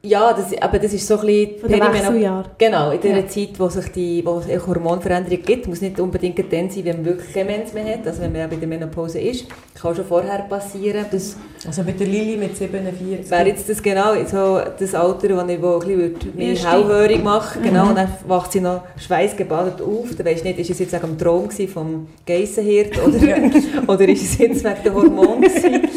Ja, 0.00 0.32
das, 0.32 0.56
aber 0.62 0.78
das 0.78 0.92
ist 0.92 1.08
so 1.08 1.18
ein 1.18 1.26
bisschen... 1.26 1.58
Von 1.58 1.70
Perimenop-. 1.70 2.44
Genau, 2.56 2.92
in 2.92 3.00
der 3.00 3.16
Ja. 3.18 3.26
Zeit, 3.26 3.48
wo 3.58 3.68
sich 3.68 3.88
die, 3.88 4.24
wo 4.24 4.38
es 4.38 4.46
auch 4.48 4.68
Hormonveränderungen 4.68 5.42
gibt, 5.42 5.66
muss 5.66 5.80
nicht 5.80 5.98
unbedingt 5.98 6.38
dann 6.52 6.70
sein, 6.70 6.84
wenn 6.84 6.96
man 6.98 7.04
wirklich 7.04 7.32
keine 7.34 7.50
Mens 7.50 7.72
mehr 7.72 7.84
hat, 7.84 8.06
also 8.06 8.22
wenn 8.22 8.30
man 8.30 8.48
bei 8.48 8.54
der 8.54 8.68
Menopause 8.68 9.18
ist, 9.18 9.46
kann 9.74 9.96
schon 9.96 10.04
vorher 10.04 10.38
passieren. 10.48 11.04
Das 11.10 11.36
also 11.66 11.82
bei 11.82 11.90
der 11.90 12.06
Lili 12.06 12.36
mit 12.36 12.56
47. 12.56 13.28
wäre 13.28 13.48
jetzt 13.48 13.68
das 13.68 13.82
genau 13.82 14.14
so 14.24 14.60
das 14.78 14.94
Alter, 14.94 15.30
wo 15.36 15.50
ich 15.50 15.60
wo 15.60 15.78
ein 15.80 16.12
bisschen 16.14 16.38
Erste. 16.38 16.70
hellhörig 16.70 17.24
mache, 17.24 17.58
genau, 17.60 17.88
und 17.88 17.96
dann 17.96 18.08
wacht 18.28 18.52
sie 18.52 18.60
noch 18.60 18.82
schweißgebadet 19.04 19.82
auf, 19.82 20.14
dann 20.16 20.26
weisst 20.26 20.44
du 20.44 20.48
nicht, 20.48 20.60
ist 20.60 20.70
es 20.70 20.78
jetzt 20.78 20.92
wegen 20.92 21.06
dem 21.06 21.18
Traum 21.18 21.50
vom 21.50 22.06
Geissenhirt 22.24 22.96
oder, 23.04 23.18
oder 23.92 24.08
ist 24.08 24.22
es 24.22 24.38
jetzt 24.38 24.62
wegen 24.62 24.82
der 24.84 24.94
Hormone 24.94 25.40
gewesen? 25.48 25.88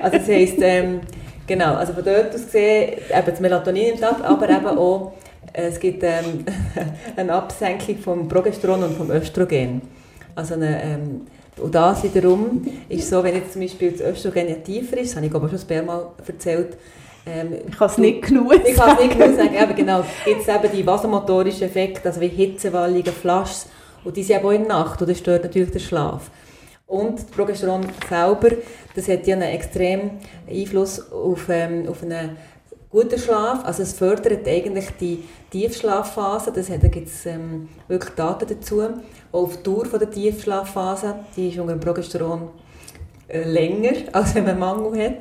Also 0.00 0.18
das 0.18 0.28
heisst, 0.28 0.58
ähm, 0.60 1.00
genau, 1.46 1.74
also 1.74 1.92
von 1.92 2.04
dort 2.04 2.34
aus 2.34 2.44
gesehen, 2.44 2.98
eben 3.10 3.26
das 3.26 3.40
Melatonin 3.40 3.86
nimmt 3.86 4.02
ab, 4.02 4.22
aber 4.24 4.48
eben 4.48 4.66
auch 4.66 5.12
es 5.52 5.80
gibt 5.80 6.02
ähm, 6.02 6.44
eine 7.16 7.32
Absenkung 7.32 7.98
vom 7.98 8.28
Progesteron 8.28 8.82
und 8.82 8.96
vom 8.96 9.10
Östrogen. 9.10 9.82
Also 10.34 10.54
eine, 10.54 10.82
ähm, 10.82 11.22
und 11.58 11.74
das 11.74 12.02
wiederum 12.02 12.66
ist 12.88 13.08
so, 13.08 13.24
wenn 13.24 13.34
jetzt 13.34 13.52
zum 13.52 13.62
Beispiel 13.62 13.92
das 13.92 14.02
Östrogen 14.02 14.48
ja 14.48 14.56
tiefer 14.56 14.98
ist, 14.98 15.10
das 15.10 15.16
habe 15.16 15.26
ich 15.26 15.34
aber 15.34 15.48
schon 15.48 15.58
ein 15.58 15.66
paar 15.66 15.82
Mal 15.82 16.06
erzählt, 16.26 16.76
ähm, 17.26 17.54
Ich 17.66 17.76
kann 17.76 17.88
es 17.88 17.98
nicht 17.98 18.22
genug 18.22 18.52
ich 18.64 18.76
kann 18.76 18.96
es 18.96 19.02
nicht 19.02 19.18
genau 19.18 19.36
sagen, 19.36 19.56
aber 19.58 19.72
genau, 19.72 20.04
gibt 20.24 20.42
es 20.42 20.48
eben 20.48 20.72
die 20.72 20.86
vasomotorischen 20.86 21.62
Effekte, 21.62 22.08
also 22.08 22.20
wie 22.20 22.28
Hitzewallungen, 22.28 23.04
Flaschs, 23.06 23.66
und 24.04 24.16
die 24.16 24.22
sind 24.22 24.36
eben 24.36 24.46
auch 24.46 24.52
in 24.52 24.68
der 24.68 24.68
Nacht, 24.68 25.00
und 25.00 25.10
das 25.10 25.18
stört 25.18 25.44
natürlich 25.44 25.70
den 25.70 25.80
Schlaf. 25.80 26.30
Und 26.86 27.18
das 27.18 27.24
Progesteron 27.24 27.86
selber, 28.08 28.50
das 28.94 29.08
hat 29.08 29.26
ja 29.26 29.34
einen 29.34 29.50
extremen 29.50 30.12
Einfluss 30.48 31.10
auf, 31.10 31.48
ähm, 31.48 31.88
auf 31.88 32.02
einen 32.02 32.36
guten 32.90 33.18
Schlaf, 33.18 33.64
also 33.64 33.82
es 33.82 33.92
fördert 33.92 34.46
eigentlich 34.46 34.86
die 35.00 35.24
Tiefschlafphase, 35.50 36.52
das 36.52 36.70
hat, 36.70 36.84
da 36.84 36.88
gibt 36.88 37.08
es 37.08 37.26
ähm, 37.26 37.68
wirklich 37.88 38.14
Daten 38.14 38.46
dazu, 38.48 38.82
auch 39.32 39.42
auf 39.42 39.56
die 39.56 39.62
Dauer 39.64 39.86
von 39.86 39.98
der 39.98 40.10
Tiefschlafphase, 40.10 41.16
die 41.36 41.48
ist 41.48 41.58
unter 41.58 41.74
dem 41.74 41.80
Progesteron 41.80 42.50
äh, 43.26 43.42
länger, 43.42 43.94
als 44.12 44.36
wenn 44.36 44.44
man 44.44 44.58
Mangel 44.58 45.04
hat. 45.04 45.16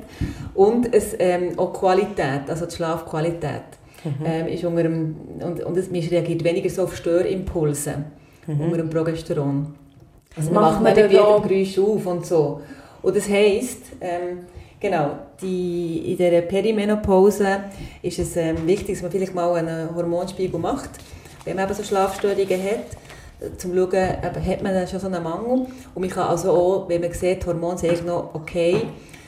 Und 0.54 0.94
es, 0.94 1.16
ähm, 1.18 1.58
auch 1.58 1.74
die 1.74 1.80
Qualität, 1.80 2.48
also 2.48 2.68
die 2.68 2.76
Schlafqualität, 2.76 3.64
ähm, 4.24 4.48
ist 4.48 4.64
unter 4.64 4.84
dem, 4.84 5.16
und, 5.44 5.64
und 5.64 5.78
es, 5.78 5.92
reagiert 5.92 6.44
weniger 6.44 6.70
so 6.70 6.84
auf 6.84 6.96
Störimpulse 6.96 8.06
unter 8.46 8.78
dem 8.78 8.92
Progesteron. 8.92 9.74
Also 10.38 10.52
man 10.52 10.64
Macht 10.64 10.82
man 10.82 10.94
nicht 10.94 11.10
wieder 11.10 11.40
Geräusche 11.40 11.82
auf 11.82 12.06
und 12.06 12.26
so. 12.26 12.62
Und 13.02 13.16
das 13.16 13.30
heisst, 13.30 13.84
ähm, 14.02 14.40
genau, 14.80 15.12
die, 15.42 16.12
in 16.12 16.18
dieser 16.18 16.42
Perimenopause 16.42 17.66
ist 18.02 18.20
es 18.20 18.36
ähm, 18.36 18.66
wichtig, 18.66 18.96
dass 18.96 19.04
man 19.04 19.12
vielleicht 19.12 19.36
mal 19.36 19.54
einen 19.54 19.96
Hormonspiegel 19.96 20.60
macht, 20.60 20.90
wenn 21.46 21.56
man 21.56 21.66
eben 21.66 21.74
so 21.74 21.84
Schlafstörungen 21.84 22.64
hat, 22.64 23.58
zum 23.58 23.76
Schauen, 23.76 23.94
eben, 23.94 24.46
hat 24.46 24.64
man 24.64 24.74
dann 24.74 24.88
schon 24.88 25.00
so 25.00 25.08
einen 25.08 25.24
Mangel. 25.24 25.68
Und 25.94 26.02
man 26.02 26.10
kann 26.10 26.28
also 26.28 26.52
auch, 26.52 26.90
wenn 26.90 27.02
man 27.02 27.12
sieht, 27.12 27.44
die 27.44 27.48
Hormone 27.48 27.78
sind 27.78 28.06
noch 28.06 28.34
okay, 28.34 28.82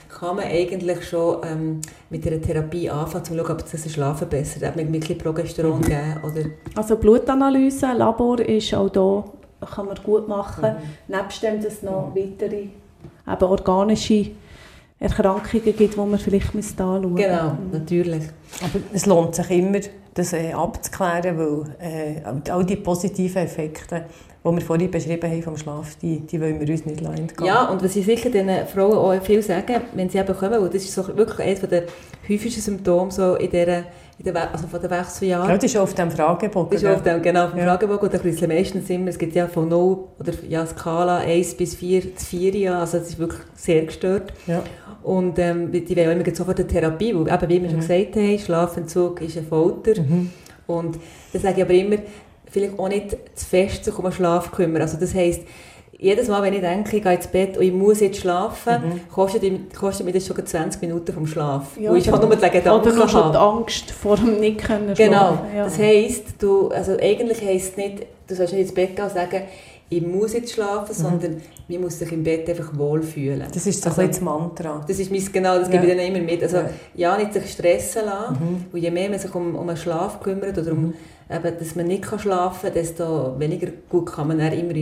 kann 0.10 0.38
man 0.38 0.46
eigentlich 0.46 1.08
schon 1.08 1.38
ähm, 1.44 1.82
mit 2.10 2.26
einer 2.26 2.42
Therapie 2.42 2.90
anfangen, 2.90 3.24
um 3.24 3.26
zu 3.26 3.36
schauen, 3.36 3.52
ob 3.52 3.72
das 3.72 3.82
den 3.84 3.92
Schlaf 3.92 4.18
verbessert. 4.18 4.64
Ob 4.64 4.76
man 4.76 4.86
ein 4.86 4.92
bisschen 4.92 5.18
Progesteron 5.18 5.82
geben 5.82 6.18
oder 6.24 6.46
Also 6.76 6.98
Blutanalyse, 6.98 7.94
Labor 7.96 8.40
ist 8.40 8.74
auch 8.74 8.90
da, 8.90 9.26
kann 9.66 9.86
man 9.86 9.96
gut 10.04 10.28
machen. 10.28 10.76
Mhm. 11.08 11.16
Nebst 11.16 11.44
dem, 11.44 11.62
dass 11.62 11.74
es 11.74 11.84
noch 11.84 12.12
weitere 12.16 12.68
eben 13.28 13.44
organische 13.44 14.32
Erkrankungen 15.00 15.64
gibt, 15.64 15.80
die 15.80 15.98
man 15.98 16.18
vielleicht 16.18 16.56
anschauen 16.56 17.14
müsste. 17.14 17.28
Genau, 17.28 17.58
natürlich. 17.72 18.24
Aber 18.62 18.80
es 18.94 19.06
lohnt 19.06 19.36
sich 19.36 19.50
immer, 19.52 19.80
das 20.14 20.34
äh, 20.34 20.52
abzuklären, 20.54 21.38
weil 21.38 21.76
äh, 21.80 22.52
all 22.52 22.66
die 22.66 22.78
positiven 22.78 23.44
Effekte, 23.44 24.06
die 24.44 24.52
wir 24.52 24.62
vorhin 24.62 24.90
beschrieben 24.90 25.30
haben 25.30 25.44
vom 25.44 25.58
Schlaf, 25.58 25.96
die, 26.02 26.22
die 26.22 26.42
wollen 26.42 26.60
wir 26.60 26.68
uns 26.68 26.86
nicht 26.86 27.02
entgehen. 27.02 27.46
Ja, 27.46 27.66
und 27.66 27.84
was 27.84 27.96
ich 27.96 28.06
sicher 28.06 28.32
den 28.32 28.50
Frauen 28.66 28.94
auch 28.94 29.24
viel 29.24 29.44
sagen, 29.44 29.82
wenn 29.94 30.10
sie 30.10 30.18
eben 30.18 30.36
kommen, 30.36 30.60
weil 30.60 30.70
das 30.70 30.84
ist 30.84 30.94
so 30.94 31.08
wirklich 31.16 31.48
eines 31.48 31.60
der 31.62 31.84
häufigsten 32.28 32.62
Symptome 32.62 33.12
so 33.12 33.36
in 33.36 33.52
der, 33.52 33.84
in 34.20 34.34
der, 34.34 34.52
also 34.52 34.68
von 34.68 34.82
den 34.82 34.90
Wechseljahren. 34.90 35.50
Ja, 35.50 35.56
das 35.56 35.64
ist 35.66 35.78
auf 35.78 35.94
dem 35.94 36.10
Fragebogen. 36.10 36.72
Das 36.72 36.82
ist 36.82 36.90
auf 36.90 37.04
dem, 37.04 37.22
genau, 37.22 37.46
auf 37.46 37.52
dem 37.52 37.60
Ja. 37.60 37.66
Fragebogen. 37.66 38.10
Und 38.10 38.16
ein 38.16 38.22
bisschen 38.22 38.48
meistens 38.48 38.90
immer, 38.90 39.10
es 39.10 39.18
gibt 39.20 39.36
ja 39.36 39.48
von 39.48 39.70
0 39.70 39.98
oder 40.20 40.34
ja, 40.48 40.66
Skala 40.66 41.18
1 41.20 41.56
bis 41.56 41.76
4, 41.76 42.04
das 42.16 42.26
4 42.26 42.56
ja, 42.56 42.80
also 42.80 42.98
es 42.98 43.10
ist 43.10 43.20
wirklich 43.20 43.42
sehr 43.56 43.86
gestört. 43.86 44.34
Ja. 44.48 44.64
Und 45.04 45.38
ähm, 45.40 45.72
die 45.72 45.96
wollen 45.96 46.10
auch 46.22 46.26
immer 46.26 46.36
sofort 46.36 46.60
eine 46.60 46.68
Therapie, 46.68 47.14
weil 47.16 47.32
eben, 47.34 47.50
wie 47.50 47.62
wir 47.62 47.70
schon 47.70 47.80
gesagt 47.80 48.16
haben, 48.16 48.40
Schlafentzug 48.40 49.22
ist 49.22 49.38
eine 49.38 49.46
Folter. 49.46 49.94
Und 50.66 50.98
das 51.32 51.44
sage 51.44 51.58
ich 51.58 51.64
aber 51.64 51.74
immer, 51.74 51.98
vielleicht 52.50 52.78
auch 52.80 52.90
nicht 52.90 53.12
zu 53.36 53.46
fest 53.46 53.86
sich 53.86 53.98
um 53.98 54.04
den 54.04 54.12
Schlaf 54.14 54.52
kümmern. 54.52 54.82
Also 54.82 54.98
das 55.00 55.14
heisst, 55.14 55.42
jedes 56.00 56.28
Mal, 56.28 56.42
wenn 56.44 56.54
ich 56.54 56.62
denke, 56.62 56.98
ich 56.98 57.04
gehe 57.04 57.14
ins 57.14 57.28
Bett 57.28 57.58
und 57.58 57.64
ich 57.64 57.74
muss 57.74 58.00
jetzt 58.02 58.20
schlafen, 58.20 59.02
kostet, 59.12 59.44
ich- 59.44 59.74
kostet 59.74 60.06
mich 60.06 60.14
das 60.16 60.28
schon 60.28 60.46
20 60.46 60.82
Minuten 60.82 61.12
vom 61.14 61.26
Schlaf. 61.26 61.76
Ja, 61.80 61.90
weil 61.92 61.98
ich 61.98 62.12
halt 62.12 62.22
nur 62.22 62.36
den 62.36 62.52
Gedanken 62.52 62.92
Oder 62.92 63.08
schon 63.10 63.32
die. 63.32 63.38
Angst 63.38 63.92
vor 63.92 64.16
dem 64.16 64.40
nicht 64.40 64.60
können 64.60 64.94
Genau. 64.94 64.96
schlafen. 65.20 65.40
Ja. 65.56 65.64
Das 65.64 65.80
heisst, 65.80 66.24
du, 66.40 66.70
also 66.70 66.94
eigentlich 67.02 67.42
heisst 67.44 67.72
es 67.72 67.78
nicht, 67.78 68.06
du 68.28 68.36
sollst 68.36 68.54
nicht 68.54 68.62
ins 68.64 68.74
Bett 68.74 68.96
gehen 68.96 69.06
und 69.06 69.12
sagen, 69.14 69.42
ich 69.90 70.06
muss 70.06 70.34
jetzt 70.34 70.52
schlafen, 70.52 70.94
sondern 70.94 71.42
man 71.70 71.82
muss 71.82 71.98
sich 71.98 72.12
im 72.12 72.22
Bett 72.22 72.48
einfach 72.50 72.78
wohlfühlen. 72.78 73.46
Das 73.54 73.66
ist 73.66 73.82
so 73.82 73.90
Also, 73.90 74.02
ein 74.02 74.10
das 74.10 74.20
Mantra. 74.20 74.84
das 74.86 75.00
ist 75.00 75.10
mein, 75.10 75.24
genau, 75.32 75.58
das 75.58 75.70
gebe 75.70 75.88
Ja. 75.88 75.94
ich 75.94 75.98
dann 75.98 76.08
immer 76.14 76.20
mit. 76.26 76.44
Also, 76.44 76.58
Ja. 76.96 77.18
nicht 77.18 77.34
sich 77.34 77.50
stressen 77.54 78.04
lassen. 78.06 78.66
Und 78.72 78.80
je 78.80 78.92
mehr 78.92 79.10
man 79.10 79.18
sich 79.18 79.34
um, 79.34 79.56
um 79.56 79.66
den 79.66 79.78
Schlaf 79.78 80.20
kümmert 80.20 80.58
oder 80.58 80.74
um, 80.74 80.94
eben, 81.34 81.58
dass 81.58 81.76
man 81.76 81.88
nicht 81.88 82.04
kann 82.04 82.20
schlafen 82.20 82.64
kann, 82.66 82.74
desto 82.74 83.36
weniger 83.40 83.68
gut 83.90 84.08
kann 84.12 84.28
man 84.28 84.40
dann 84.40 84.52
immer 84.52 84.74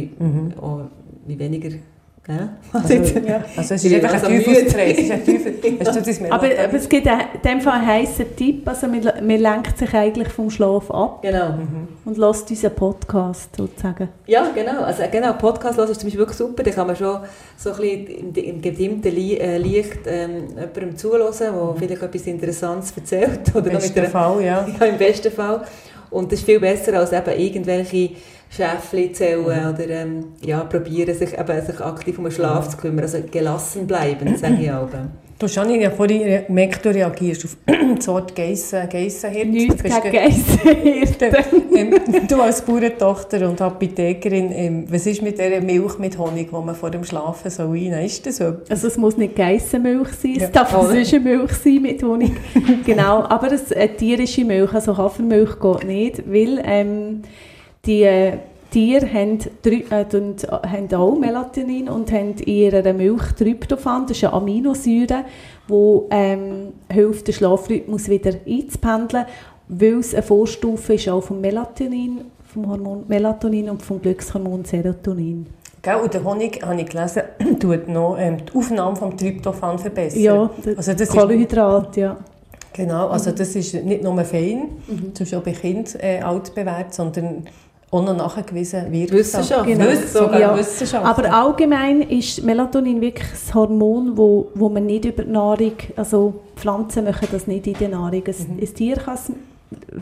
auch, 0.60 0.82
wie 1.26 1.38
weniger... 1.40 1.70
Ja? 2.28 2.50
Also, 2.74 2.94
Ja. 2.96 3.44
also 3.56 3.76
es 3.76 3.84
ist 3.84 3.94
einfach 3.94 4.14
langsam 4.14 4.32
ein 4.32 4.42
ist 4.42 6.22
ein 6.22 6.26
Aber, 6.32 6.48
aber 6.48 6.74
es 6.74 6.90
gibt 6.90 7.06
in 7.06 7.12
dem 7.44 7.62
Fall 7.62 7.74
einen 7.74 7.86
heissen 7.86 8.26
Tipp, 8.36 8.68
also 8.68 8.88
man, 8.88 9.04
man 9.04 9.40
lenkt 9.40 9.78
sich 9.78 9.94
eigentlich 9.94 10.30
vom 10.30 10.50
Schlaf 10.50 10.90
ab 10.90 11.22
Genau. 11.22 11.54
und 12.04 12.18
lässt 12.18 12.50
unseren 12.50 12.74
Podcast 12.74 13.56
sozusagen. 13.56 14.10
Ja, 14.26 14.50
genau. 14.56 14.82
Also, 14.82 15.04
genau, 15.12 15.34
Podcast 15.34 15.78
ist 15.78 16.00
zum 16.00 16.08
Beispiel 16.08 16.18
wirklich 16.20 16.38
super. 16.40 16.64
Da 16.64 16.72
kann 16.72 16.88
man 16.88 16.96
schon 16.96 17.20
so 17.58 17.70
ein 17.74 17.78
bisschen 17.78 18.08
im, 18.08 18.34
im 18.34 18.60
gedimmten 18.62 19.16
äh, 19.16 19.58
Licht 19.60 20.00
ähm, 20.08 20.48
jemandem 20.50 20.98
zuhören, 20.98 21.32
der 21.40 21.76
vielleicht 21.78 22.02
etwas 22.02 22.26
Interessantes 22.26 22.92
erzählt. 22.98 23.42
Oder 23.56 23.68
Im 23.68 23.74
besten 23.74 24.00
einer, 24.00 24.10
Fall, 24.10 24.42
ja. 24.44 24.68
ja, 24.80 24.86
im 24.88 24.98
besten 24.98 25.32
Fall. 25.32 25.62
Und 26.16 26.32
das 26.32 26.40
ist 26.40 26.46
viel 26.46 26.62
besser 26.62 26.94
als 26.94 27.12
eben 27.12 27.40
irgendwelche 27.40 28.12
Schäfchen 28.50 29.14
zählen 29.14 29.44
oder 29.44 29.90
ähm, 29.90 30.28
ja, 30.42 30.64
probieren, 30.64 31.14
sich, 31.14 31.38
eben, 31.38 31.66
sich 31.66 31.82
aktiv 31.82 32.18
um 32.18 32.24
den 32.24 32.32
Schlaf 32.32 32.70
zu 32.70 32.78
kümmern. 32.78 33.02
Also 33.02 33.22
gelassen 33.30 33.86
bleiben, 33.86 34.38
sage 34.38 34.58
ich 34.62 34.72
auch. 34.72 34.88
Du 35.38 35.48
hast 35.48 35.56
ja 35.58 35.90
vorhin 35.92 36.46
gemerkt, 36.48 36.86
du 36.86 36.90
reagierst 36.94 37.44
auf 37.44 37.58
das 37.98 38.08
Wort 38.08 38.34
Geissen, 38.34 38.88
Geissenhirt. 38.90 39.48
Nichts 39.50 39.84
gegen 39.84 40.02
ge- 40.02 40.12
Geissenhirten. 40.12 41.36
ähm, 41.76 41.94
du 42.26 42.42
als 42.42 42.62
Bauerntochter 42.62 43.50
und 43.50 43.60
Apothekerin, 43.62 44.50
ähm, 44.54 44.86
was 44.90 45.06
ist 45.06 45.22
mit 45.22 45.38
dieser 45.38 45.60
Milch 45.60 46.00
mit 46.00 46.18
Honig, 46.18 46.50
die 46.52 46.56
man 46.66 46.74
vor 46.74 46.90
dem 46.90 47.04
Schlafen 47.04 47.52
so 47.52 47.64
rein? 47.70 47.92
Ist 48.06 48.26
das 48.26 48.38
so? 48.38 48.54
Also 48.70 48.88
es 48.88 48.96
muss 48.98 49.18
nicht 49.18 49.36
Geissenmilch 49.36 50.08
sein, 50.14 50.36
Ja. 50.36 50.46
es 50.46 50.52
darf 50.52 50.72
sonst 50.72 51.14
eine 51.14 51.20
Milch 51.24 51.52
sein 51.52 51.82
mit 51.82 52.02
Honig. 52.02 52.32
genau, 52.86 53.24
aber 53.24 53.52
es, 53.52 53.74
eine 53.74 53.94
tierische 53.94 54.46
Milch, 54.46 54.72
also 54.74 54.96
Hafermilch 54.96 55.60
geht 55.60 55.84
nicht, 55.86 56.24
weil 56.32 56.62
ähm, 56.66 57.24
die 57.86 58.04
äh, 58.04 58.38
Tiere 58.76 59.08
haben, 59.14 59.40
äh, 59.64 60.04
haben 60.68 60.94
auch 60.94 61.18
Melatonin 61.18 61.88
und 61.88 62.12
haben 62.12 62.32
in 62.32 62.46
ihrer 62.46 62.92
Milch 62.92 63.32
Tryptophan, 63.38 64.06
das 64.06 64.18
ist 64.18 64.26
eine 64.26 64.34
Aminosäure, 64.34 65.24
die 65.70 66.00
ähm, 66.10 66.74
hilft, 66.92 67.28
den 67.28 67.36
Schlafrhythmus 67.36 68.10
wieder 68.10 68.34
einzupendeln, 68.46 69.28
weil 69.70 70.00
es 70.00 70.14
eine 70.14 70.24
Vorstufe 70.24 70.96
ist 70.96 71.08
auch 71.08 71.22
vom 71.22 71.40
Melatonin, 71.40 72.26
vom 72.54 72.70
Hormon 72.70 73.06
Melatonin 73.08 73.70
und 73.70 73.82
vom 73.82 74.02
Glückshormon 74.02 74.66
Serotonin. 74.66 75.46
Gell? 75.82 75.96
Und 75.96 76.14
der 76.14 76.26
Honig, 76.26 76.62
habe 76.62 76.82
ich 76.82 76.90
gelesen, 76.90 77.22
tut 77.62 77.88
noch 77.88 78.18
ähm, 78.20 78.40
die 78.46 78.58
Aufnahme 78.58 78.98
vom 78.98 79.16
Tryptophan 79.16 79.80
verbessern. 79.80 80.22
Ja, 80.22 80.50
also 80.76 80.92
das 80.92 81.02
ist, 81.02 81.12
Kohlenhydrat, 81.12 81.96
ja. 81.96 82.18
genau, 82.74 83.08
also 83.08 83.30
Mhm. 83.32 83.36
das 83.38 83.56
ist 83.56 83.74
nicht 83.74 84.04
nur 84.04 84.22
fein, 84.26 84.68
zum 85.14 85.26
Beispiel 85.26 85.40
bei 85.40 85.52
Kindern 85.54 85.94
äh, 86.02 86.20
altbewährt, 86.20 86.94
sondern 86.94 87.46
auch 87.92 88.04
noch 88.04 88.18
nachgewiesen. 88.18 88.92
Wissenschaft. 88.92 89.66
Genau. 89.68 89.86
Wiss- 89.86 90.12
sogar 90.14 90.40
Ja. 90.40 90.58
Wissenschaft. 90.58 91.06
Aber 91.06 91.34
allgemein 91.34 92.02
ist 92.02 92.44
Melatonin 92.44 93.00
wirklich 93.00 93.30
das 93.30 93.54
Hormon, 93.54 94.18
wo, 94.18 94.48
wo 94.56 94.68
man 94.70 94.86
nicht 94.86 95.06
über 95.06 95.24
die 95.24 95.32
Nahrung, 95.32 95.74
also 95.96 96.34
Pflanzen 96.56 97.06
machen 97.06 97.28
das 97.32 97.48
nicht 97.48 97.68
in 97.68 97.74
der 97.76 97.90
Nahrung. 97.90 98.24
Ein, 98.26 98.36
Mhm. 98.56 98.60
ein 98.62 98.74
Tier 98.74 98.96
kann 98.98 99.16
es 99.16 99.32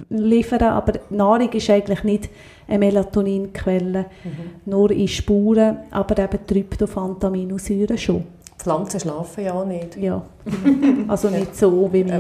liefern, 0.10 0.64
aber 0.64 0.94
die 0.94 1.16
Nahrung 1.16 1.50
ist 1.52 1.70
eigentlich 1.70 2.04
nicht 2.04 2.30
eine 2.68 2.80
Melatoninquelle, 2.80 4.06
Mhm. 4.24 4.32
nur 4.72 4.90
in 4.92 5.08
Spuren, 5.08 5.78
aber 5.92 6.18
eben 6.24 6.40
Tryptophan, 6.48 7.18
die 7.22 7.26
Aminosäuren 7.26 7.98
schon. 7.98 8.24
Pflanzen 8.58 9.00
schlafen 9.00 9.44
ja 9.44 9.54
auch 9.54 9.66
nicht. 9.66 9.98
Ja. 9.98 10.22
Also 11.08 11.30
nicht 11.30 11.56
so 11.56 11.90
wie 11.92 12.06
wir. 12.06 12.18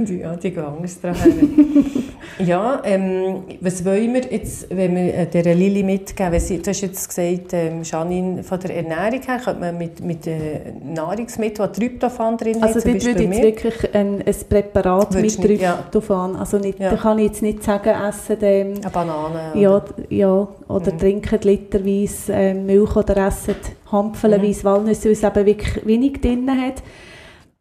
die, 0.00 0.18
ja, 0.20 0.34
die 0.36 0.50
gehen 0.50 0.64
anders 0.64 1.00
dran. 1.00 1.14
ja, 2.38 2.80
ähm, 2.84 3.44
was 3.60 3.84
wollen 3.84 4.14
wir 4.14 4.22
jetzt, 4.30 4.68
wenn 4.74 4.94
wir 4.96 5.14
äh, 5.14 5.26
der 5.26 5.54
Lili 5.54 5.82
mitgeben? 5.82 6.38
Sie, 6.40 6.58
du 6.58 6.70
hast 6.70 6.80
jetzt 6.80 7.08
gesagt, 7.08 7.52
ähm, 7.52 7.82
Janine, 7.82 8.42
von 8.42 8.58
der 8.60 8.76
Ernährung 8.76 9.22
her 9.26 9.38
könnte 9.44 9.60
man 9.60 9.78
mit, 9.78 10.02
mit 10.04 10.26
äh, 10.26 10.72
Nahrungsmitteln, 10.84 11.70
die 11.72 11.80
Tryptophan 11.80 12.36
drin 12.36 12.62
Also 12.62 12.80
zum 12.80 12.92
dort 12.92 13.04
würde 13.04 13.22
ich 13.24 13.30
jetzt 13.30 13.42
wirklich 13.42 13.94
ein, 13.94 14.22
ein 14.26 14.34
Präparat 14.48 15.14
Würdest 15.14 15.40
mit 15.40 15.50
nicht, 15.50 15.62
ja. 15.62 15.72
Tryptophan, 15.74 16.36
also 16.36 16.58
nicht, 16.58 16.78
Ja. 16.80 16.90
da 16.90 16.96
kann 16.96 17.18
ich 17.18 17.26
jetzt 17.26 17.42
nicht 17.42 17.62
sagen, 17.62 17.90
essen 18.08 18.38
dem 18.38 18.74
Eine 18.74 18.90
Banane. 18.90 19.52
Ja, 19.54 19.70
oder- 19.76 19.84
d- 20.08 20.16
ja, 20.16 20.48
oder 20.68 20.92
Mhm. 20.92 20.98
trinken 20.98 21.38
literweise 21.42 22.32
äh, 22.32 22.54
Milch 22.54 22.96
oder 22.96 23.16
essen 23.28 23.54
Hampfelweise 23.92 24.64
Walnüsse, 24.64 25.04
weil 25.04 25.12
es 25.12 25.22
eben 25.22 25.46
wirklich 25.46 25.86
wenig 25.86 26.20
drin 26.20 26.50
hat. 26.50 26.82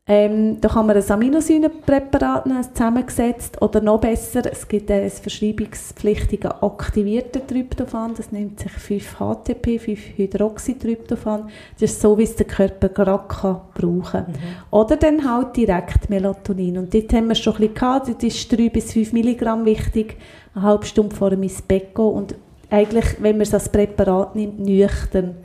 Ähm, 0.05 0.59
da 0.59 0.67
kann 0.67 0.85
man 0.85 0.97
ein 0.97 1.11
Aminosäurenpräparat 1.11 2.45
nehmen, 2.45 2.61
zusammengesetzt 2.61 3.61
oder 3.61 3.79
noch 3.79 4.01
besser, 4.01 4.41
es 4.51 4.67
gibt 4.67 4.91
ein 4.91 5.09
verschreibungspflichtigen 5.09 6.51
aktivierten 6.51 7.47
Tryptophan, 7.47 8.13
das 8.13 8.33
nennt 8.33 8.59
sich 8.59 8.73
5-HTP, 8.73 9.79
5-Hydroxytryptophan. 9.79 11.49
Das 11.79 11.91
ist 11.91 12.01
so, 12.01 12.17
wie 12.17 12.23
es 12.23 12.35
der 12.35 12.47
Körper 12.47 12.89
gerade 12.89 13.23
kann 13.29 13.61
brauchen 13.73 14.25
kann. 14.25 14.33
Oder 14.71 14.97
dann 14.97 15.23
halt 15.23 15.55
direkt 15.55 16.09
Melatonin. 16.09 16.79
Und 16.79 16.93
dort 16.93 17.13
haben 17.13 17.29
wir 17.29 17.35
schon 17.35 17.53
ein 17.53 17.59
bisschen 17.59 17.75
gehabt, 17.75 18.09
dort 18.09 18.23
ist 18.23 18.51
3 18.51 18.69
bis 18.69 18.91
5 18.91 19.13
Milligramm 19.13 19.63
wichtig, 19.63 20.17
eine 20.53 20.65
halbe 20.65 20.85
Stunde 20.85 21.15
vor 21.15 21.29
dem 21.29 21.43
ins 21.43 21.61
Bett 21.61 21.95
gehen 21.95 22.03
und 22.03 22.35
eigentlich, 22.69 23.05
wenn 23.21 23.37
man 23.37 23.43
es 23.43 23.53
als 23.53 23.69
Präparat 23.69 24.35
nimmt, 24.35 24.59
nüchtern. 24.59 25.35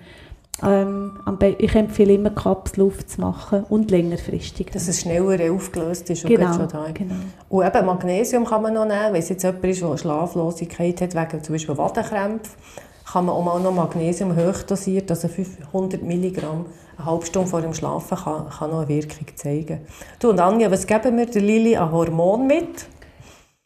Ähm, 0.62 1.12
ich 1.58 1.74
empfehle 1.74 2.14
immer 2.14 2.30
Kapsel 2.30 2.84
aufzumachen 2.84 3.64
und 3.64 3.90
längerfristig. 3.90 4.70
Dass 4.72 4.88
es 4.88 5.00
schneller 5.00 5.52
aufgelöst 5.52 6.10
ist 6.10 6.24
und 6.24 6.30
genau, 6.30 6.52
schon 6.52 6.68
da 6.68 6.86
genau. 6.92 7.14
Und 7.48 7.66
eben 7.66 7.86
Magnesium 7.86 8.44
kann 8.44 8.62
man 8.62 8.74
noch 8.74 8.84
nehmen, 8.84 9.12
wenn 9.12 9.20
es 9.20 9.28
jetzt 9.28 9.44
jemand 9.44 9.64
ist, 9.64 9.82
der 9.82 9.96
Schlaflosigkeit 9.96 11.00
hat, 11.00 11.14
wegen 11.14 11.44
zum 11.44 11.54
Beispiel 11.54 11.78
Wadenkrämpfen, 11.78 12.52
kann 13.12 13.26
man 13.26 13.34
auch 13.34 13.44
mal 13.44 13.60
noch 13.60 13.72
Magnesium 13.72 14.36
hochdosiert, 14.36 15.10
also 15.10 15.28
500 15.28 16.02
Milligramm, 16.02 16.66
eine 16.96 17.06
halbe 17.06 17.24
Stunde 17.24 17.48
vor 17.48 17.62
dem 17.62 17.72
Schlafen, 17.72 18.18
kann, 18.18 18.48
kann 18.50 18.70
noch 18.70 18.80
eine 18.80 18.88
Wirkung 18.88 19.26
zeigen. 19.34 19.80
Du 20.18 20.30
und 20.30 20.40
Anja, 20.40 20.70
was 20.70 20.86
geben 20.86 21.16
wir 21.16 21.26
der 21.26 21.40
Lili 21.40 21.76
an 21.76 21.92
Hormon 21.92 22.46
mit? 22.46 22.86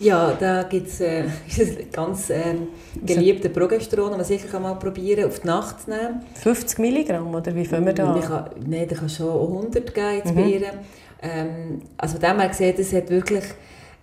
Ja, 0.03 0.36
da 0.38 0.64
gibt 0.64 0.88
es 0.88 1.00
äh, 1.00 1.24
ganz 1.92 2.28
ähm, 2.30 2.68
geliebte 3.05 3.48
Progesteron, 3.48 4.11
das 4.11 4.18
man 4.18 4.38
sicher 4.38 4.59
mal 4.59 4.74
probieren 4.74 5.26
auf 5.26 5.40
die 5.40 5.46
Nacht 5.46 5.82
zu 5.82 5.90
nehmen. 5.90 6.22
50 6.34 6.78
Milligramm, 6.80 7.32
oder 7.34 7.55
wie 7.55 7.64
viel 7.64 7.84
wir 7.84 7.92
da? 7.92 8.07
Man 8.07 8.20
kann, 8.20 8.50
nein, 8.66 8.86
da 8.88 8.96
kann 8.96 9.09
schon 9.09 9.28
auch 9.28 9.48
100 9.48 9.94
geben 9.94 10.34
bei 10.34 10.42
ihr. 10.42 10.62
Ähm, 11.22 11.82
also 11.96 12.18
von 12.18 12.28
dem 12.28 12.40
her 12.40 12.48
gesehen, 12.48 12.74
das 12.76 12.92
hat 12.92 13.11
wirklich 13.11 13.44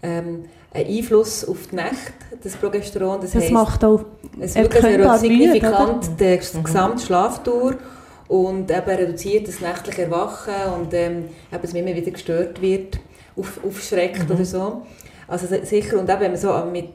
ähm, 0.01 0.45
einen 0.73 0.97
Einfluss 0.97 1.43
auf 1.45 1.67
die 1.69 1.75
Nacht, 1.75 2.13
das 2.41 2.55
Progesteron. 2.55 3.19
Das, 3.19 3.31
Das 3.31 3.43
heisst, 3.43 3.51
macht 3.53 3.83
auch 3.83 4.05
es 4.39 4.55
wirklich 4.55 4.85
signifikant 5.19 6.09
die 6.17 6.39
gesamte 6.63 7.03
Schlafdauer 7.03 7.75
und 8.29 8.71
eben 8.71 8.89
reduziert 8.89 9.47
das 9.49 9.59
nächtliche 9.59 10.03
Erwachen 10.03 10.53
und 10.79 10.93
ähm, 10.93 11.25
eben, 11.51 11.61
dass 11.61 11.73
man 11.73 11.85
immer 11.85 11.95
wieder 11.95 12.11
gestört 12.11 12.61
wird, 12.61 12.99
auf, 13.35 13.59
aufschreckt 13.65 14.29
oder 14.31 14.45
so. 14.45 14.83
Also 15.29 15.45
si- 15.47 15.63
sicher, 15.63 15.99
und 15.99 16.09
eben, 16.09 16.19
wenn 16.19 16.31
man 16.31 16.39
so 16.39 16.51
mit 16.71 16.87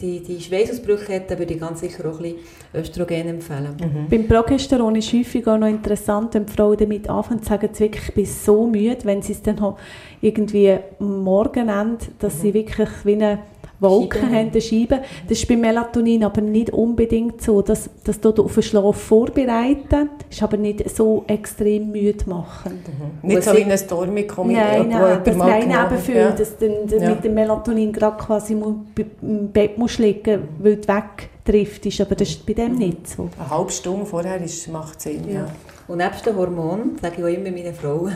die, 0.00 0.20
die 0.20 0.40
Schweißausbrüche 0.40 1.14
hat, 1.14 1.30
dann 1.30 1.38
würde 1.38 1.52
ich 1.54 1.60
ganz 1.60 1.80
sicher 1.80 2.08
auch 2.08 2.16
ein 2.18 2.22
bisschen 2.22 2.38
Östrogen 2.74 3.28
empfehlen. 3.28 3.76
Beim 4.10 4.26
Progesteron 4.26 4.96
ist 4.96 5.12
häufig 5.12 5.46
auch 5.46 5.58
noch 5.58 5.66
interessant, 5.68 6.32
wenn 6.34 6.46
die 6.46 6.52
Frauen 6.52 6.76
damit 6.78 7.10
anfangen, 7.10 7.42
sagen 7.42 7.68
sie 7.72 7.84
wirklich, 7.84 8.08
ich 8.08 8.14
bin 8.14 8.24
so 8.26 8.66
müde, 8.66 8.98
wenn 9.04 9.20
sie 9.20 9.32
es 9.32 9.42
dann 9.42 9.58
auch 9.60 9.76
irgendwie 10.22 10.76
am 11.00 11.22
Morgen 11.22 11.70
haben, 11.70 11.98
dass 12.18 12.40
sie 12.40 12.54
wirklich 12.54 12.88
wie 13.04 13.14
eine 13.14 13.38
Wolke 13.82 14.18
Scheibe 14.18 14.32
haben, 14.34 14.50
eine 14.50 14.60
Scheibe. 14.60 15.00
Das 15.28 15.38
ist 15.38 15.48
beim 15.48 15.60
Melatonin 15.60 16.24
aber 16.24 16.40
nicht 16.40 16.70
unbedingt 16.70 17.42
so. 17.42 17.60
Das, 17.62 17.90
das 18.04 18.20
tut 18.20 18.38
auf 18.40 18.54
den 18.54 18.62
Schlaf 18.62 18.96
vorbereiten, 18.96 20.10
ist 20.30 20.42
aber 20.42 20.56
nicht 20.56 20.88
so 20.94 21.24
extrem 21.26 21.90
müde 21.90 22.24
machen. 22.28 22.82
Nicht 23.22 23.38
Was 23.38 23.44
so 23.46 23.52
wie 23.54 23.58
ich- 23.58 23.66
ein 23.66 23.76
Stormikomi, 23.78 24.54
Nein, 24.54 24.88
nein, 24.88 25.20
das 25.24 25.36
mal 25.36 25.50
rein 25.50 25.60
genommen 25.62 25.82
Nebengefühl, 25.82 26.14
Ja. 26.16 26.30
dass 26.30 26.56
du 26.58 26.68
dann 26.88 27.00
Ja. 27.02 27.10
mit 27.10 27.24
dem 27.24 27.34
Melatonin 27.34 27.92
gerade 27.92 28.16
quasi 28.16 28.52
im 28.54 29.48
Bett 29.52 29.76
musst 29.78 29.98
liegen 29.98 30.48
weil 30.58 30.76
du 30.76 30.88
wegdriftest, 30.88 32.00
aber 32.02 32.14
das 32.14 32.28
ist 32.28 32.46
bei 32.46 32.52
dem 32.52 32.76
nicht 32.76 33.08
so. 33.08 33.28
Eine 33.38 33.50
halbe 33.50 33.72
Stunde 33.72 34.06
vorher 34.06 34.40
ist, 34.40 34.68
macht 34.68 35.00
Sinn. 35.00 35.24
Ja. 35.28 35.34
Ja. 35.40 35.46
Und 35.88 35.98
nebst 35.98 36.24
den 36.24 36.36
Hormonen, 36.36 36.96
sage 37.02 37.14
ich 37.18 37.24
auch 37.24 37.28
immer 37.28 37.50
meinen 37.50 37.74
Frauen, 37.74 38.12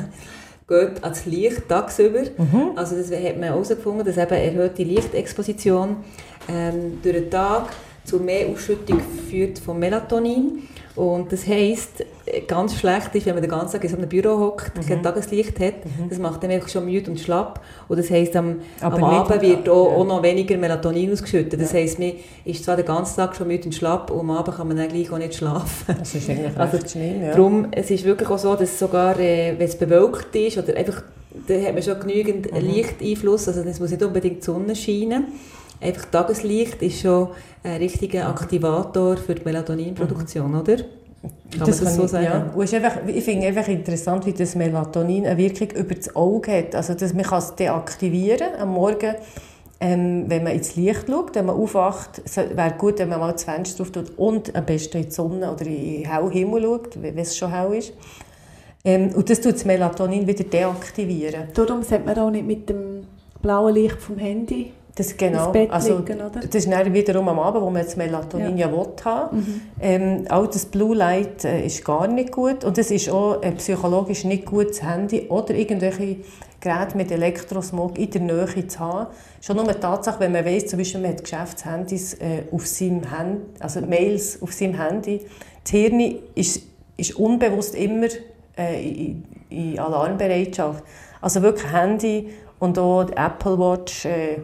geht 0.69 1.05
ans 1.05 1.27
Licht 1.27 1.69
tagsüber. 1.69 2.25
Also 2.77 2.97
das 2.97 3.11
hat 3.11 3.37
man 3.37 3.45
herausgefunden, 3.45 4.05
dass 4.05 4.17
eben 4.17 4.35
erhöhte 4.35 4.83
Lichtexposition 4.83 5.97
ähm, 6.49 6.99
durch 7.03 7.15
den 7.15 7.31
Tag 7.31 7.69
zu 8.05 8.19
mehr 8.19 8.49
Ausschüttung 8.49 9.01
führt 9.29 9.59
von 9.59 9.79
Melatonin. 9.79 10.69
Und 10.97 11.31
das 11.31 11.47
heisst, 11.47 12.05
äh, 12.25 12.41
ganz 12.47 12.75
schlecht 12.75 13.15
ist, 13.15 13.27
wenn 13.27 13.35
man 13.35 13.43
den 13.43 13.51
ganzen 13.51 13.73
Tag 13.75 13.85
in 13.85 13.91
so 13.91 13.97
einem 13.99 14.09
Büro 14.09 14.39
hockt, 14.39 14.73
kein 14.89 15.03
Tageslicht 15.03 15.61
hat, 15.61 15.75
das 16.09 16.19
macht 16.19 16.43
dann 16.43 16.51
einfach 16.51 16.71
schon 16.71 16.87
müde 16.87 17.11
und 17.11 17.21
schlapp. 17.21 17.61
Und 17.87 17.99
das 17.99 18.11
heisst, 18.11 18.35
am, 18.35 18.61
am 18.81 19.05
Abend 19.05 19.43
wird 19.43 19.69
auch, 19.69 19.91
ja. 19.91 19.97
auch 19.97 20.07
noch 20.07 20.23
weniger 20.23 20.57
Melatonin 20.57 21.13
ausgeschüttet. 21.13 21.61
Das 21.61 21.75
heisst, 21.75 21.99
man 21.99 22.13
ist 22.47 22.65
zwar 22.65 22.77
den 22.77 22.87
ganzen 22.87 23.17
Tag 23.17 23.37
schon 23.37 23.47
müde 23.47 23.67
und 23.67 23.75
schlapp 23.75 24.11
und 24.11 24.21
am 24.21 24.31
Abend 24.31 24.57
kann 24.57 24.69
man 24.69 24.79
dann 24.79 24.89
gleich 24.89 25.13
auch 25.13 25.19
nicht 25.19 25.35
schlafen. 25.35 25.95
Das 25.99 26.15
ist 26.15 26.31
eigentlich 26.31 26.57
Also, 26.57 26.79
schlimm. 26.87 27.23
Ja. 27.23 27.33
Darum, 27.33 27.69
es 27.73 27.91
ist 27.91 28.05
wirklich 28.05 28.31
auch 28.31 28.39
so, 28.39 28.55
dass 28.57 28.79
sogar, 28.79 29.19
äh, 29.21 29.55
wenn 29.59 29.67
es 29.69 29.77
bewölkt 29.77 30.35
ist, 30.35 30.57
oder 30.57 30.75
einfach, 30.77 31.03
da 31.47 31.55
hat 31.61 31.75
man 31.75 31.83
schon 31.83 32.01
genügend 32.01 32.51
Mhm. 32.51 32.59
Lichteinfluss, 32.71 33.49
also 33.49 33.61
es 33.61 33.79
muss 33.79 33.91
nicht 33.91 34.03
unbedingt 34.03 34.39
die 34.39 34.45
Sonne 34.45 34.75
scheinen. 34.75 35.27
Einfach 35.81 36.07
Tageslicht 36.07 36.81
ist 36.83 37.01
schon 37.01 37.29
ein 37.63 37.77
richtiger 37.77 38.29
Aktivator 38.29 39.17
für 39.17 39.35
die 39.35 39.45
Melatoninproduktion, 39.45 40.55
oder? 40.55 40.77
Kann 40.77 41.59
man 41.59 41.67
das 41.69 41.83
kann 41.83 41.93
so 41.95 42.05
ich- 42.05 42.11
sagen? 42.11 42.25
Ja. 42.25 42.53
Und 42.55 42.75
einfach, 42.75 42.97
ich 43.07 43.25
finde 43.25 43.47
einfach 43.49 43.69
interessant, 43.69 44.27
wie 44.27 44.33
das 44.33 44.55
Melatonin 44.55 45.27
eine 45.27 45.37
Wirkung 45.37 45.71
über 45.73 45.95
das 45.95 46.15
Auge 46.15 46.53
hat. 46.59 46.75
Also, 46.75 46.95
dass 46.95 47.13
man 47.15 47.25
kann 47.25 47.39
es 47.39 47.55
deaktivieren 47.55 48.49
am 48.59 48.71
Morgen, 48.71 49.15
ähm, 49.81 50.25
wenn 50.29 50.45
man 50.45 50.53
ins 50.53 50.77
Licht 50.77 51.05
schaut, 51.09 51.35
wenn 51.35 51.47
man 51.47 51.57
aufwacht. 51.57 52.23
Es 52.25 52.37
wäre 52.37 52.75
gut, 52.79 52.99
wenn 52.99 53.09
man 53.09 53.21
mal 53.21 53.33
das 53.33 53.45
Fenster 53.45 53.85
tut 53.85 54.13
und 54.17 54.55
am 54.55 54.65
besten 54.65 54.99
in 54.99 55.05
die 55.05 55.11
Sonne 55.11 55.53
oder 55.53 55.67
in 55.67 56.03
den 56.03 56.11
hellen 56.11 56.31
Himmel 56.31 56.63
schaut, 56.63 57.03
wenn 57.03 57.19
es 57.19 57.37
schon 57.37 57.51
hell 57.51 57.75
ist. 57.75 57.93
Ähm, 58.85 59.11
und 59.15 59.29
das 59.29 59.41
tut 59.41 59.55
das 59.55 59.65
Melatonin 59.65 60.27
wieder 60.27 60.45
deaktivieren. 60.45 61.49
Darum 61.55 61.83
sollte 61.83 62.05
man 62.05 62.19
auch 62.19 62.31
nicht 62.31 62.47
mit 62.47 62.69
dem 62.69 63.05
blauen 63.43 63.75
Licht 63.75 64.01
vom 64.01 64.17
Handy 64.17 64.73
Das 64.97 65.15
genau. 65.15 65.53
Bett 65.53 65.71
also, 65.71 65.99
liegen, 65.99 66.23
oder? 66.23 66.41
Das 66.41 66.55
ist 66.55 66.73
dann 66.73 66.93
wiederum 66.93 67.29
am 67.29 67.39
Abend, 67.39 67.63
wo 67.63 67.69
man 67.69 67.85
das 67.85 67.97
Melatonin 67.97 68.57
ja, 68.57 68.73
will 68.73 68.87
haben. 69.05 69.63
Ähm, 69.79 70.25
auch 70.31 70.47
das 70.47 70.65
Blue 70.65 70.97
Light 70.97 71.45
äh, 71.45 71.67
ist 71.67 71.85
gar 71.85 72.09
nicht 72.09 72.33
gut 72.33 72.65
und 72.65 72.79
es 72.79 72.91
ist 72.91 73.11
auch 73.11 73.43
äh, 73.43 73.53
psychologisch 73.53 74.25
nicht 74.25 74.47
gut, 74.47 74.71
das 74.71 74.83
Handy 74.83 75.27
oder 75.29 75.55
irgendwelche 75.55 76.17
Geräte 76.61 76.97
mit 76.97 77.11
Elektrosmog 77.11 77.99
in 77.99 78.11
der 78.11 78.23
Nähe 78.23 78.69
zu 78.69 78.79
haben. 78.81 79.09
Schon 79.43 79.57
nur 79.57 79.67
die 79.67 79.79
Tatsache, 79.79 80.19
wenn 80.21 80.33
man 80.33 80.47
weiss, 80.47 80.67
zum 80.67 80.79
Beispiel 80.79 81.03
man 81.03 81.11
hat 81.11 81.23
Geschäftshandys 81.23 82.15
äh, 82.15 82.45
auf 82.51 82.67
seinem 82.67 83.03
Handy, 83.15 83.43
also 83.61 83.83
Mails 83.83 84.41
auf 84.41 84.55
seinem 84.55 84.81
Handy, 84.81 85.21
das 85.63 85.73
Hirn 85.73 86.21
ist, 86.35 86.63
ist 86.97 87.17
unbewusst 87.17 87.75
immer 87.75 88.09
äh, 88.57 88.83
in, 88.83 89.25
in 89.51 89.79
Alarmbereitschaft. 89.79 90.83
Also 91.21 91.43
wirklich 91.43 91.71
Handy 91.71 92.31
und 92.61 92.79
auch 92.79 93.05
die 93.05 93.13
Apple 93.13 93.59
Watch 93.59 94.07
äh. 94.07 94.39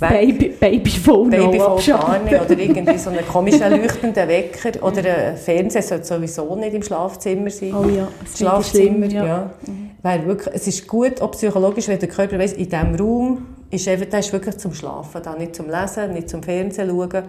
Baby, 0.00 0.48
Babyphone 0.48 1.30
Babyphone 1.30 1.86
gar 1.86 2.18
nicht. 2.18 2.40
Oder 2.40 2.58
irgendwie 2.58 2.98
so 2.98 3.10
einen 3.10 3.26
komischen 3.26 3.70
leuchtenden 3.70 4.28
Wecker. 4.28 4.82
Oder 4.82 5.28
ein 5.28 5.36
Fernseher 5.36 5.82
sollte 5.82 6.04
sowieso 6.04 6.56
nicht 6.56 6.74
im 6.74 6.82
Schlafzimmer 6.82 7.50
sein. 7.50 7.74
Oh 7.74 7.88
ja, 7.88 8.08
das 8.22 8.38
Schlafzimmer, 8.38 9.06
ich 9.06 9.12
ja. 9.12 9.50
schlimm, 9.62 9.90
Weil 10.02 10.26
wirklich, 10.26 10.54
es 10.54 10.66
ist 10.66 10.88
gut, 10.88 11.20
auch 11.20 11.30
psychologisch, 11.32 11.88
wenn 11.88 11.98
der 11.98 12.08
Körper 12.08 12.38
weiss, 12.38 12.52
in 12.54 12.68
diesem 12.68 12.94
Raum 12.94 13.46
ist 13.70 13.86
einfach, 13.86 14.06
der 14.06 14.20
ist 14.20 14.32
wirklich 14.32 14.56
zum 14.58 14.74
Schlafen 14.74 15.22
da, 15.22 15.34
nicht 15.36 15.54
zum 15.54 15.68
Lesen, 15.70 16.12
nicht 16.12 16.28
zum 16.28 16.42
Fernsehen 16.42 16.88
schauen. 16.88 17.24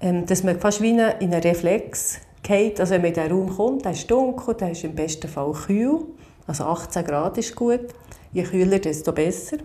Ähm, 0.00 0.26
dass 0.26 0.44
man 0.44 0.60
fast 0.60 0.80
wie 0.80 0.90
in 0.90 1.00
einen 1.00 1.42
Reflex 1.42 2.20
geht. 2.42 2.78
Also 2.80 2.94
wenn 2.94 3.02
man 3.02 3.08
in 3.10 3.14
diesen 3.14 3.32
Raum 3.32 3.56
kommt, 3.56 3.84
der 3.84 3.92
ist 3.92 4.08
dunkel, 4.10 4.54
der 4.54 4.70
ist 4.70 4.84
im 4.84 4.94
besten 4.94 5.28
Fall 5.28 5.52
kühl. 5.52 6.00
Also 6.46 6.64
18 6.64 7.04
Grad 7.04 7.38
ist 7.38 7.54
gut. 7.56 7.80
Je 8.32 8.42
kühler, 8.42 8.78
desto 8.78 9.12
besser. 9.12 9.56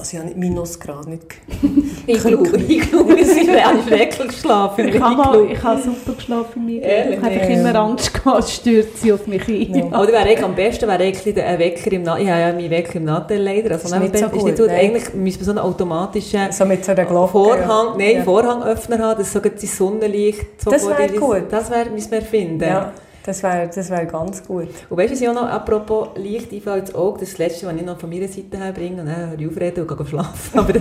Also 0.00 0.16
ja, 0.16 0.22
nicht 0.24 0.36
Minusgrad, 0.36 1.06
nicht 1.06 1.22
Ich 2.06 2.18
glaube, 2.24 2.56
ich 2.56 2.90
glaube, 2.90 3.12
ist 3.14 3.30
eigentlich 3.48 3.90
wirklich 3.90 4.28
geschlafen. 4.28 4.88
Ich 4.88 5.00
habe, 5.00 5.46
ich 5.52 5.62
habe 5.62 5.80
super 5.82 6.12
geschlafen? 6.16 6.68
Ich 6.68 6.82
habe 7.18 7.26
einfach 7.26 7.48
immer 7.48 7.74
Angst 7.76 8.12
gehabt, 8.14 8.38
es 8.44 8.54
stürzt 8.54 9.00
sie 9.02 9.12
auf 9.12 9.26
mich 9.26 9.46
ein. 9.46 9.74
Ja. 9.74 9.84
Aber 9.92 10.08
wäre 10.08 10.18
eigentlich 10.22 10.42
am 10.42 10.54
besten 10.54 10.88
wäre 10.88 11.02
eigentlich 11.04 11.38
ein 11.44 11.58
Wecker 11.58 11.92
im 11.92 12.02
Nattel. 12.02 12.24
Ich 12.24 12.30
habe 12.30 12.40
ja 12.40 12.52
meinen 12.52 12.70
Wecker 12.70 12.96
im 12.96 13.04
Nattel 13.04 13.42
leider. 13.42 13.72
Also 13.72 13.86
Ist 13.94 14.00
nicht 14.00 14.16
so 14.18 14.24
ist 14.26 14.32
nicht 14.32 14.44
gut, 14.44 14.56
gut. 14.56 14.66
nein. 14.68 14.80
Eigentlich 14.80 15.14
müsste 15.14 15.40
man 15.40 15.44
so 15.44 15.50
einen 15.50 15.70
automatischen 15.70 16.50
So 16.52 16.64
mit 16.64 16.84
so 16.84 16.92
einer 16.92 17.04
Glocke. 17.04 17.32
Vorhang, 17.32 17.98
nein, 17.98 18.16
ja. 18.16 18.22
Vorhangöffner 18.24 18.98
haben, 18.98 19.18
dass 19.18 19.32
sogar 19.32 19.52
die 19.52 19.66
Sonnenlicht 19.66 20.46
so 20.62 20.70
Das 20.70 20.82
vor 20.82 20.98
wäre 20.98 21.08
dir- 21.12 21.20
gut. 21.20 21.42
Das 21.50 21.70
wäre, 21.70 21.90
müssen 21.90 22.10
wir 22.10 22.22
finden. 22.22 22.62
Ja, 22.64 22.92
das 23.24 23.42
wäre 23.42 23.70
das 23.74 23.90
wär 23.90 24.06
ganz 24.06 24.42
gut. 24.46 24.68
Und 24.88 24.96
weißt 24.96 25.10
du, 25.10 25.14
was 25.14 25.20
ich 25.20 25.28
auch 25.28 25.34
noch, 25.34 25.48
apropos 25.48 26.08
Licht 26.16 26.52
einfällt 26.52 26.88
ins 26.88 26.94
Auge, 26.94 27.20
das 27.20 27.28
ist 27.28 27.38
das 27.38 27.46
Letzte, 27.46 27.66
was 27.66 27.74
ich 27.76 27.82
noch 27.82 27.98
von 27.98 28.10
meiner 28.10 28.28
Seite 28.28 28.56
her 28.56 28.72
bringe, 28.72 29.00
und 29.00 29.06
dann 29.06 29.30
höre 29.30 29.38
ich 29.38 29.48
aufreden 29.48 29.86
und 29.86 29.96
gehe 29.96 30.06
schlafen. 30.06 30.58
Aber 30.58 30.74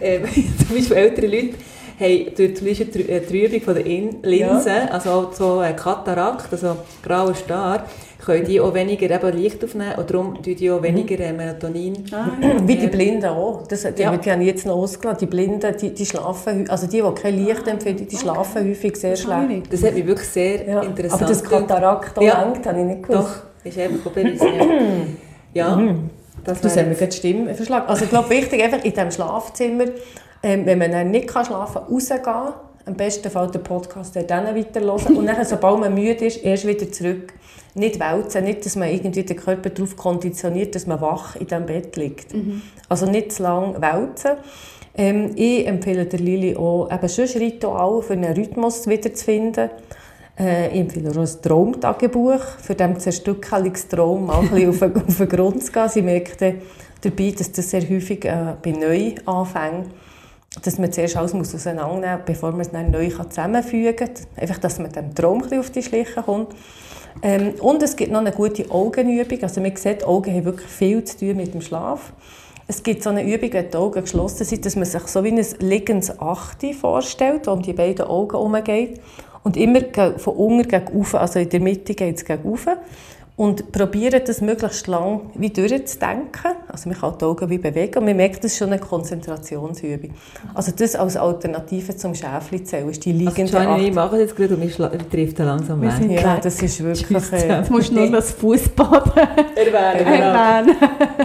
äh, 0.00 0.20
zum 0.66 0.76
Beispiel 0.76 0.96
ältere 0.96 1.26
Leute 1.26 1.54
haben 1.98 2.34
durch 2.36 2.56
zum 2.56 2.66
Beispiel 2.66 2.86
die 2.86 3.08
äh, 3.08 3.20
Trübung 3.20 3.60
von 3.60 3.74
der 3.74 3.86
In 3.86 4.22
Linse, 4.22 4.92
also 4.92 5.10
auch 5.10 5.32
so 5.32 5.58
ein 5.58 5.76
Katarakt, 5.76 6.52
also 6.52 6.76
grauer 7.02 7.34
Star, 7.34 7.86
können 8.24 8.44
die 8.44 8.60
auch 8.60 8.72
weniger 8.74 9.10
eben 9.10 9.38
Licht 9.38 9.62
aufnehmen 9.64 9.94
und 9.96 10.10
darum 10.10 10.34
tun 10.42 10.54
die 10.56 10.70
auch 10.70 10.82
weniger 10.82 11.18
äh, 11.20 11.32
Melatonin. 11.32 12.04
Ah, 12.12 12.28
ja. 12.40 12.66
Wie 12.68 12.76
die 12.76 12.86
Blinden 12.86 13.26
auch. 13.26 13.66
Das, 13.68 13.82
die, 13.82 14.02
Ja. 14.02 14.16
die 14.16 14.30
haben 14.30 14.42
jetzt 14.42 14.66
noch 14.66 14.76
ausgelassen. 14.76 15.18
Die 15.20 15.26
Blinden, 15.26 15.76
die, 15.80 15.90
die 15.94 16.06
schlafen, 16.06 16.68
also 16.70 16.86
die, 16.86 17.02
die 17.02 17.20
kein 17.22 17.36
Licht 17.44 17.66
empfinden, 17.68 18.06
die 18.08 18.16
schlafen 18.16 18.68
häufig 18.68 18.96
sehr 18.96 19.10
Das 19.10 19.20
schlecht. 19.22 19.72
Das 19.72 19.82
hat 19.82 19.94
mich 19.94 20.06
wirklich 20.06 20.28
sehr 20.28 20.66
Ja. 20.66 20.80
interessant 20.82 21.22
Aber 21.22 21.28
das. 21.30 21.44
Katarakt 21.44 22.18
auch 22.18 22.22
Ja. 22.22 22.42
lenkt, 22.44 22.66
habe 22.66 22.78
ich 22.80 22.84
nicht 22.86 23.02
gewusst. 23.02 23.28
Doch, 23.28 23.64
ist 23.68 23.78
einfach 23.78 24.06
auch 24.06 24.12
bewiesen. 24.12 24.46
Ja, 25.52 25.78
ja. 25.80 25.94
Das 26.44 26.60
Das 26.60 26.76
wäre 26.76 26.84
haben 26.86 26.90
wir 26.90 26.96
gerade 26.98 27.10
die 27.10 27.16
Stimme 27.16 27.54
verschlagen. 27.54 27.86
Also 27.88 28.04
ich 28.04 28.10
glaube, 28.10 28.28
wichtig 28.30 28.62
einfach 28.62 28.84
in 28.84 28.90
diesem 28.92 29.10
Schlafzimmer, 29.10 29.84
ähm, 30.42 30.66
wenn 30.66 30.78
man 30.78 30.90
dann 30.92 31.10
nicht 31.10 31.26
kann 31.28 31.44
schlafen 31.44 31.82
kann, 31.82 31.92
rausgehen. 31.92 32.54
Am 32.86 32.94
besten 32.96 33.30
Fall 33.30 33.50
den 33.50 33.62
Podcast 33.62 34.14
dann 34.14 34.54
weiterhören. 34.54 35.16
Und 35.16 35.24
dann, 35.26 35.42
sobald 35.46 35.80
man 35.80 35.94
müde 35.94 36.26
ist, 36.26 36.44
erst 36.44 36.66
wieder 36.66 36.90
zurück. 36.92 37.32
Nicht 37.74 37.98
wälzen, 37.98 38.44
nicht, 38.44 38.64
dass 38.64 38.76
man 38.76 38.88
irgendwie 38.88 39.24
den 39.24 39.36
Körper 39.36 39.70
darauf 39.70 39.96
konditioniert, 39.96 40.74
dass 40.74 40.86
man 40.86 41.00
wach 41.00 41.36
in 41.36 41.46
diesem 41.46 41.66
Bett 41.66 41.96
liegt. 41.96 42.32
Also 42.88 43.06
nicht 43.06 43.32
zu 43.32 43.42
lange 43.42 43.80
wälzen. 43.80 44.32
Ähm, 44.96 45.32
ich 45.34 45.66
empfehle 45.66 46.06
der 46.06 46.20
Lili 46.20 46.56
auch 46.56 46.88
eben 46.90 47.08
sonst 47.08 47.36
Ritual 47.36 48.00
für 48.02 48.12
einen 48.12 48.32
Rhythmus 48.32 48.86
wiederzufinden. 48.86 49.70
Äh, 50.38 50.68
ich 50.68 50.80
empfehle 50.80 51.10
auch 51.10 51.16
ein 51.16 51.42
Traumtagebuch, 51.42 52.40
für 52.62 52.74
dem 52.74 52.98
Zerstückelungstraum 52.98 54.26
mal 54.26 54.40
ein 54.40 54.50
bisschen 54.50 54.68
auf, 54.70 54.78
den, 54.78 54.96
auf 54.96 55.16
den 55.16 55.28
Grund 55.28 55.64
zu 55.64 55.72
gehen. 55.72 55.88
Sie 55.88 56.02
merkt 56.02 56.40
dabei, 56.40 57.34
dass 57.36 57.52
das 57.52 57.70
sehr 57.70 57.88
häufig 57.88 58.24
äh, 58.24 58.54
bei 58.62 58.70
Neuanfängen, 58.70 59.86
dass 60.62 60.78
man 60.78 60.92
zuerst 60.92 61.16
alles 61.16 61.34
muss 61.34 61.54
auseinandernehmen 61.54 62.18
muss, 62.18 62.26
bevor 62.26 62.52
man 62.52 62.60
es 62.60 62.70
dann 62.70 62.90
neu 62.90 63.08
zusammenfügen 63.08 63.96
kann. 63.96 64.10
Einfach, 64.36 64.58
dass 64.58 64.78
man 64.78 64.92
dem 64.92 65.14
Traum 65.14 65.42
auf 65.42 65.70
die 65.70 65.82
Schliche 65.82 66.22
kommt. 66.22 66.54
Ähm, 67.22 67.54
und 67.60 67.82
es 67.82 67.96
gibt 67.96 68.12
noch 68.12 68.20
eine 68.20 68.32
gute 68.32 68.70
Augenübung. 68.70 69.42
Also 69.42 69.60
man 69.60 69.74
sieht, 69.76 70.04
Augen 70.04 70.32
haben 70.32 70.44
wirklich 70.44 70.70
viel 70.70 71.04
zu 71.04 71.18
tun 71.18 71.36
mit 71.36 71.54
dem 71.54 71.60
Schlaf. 71.60 72.12
Es 72.66 72.82
gibt 72.82 73.02
so 73.02 73.10
eine 73.10 73.22
Übung, 73.22 73.52
wenn 73.52 73.70
die 73.70 73.76
Augen 73.76 74.00
geschlossen 74.00 74.44
sind, 74.44 74.64
dass 74.64 74.74
man 74.74 74.86
sich 74.86 75.06
so 75.06 75.22
wie 75.22 75.32
ein 75.32 75.46
liegendes 75.58 76.18
Achte 76.18 76.72
vorstellt, 76.72 77.46
um 77.46 77.60
die 77.62 77.74
beiden 77.74 78.06
Augen 78.06 78.32
herumgeht. 78.32 79.00
Und 79.42 79.58
immer 79.58 79.80
von 80.16 80.34
unten 80.34 80.66
gegen 80.66 80.88
oben, 80.88 81.16
also 81.16 81.38
in 81.38 81.50
der 81.50 81.60
Mitte 81.60 81.94
geht 81.94 82.16
es 82.16 82.24
gegen 82.24 82.44
oben. 82.44 82.78
Und 83.36 83.72
probiert 83.72 84.28
das 84.28 84.40
möglichst 84.40 84.86
lang 84.86 85.22
wie 85.34 85.50
durchzudenken. 85.50 86.52
Also 86.68 86.88
man 86.88 86.96
kann 86.96 87.14
die 87.20 87.24
Augen 87.24 87.50
wie 87.50 87.58
bewegen 87.58 87.98
und 87.98 88.04
man 88.04 88.16
merkt, 88.16 88.44
das 88.44 88.52
ist 88.52 88.58
schon 88.58 88.68
eine 88.68 88.78
Konzentrationsübung. 88.78 90.10
Also 90.54 90.70
das 90.70 90.94
als 90.94 91.16
Alternative 91.16 91.96
zum 91.96 92.14
Schäfli-Zählen 92.14 92.88
ist 92.90 93.04
die 93.04 93.10
Also 93.10 93.24
liegende 93.24 93.50
Gianni 93.50 93.72
und 93.74 93.88
ich 93.88 93.94
jetzt 94.20 94.36
gerade 94.36 94.54
und 94.54 94.62
wir 94.62 94.98
driften 95.10 95.46
langsam 95.46 95.82
Wir 95.82 95.88
weg. 95.88 95.96
sind- 95.98 96.10
Ja, 96.12 96.38
das 96.40 96.62
ist 96.62 96.84
wirklich... 96.84 97.32
Äh, 97.32 97.48
Jetzt 97.58 97.70
musst 97.72 97.90
du 97.90 97.94
nur 97.94 98.04
noch 98.06 98.12
das 98.12 98.30
Fußbad 98.30 99.12
Erwähnen, 99.56 100.06
erwähnen. 100.06 100.76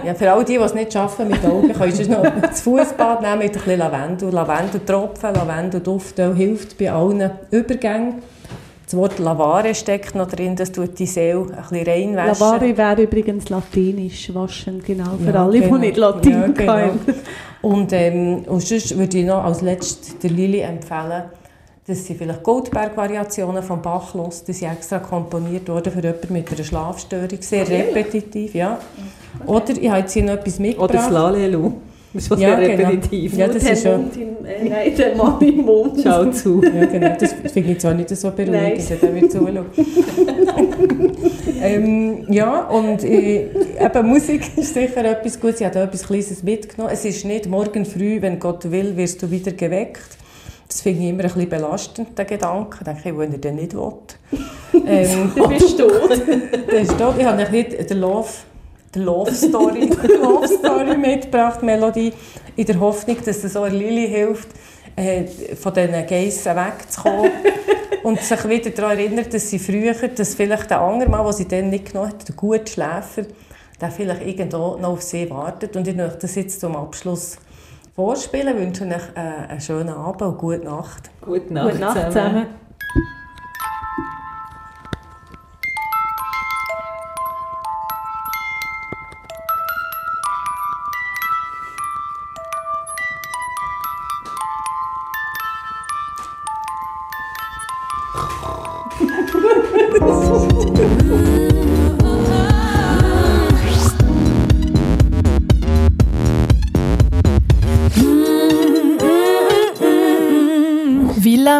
Ja, 0.03 0.15
für 0.15 0.31
all 0.31 0.43
die, 0.43 0.57
die 0.57 0.63
es 0.63 0.73
nicht 0.73 0.91
schaffen 0.91 1.27
mit 1.27 1.45
Augen, 1.45 1.71
kannst 1.77 1.99
du 2.03 2.09
noch 2.09 2.23
das 2.41 2.61
Fußbad 2.61 3.21
nehmen 3.21 3.37
mit 3.37 3.49
ein 3.49 3.53
bisschen 3.53 3.77
Lavendel. 3.77 4.31
Lavendeltropfen, 4.31 5.35
Lavendelduft 5.35 6.15
hilft 6.17 6.75
bei 6.79 6.91
allen 6.91 7.29
Übergängen. 7.51 8.15
Das 8.89 8.97
Wort 8.97 9.19
Lavare 9.19 9.75
steckt 9.75 10.15
noch 10.15 10.27
drin, 10.27 10.55
das 10.55 10.71
tut 10.71 10.97
die 10.97 11.05
Seele 11.05 11.41
ein 11.41 11.61
bisschen 11.69 11.85
reinwaschen. 11.85 12.39
Lavare 12.43 12.75
wäre 12.75 13.03
übrigens 13.03 13.47
latinisch, 13.47 14.33
waschen, 14.33 14.81
genau, 14.83 15.11
für 15.23 15.31
Ja, 15.31 15.45
alle, 15.45 15.59
genau. 15.59 15.75
die 15.75 15.81
nicht 15.81 15.97
Latin 15.97 16.31
Ja, 16.31 16.47
genau. 16.47 16.89
Und, 17.61 17.93
ähm, 17.93 18.45
und 18.47 18.61
sonst 18.61 18.97
würde 18.97 19.19
ich 19.19 19.25
noch 19.27 19.43
als 19.43 19.61
letztes 19.61 20.17
der 20.17 20.31
Lili 20.31 20.61
empfehlen, 20.61 21.25
dass 21.85 22.03
sie 22.03 22.15
vielleicht 22.15 22.41
Goldberg-Variationen 22.41 23.61
vom 23.61 23.79
Bach 23.79 24.15
hört. 24.15 24.47
Die 24.47 24.53
sind 24.53 24.71
extra 24.71 24.97
komponiert 24.97 25.69
worden 25.69 25.93
für 25.93 26.01
jemanden 26.01 26.33
mit 26.33 26.51
einer 26.51 26.63
Schlafstörung. 26.63 27.41
Sehr 27.41 27.69
repetitiv, 27.69 28.55
ja. 28.55 28.79
Oder 29.45 29.69
ich 29.79 29.87
habe 29.87 29.99
jetzt 29.99 30.13
hier 30.13 30.23
noch 30.23 30.33
etwas 30.33 30.57
mitgebracht. 30.57 30.89
Oder 30.89 30.99
das 30.99 31.11
Lalelu. 31.11 31.73
Das 32.11 32.23
ist 32.23 32.27
schon 32.29 32.39
Ja, 32.39 32.57
sehr 32.57 32.69
genau. 32.75 32.89
repetitiv. 32.89 33.37
Ja, 33.37 33.47
das 33.47 33.63
der 33.63 33.73
ist. 33.73 33.85
Mund 33.85 34.17
im, 34.17 34.45
äh, 34.45 34.69
nein, 34.69 34.95
der 34.97 35.15
Mann 35.15 35.39
im 35.41 35.57
Mund. 35.57 35.99
Schau 36.03 36.25
zu. 36.31 36.61
Ja, 36.75 36.85
genau. 36.85 37.15
Das 37.19 37.33
finde 37.53 37.71
ich 37.73 37.79
zwar 37.79 37.93
nicht 37.93 38.09
so 38.09 38.31
beruhigend, 38.31 39.01
wenn 39.01 39.15
wir 39.15 39.29
zuschauen. 39.29 39.65
ähm, 41.61 42.25
ja, 42.29 42.61
und 42.67 43.03
äh, 43.03 43.49
eben 43.79 44.07
Musik 44.07 44.41
ist 44.57 44.73
sicher 44.73 45.05
etwas 45.05 45.39
Gutes. 45.39 45.59
Ich 45.61 45.65
habe 45.65 45.75
da 45.75 45.83
etwas 45.83 46.03
Kleines 46.07 46.43
mitgenommen. 46.43 46.91
Es 46.93 47.05
ist 47.05 47.25
nicht 47.25 47.47
morgen 47.47 47.85
früh, 47.85 48.21
wenn 48.21 48.39
Gott 48.39 48.69
will, 48.71 48.95
wirst 48.97 49.21
du 49.21 49.29
wieder 49.29 49.51
geweckt. 49.51 50.17
Das 50.67 50.81
finde 50.81 51.03
ich 51.03 51.09
immer 51.09 51.23
ein 51.23 51.29
bisschen 51.29 51.49
belastend, 51.49 52.17
den 52.17 52.27
Gedanken. 52.27 52.77
Ich 52.79 52.83
denke, 53.01 53.17
wenn 53.19 53.31
er 53.31 53.37
den 53.39 53.55
nicht 53.55 53.73
will. 53.75 53.91
Ähm, 54.85 55.31
Du 55.35 55.47
bist 55.47 55.79
tot. 55.79 55.91
das 56.11 56.81
ist 56.83 56.99
dort. 56.99 57.19
Ich 57.19 57.25
habe 57.25 57.51
nicht 57.51 57.89
den 57.89 57.97
Love, 57.99 58.29
die 58.93 58.99
Love 58.99 59.33
Story, 59.33 59.89
die 59.89 60.07
Love 60.21 60.47
Story 60.47 60.97
mitgebracht, 60.97 61.61
Melodie, 61.63 62.13
in 62.55 62.65
der 62.65 62.79
Hoffnung, 62.79 63.17
dass 63.23 63.41
das 63.41 63.55
auch 63.55 63.67
Lili 63.67 64.07
hilft, 64.07 64.49
äh, 64.95 65.25
von 65.55 65.73
diesen 65.73 66.07
Geissen 66.07 66.55
wegzukommen 66.55 67.31
und 68.03 68.21
sich 68.21 68.49
wieder 68.49 68.69
daran 68.71 68.97
erinnert, 68.97 69.33
dass 69.33 69.49
sie 69.49 69.59
früher, 69.59 69.93
dass 69.93 70.35
vielleicht 70.35 70.69
der 70.69 70.81
andere 70.81 71.09
Mann, 71.09 71.25
den 71.25 71.33
sie 71.33 71.47
dann 71.47 71.69
nicht 71.69 71.91
genommen 71.91 72.09
hat, 72.09 72.27
der 72.27 72.35
gute 72.35 72.71
Schläfer, 72.71 73.23
der 73.79 73.91
vielleicht 73.91 74.25
irgendwo 74.25 74.77
noch 74.77 74.89
auf 74.89 75.01
sie 75.01 75.29
wartet. 75.29 75.75
Und 75.75 75.87
ich 75.87 75.95
möchte 75.95 76.19
das 76.19 76.35
jetzt 76.35 76.59
zum 76.59 76.75
Abschluss 76.75 77.37
vorspielen. 77.95 78.55
Ich 78.55 78.61
wünsche 78.61 78.83
euch 78.85 79.15
äh, 79.15 79.49
einen 79.49 79.61
schönen 79.61 79.89
Abend 79.89 80.21
und 80.21 80.37
gute 80.37 80.65
Nacht. 80.65 81.09
Gute 81.21 81.53
Nacht, 81.53 81.71
Gute 81.71 81.79
Nacht 81.79 82.05
zusammen. 82.07 82.35
Villa 82.35 82.68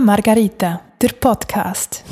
Margarita, 0.10 0.82
der 1.00 1.10
Podcast. 1.10 2.04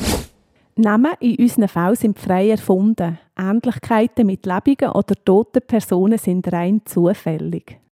Namen 0.75 1.13
in 1.19 1.37
unseren 1.37 1.67
Fällen 1.67 1.95
sind 1.95 2.19
frei 2.19 2.51
erfunden. 2.51 3.17
Ähnlichkeiten 3.35 4.27
mit 4.27 4.45
lebenden 4.45 4.89
oder 4.89 5.15
toten 5.25 5.63
Personen 5.65 6.19
sind 6.19 6.53
rein 6.53 6.83
zufällig. 6.85 7.79